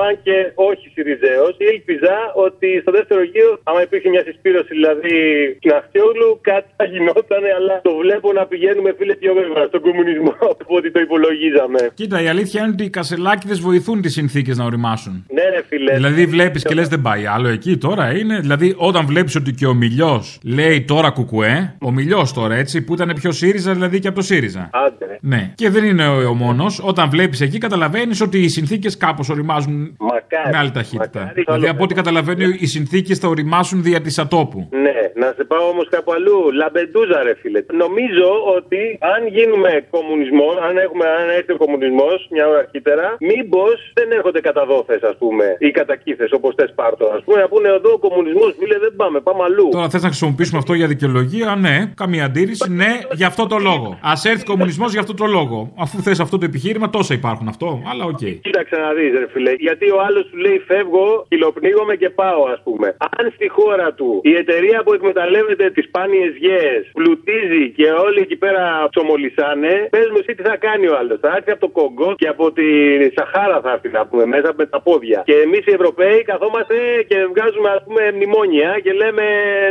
αν 0.06 0.14
και 0.26 0.38
όχι 0.70 0.86
Σιριζέος, 0.94 1.54
ήλπιζα 1.72 2.18
ότι 2.46 2.68
στο 2.84 2.92
δεύτερο 2.98 3.22
γύρο, 3.34 3.52
άμα 3.70 3.82
υπήρχε 3.88 4.10
μια 4.14 4.24
συσπήρωση 4.28 4.72
δηλαδή 4.78 5.16
στην 5.60 5.72
Αχτιόγλου, 5.80 6.30
κάτι 6.50 6.70
θα 6.80 6.86
γινόταν, 6.92 7.44
αλλά 7.58 7.76
το 7.88 7.94
βλέπω 8.04 8.28
να 8.40 8.44
πηγαίνουμε 8.52 8.90
φίλε 8.98 9.16
πιο 9.22 9.32
γρήγορα 9.38 9.66
στον 9.72 9.82
κομμουνισμό 9.86 10.34
από 10.54 10.76
ό,τι 10.78 10.90
το 10.96 11.00
υπολογίζαμε. 11.08 11.82
Κοίτα, 12.00 12.18
η 12.26 12.28
αλήθεια 12.34 12.60
είναι 12.62 12.72
ότι 12.76 12.84
οι 12.84 12.94
κασελάκιδε 13.00 13.56
βοηθούν 13.68 13.98
τις 14.02 14.14
συνθήκες 14.14 14.58
να 14.58 14.66
οριμάσουν. 14.66 15.26
Ναι, 15.38 15.46
ρε 15.54 15.62
φίλε. 15.70 15.94
Δηλαδή 15.94 16.26
βλέπεις 16.26 16.64
και 16.64 16.74
λες 16.74 16.88
δεν 16.88 17.02
πάει 17.02 17.26
άλλο 17.26 17.48
εκεί 17.48 17.78
τώρα 17.78 18.06
είναι. 18.18 18.36
Δηλαδή 18.40 18.68
όταν 18.78 19.06
βλέπεις 19.06 19.36
ότι 19.36 19.52
και 19.54 19.66
ο 19.66 19.74
Μιλιός 19.74 20.40
λέει 20.44 20.82
τώρα 20.82 21.10
κουκουέ, 21.10 21.76
ο 21.82 21.92
Μιλιός 21.92 22.34
τώρα 22.34 22.56
έτσι 22.56 22.82
που 22.82 22.94
ήταν 22.94 23.12
πιο 23.22 23.27
ΣΥΡΙΖΑ 23.32 23.74
δηλαδή 23.74 24.00
και 24.00 24.08
από 24.08 24.18
το 24.18 24.24
ΣΥΡΙΖΑ. 24.24 24.70
Άντε. 24.74 25.06
ρε. 25.06 25.18
Ναι. 25.22 25.52
Και 25.56 25.70
δεν 25.70 25.84
είναι 25.84 26.08
ο, 26.08 26.30
ο 26.30 26.34
μόνος. 26.34 26.82
Όταν 26.84 27.10
βλέπεις 27.10 27.42
εκεί 27.42 27.58
καταλαβαίνεις 27.58 28.22
ότι 28.22 28.38
οι 28.40 28.48
συνθήκες 28.50 28.98
κάπως 28.98 29.30
οριμάζουν 29.30 29.96
Μακάρι. 30.00 30.50
με 30.52 30.58
άλλη 30.58 30.72
ταχύτητα. 30.72 31.20
Μακάρι. 31.20 31.44
Δηλαδή 31.44 31.68
από 31.68 31.84
ό,τι 31.84 31.94
καταλαβαίνω 31.94 32.46
οι 32.60 32.66
συνθήκες 32.66 33.18
θα 33.20 33.28
οριμάσουν 33.28 33.84
δια 33.84 34.02
της 34.02 34.20
ατόπου. 34.20 34.70
Ναι, 34.72 34.98
να 35.22 35.34
σε 35.38 35.44
πάω 35.44 35.68
όμως 35.70 35.88
κάπου 35.90 36.12
αλλού. 36.14 36.52
Λαμπεντούζα, 36.54 37.24
ρε 37.24 37.36
φίλε. 37.42 37.62
Νομίζω 37.84 38.30
ότι 38.58 38.82
αν 39.14 39.22
γίνουμε 39.36 39.72
κομμουνισμός, 39.90 40.56
αν, 40.68 40.78
έχουμε, 40.86 41.06
αν 41.20 41.26
έρθει 41.38 41.52
ο 41.52 41.58
κομμουνισμός 41.64 42.28
μια 42.32 42.48
ώρα 42.48 42.60
αρχίτερα, 42.66 43.08
μήπως 43.20 43.76
δεν 43.94 44.08
έρχονται 44.18 44.42
κατά 44.48 44.66
δώθε, 44.66 45.00
ας 45.10 45.16
πούμε, 45.22 45.46
ή 45.60 45.72
κατά 45.72 45.96
κείθε, 46.04 46.26
όπως 46.32 46.52
θες 46.58 46.72
πάρτο. 46.80 47.06
Ας 47.18 47.20
πούμε, 47.26 47.38
να 47.44 47.48
πούνε 47.48 47.68
εδώ 47.68 47.92
ο 47.98 48.00
κομμουνισμός, 48.06 48.56
φίλε, 48.60 48.78
δεν 48.86 48.94
πάμε, 48.96 49.20
πάμε 49.20 49.44
αλλού. 49.44 49.68
Τώρα 49.72 49.90
θες 49.90 50.02
να 50.02 50.08
χρησιμοποιήσουμε 50.08 50.58
αυτό 50.58 50.74
για 50.74 50.88
δικαιολογία, 50.88 51.56
ναι. 51.56 51.76
Καμία 51.96 52.26
αντίρρηση, 52.26 52.72
ναι, 52.72 52.92
για 53.20 53.28
αυτό 53.32 53.44
το 53.54 53.58
λόγο. 53.70 53.90
Ας 54.12 54.14
έρθει 54.32 54.44
κομμουνισμός 54.52 54.92
για 54.92 55.02
αυτό 55.04 55.14
το 55.22 55.26
λόγο. 55.38 55.58
Αφού 55.84 55.96
θες 56.06 56.20
αυτό 56.26 56.36
το 56.38 56.46
επιχείρημα, 56.46 56.88
τόσα 56.90 57.14
υπάρχουν 57.14 57.48
αυτό, 57.54 57.68
αλλά 57.92 58.04
οκ. 58.12 58.24
Κοίταξε 58.48 58.76
να 58.86 58.90
δεις, 58.98 59.12
ρε 59.22 59.28
φίλε. 59.34 59.54
Γιατί 59.68 59.86
ο 59.96 60.00
άλλος 60.08 60.24
του 60.30 60.38
λέει 60.46 60.60
φεύγω, 60.70 61.26
σκυλοπνίγομαι 61.30 61.96
και 62.02 62.10
πάω, 62.10 62.44
ας 62.54 62.60
πούμε. 62.66 62.88
Αν 63.18 63.26
στη 63.36 63.48
χώρα 63.58 63.88
του 63.98 64.10
η 64.24 64.34
εταιρεία 64.44 64.80
που 64.84 64.94
εκμεταλλεύεται 64.94 65.66
τις 65.76 65.86
σπάνιες 65.90 66.34
γέες 66.44 66.84
πλουτίζει 66.94 67.64
και 67.78 67.88
όλοι 68.06 68.20
εκεί 68.26 68.38
πέρα 68.44 68.64
ψωμολισάνε, 68.92 69.74
πες 69.96 70.08
μου 70.12 70.20
εσύ 70.22 70.32
τι 70.38 70.44
θα 70.50 70.56
κάνει 70.66 70.86
ο 70.88 70.96
άλλος. 71.00 71.18
Θα 71.22 71.32
έρθει 71.38 71.52
από 71.52 71.62
το 71.66 71.70
Κογκό 71.78 72.10
και 72.22 72.28
από 72.28 72.46
τη 72.58 72.68
Σαχάρα 73.16 73.60
θα 73.66 73.72
έρθει 73.76 73.90
να 73.98 74.06
πούμε 74.10 74.26
μέσα 74.26 74.50
με 74.58 74.66
τα 74.66 74.80
πόδια. 74.88 75.20
Και 75.26 75.36
εμείς 75.46 75.64
οι 75.68 75.74
Ευρωπαίοι 75.80 76.20
καθόμαστε 76.32 76.76
και 77.10 77.18
βγάζουμε 77.32 77.70
ας 77.78 77.82
πούμε 77.86 78.02
μνημόνια 78.16 78.70
και 78.84 78.92
λέμε 79.02 79.26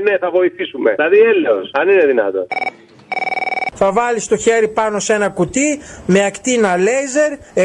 ναι, 0.06 0.14
θα 0.22 0.30
βοηθήσουμε. 0.30 0.90
Δηλαδή 0.98 1.18
έλεος, 1.18 1.70
αν 1.78 1.88
είναι 1.88 2.06
δυνατόν. 2.06 2.46
Θα 3.78 3.92
βάλεις 3.92 4.28
το 4.28 4.36
χέρι 4.36 4.68
πάνω 4.68 4.98
σε 4.98 5.12
ένα 5.14 5.28
κουτί 5.28 5.80
με 6.06 6.24
ακτίνα 6.24 6.76
λέιζερ 6.76 7.32
666 7.54 7.64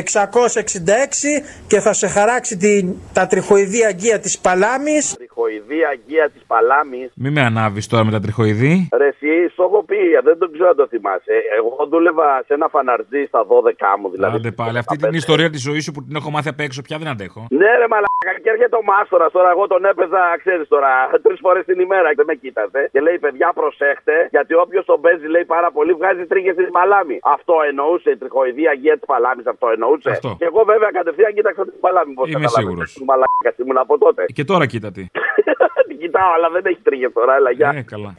και 1.67 1.79
θα 1.79 1.93
σε 1.93 2.07
χαράξει 2.07 2.57
την, 2.57 2.95
τα 3.13 3.27
τριχοειδή 3.27 3.85
αγκία 3.85 4.19
της 4.19 4.39
παλάμης. 4.39 5.13
τριχοειδή 5.15 5.79
αγία 5.91 6.29
της 6.33 6.43
Παλάμης. 6.47 7.09
Μη 7.15 7.29
με 7.35 7.41
ανάβεις 7.41 7.87
τώρα 7.87 8.03
με 8.07 8.11
τα 8.11 8.19
τριχοειδή. 8.19 8.73
Ρε, 9.01 9.07
εσύ, 9.13 9.33
σου 9.53 9.61
έχω 9.67 9.79
πει, 9.89 9.99
δεν 10.23 10.37
τον 10.41 10.49
ξέρω 10.53 10.69
αν 10.69 10.75
το 10.75 10.87
θυμάσαι. 10.93 11.35
Εγώ 11.57 11.71
δούλευα 11.91 12.27
σε 12.47 12.53
ένα 12.57 12.67
φαναρτζή 12.75 13.21
στα 13.31 13.41
12 13.45 13.99
μου, 13.99 14.07
δηλαδή. 14.13 14.35
Άντε 14.37 14.51
πάλι, 14.51 14.77
αυτή 14.83 14.95
την 14.97 15.13
ιστορία 15.21 15.49
της 15.53 15.61
ζωής 15.67 15.83
σου 15.85 15.91
που 15.95 16.01
την 16.05 16.15
έχω 16.19 16.29
μάθει 16.35 16.49
απ' 16.53 16.59
έξω 16.67 16.81
πια 16.87 16.97
δεν 17.01 17.07
αντέχω. 17.13 17.41
Ναι, 17.61 17.71
ρε 17.81 17.87
μαλάκα, 17.93 18.31
και 18.43 18.49
έρχεται 18.55 18.75
ο 18.81 18.83
Μάστορας 18.91 19.31
τώρα. 19.37 19.49
Εγώ 19.55 19.63
τον 19.73 19.81
έπαιζα, 19.91 20.21
ξέρεις 20.43 20.67
τώρα, 20.73 20.91
τρεις 21.25 21.39
φορές 21.45 21.63
την 21.69 21.79
ημέρα 21.85 22.07
και 22.09 22.19
δεν 22.21 22.27
με 22.31 22.35
κοίταζε. 22.43 22.81
Και 22.93 22.99
λέει, 23.05 23.17
παιδιά, 23.25 23.49
προσέχτε, 23.59 24.15
γιατί 24.35 24.53
όποιος 24.63 24.83
τον 24.91 25.01
παίζει, 25.03 25.27
λέει 25.35 25.45
πάρα 25.55 25.69
πολύ, 25.77 25.93
βγάζει 26.01 26.23
τρίχε 26.31 26.51
στην 26.57 26.71
παλάμη. 26.77 27.17
Αυτό 27.35 27.53
εννοούσε 27.69 28.09
η 28.15 28.17
τριχοειδή 28.21 28.63
αγία 28.73 28.95
τη 28.99 29.05
παλάμη, 29.11 29.41
αυτό 29.53 29.65
εννοούσε. 29.75 30.09
Αυτό. 30.09 30.29
Και 30.39 30.47
εγώ 30.51 30.61
βέβαια 30.71 30.89
κατευθείαν 30.97 31.31
κοίταξα 31.37 31.61
την 31.69 31.79
παλάμη. 31.85 32.13
Πώς 32.13 32.29
Είμαι 32.29 32.47
σίγουρος. 32.47 32.89
Μαλάκα 33.09 33.51
ήμουν 33.61 33.77
από 33.85 33.97
τότε. 34.03 34.21
Και 34.37 34.43
τώρα 34.51 34.65
κοίτα 34.71 34.89
τι. 34.95 35.03
την 35.89 35.97
κοιτάω, 36.01 36.31
αλλά 36.35 36.49
δεν 36.55 36.63
έχει 36.65 36.81
τρίχε 36.87 37.09
τώρα, 37.09 37.33
έλα, 37.35 37.51
γεια. 37.51 37.69
Ε, 37.75 37.81
καλά. 37.93 38.11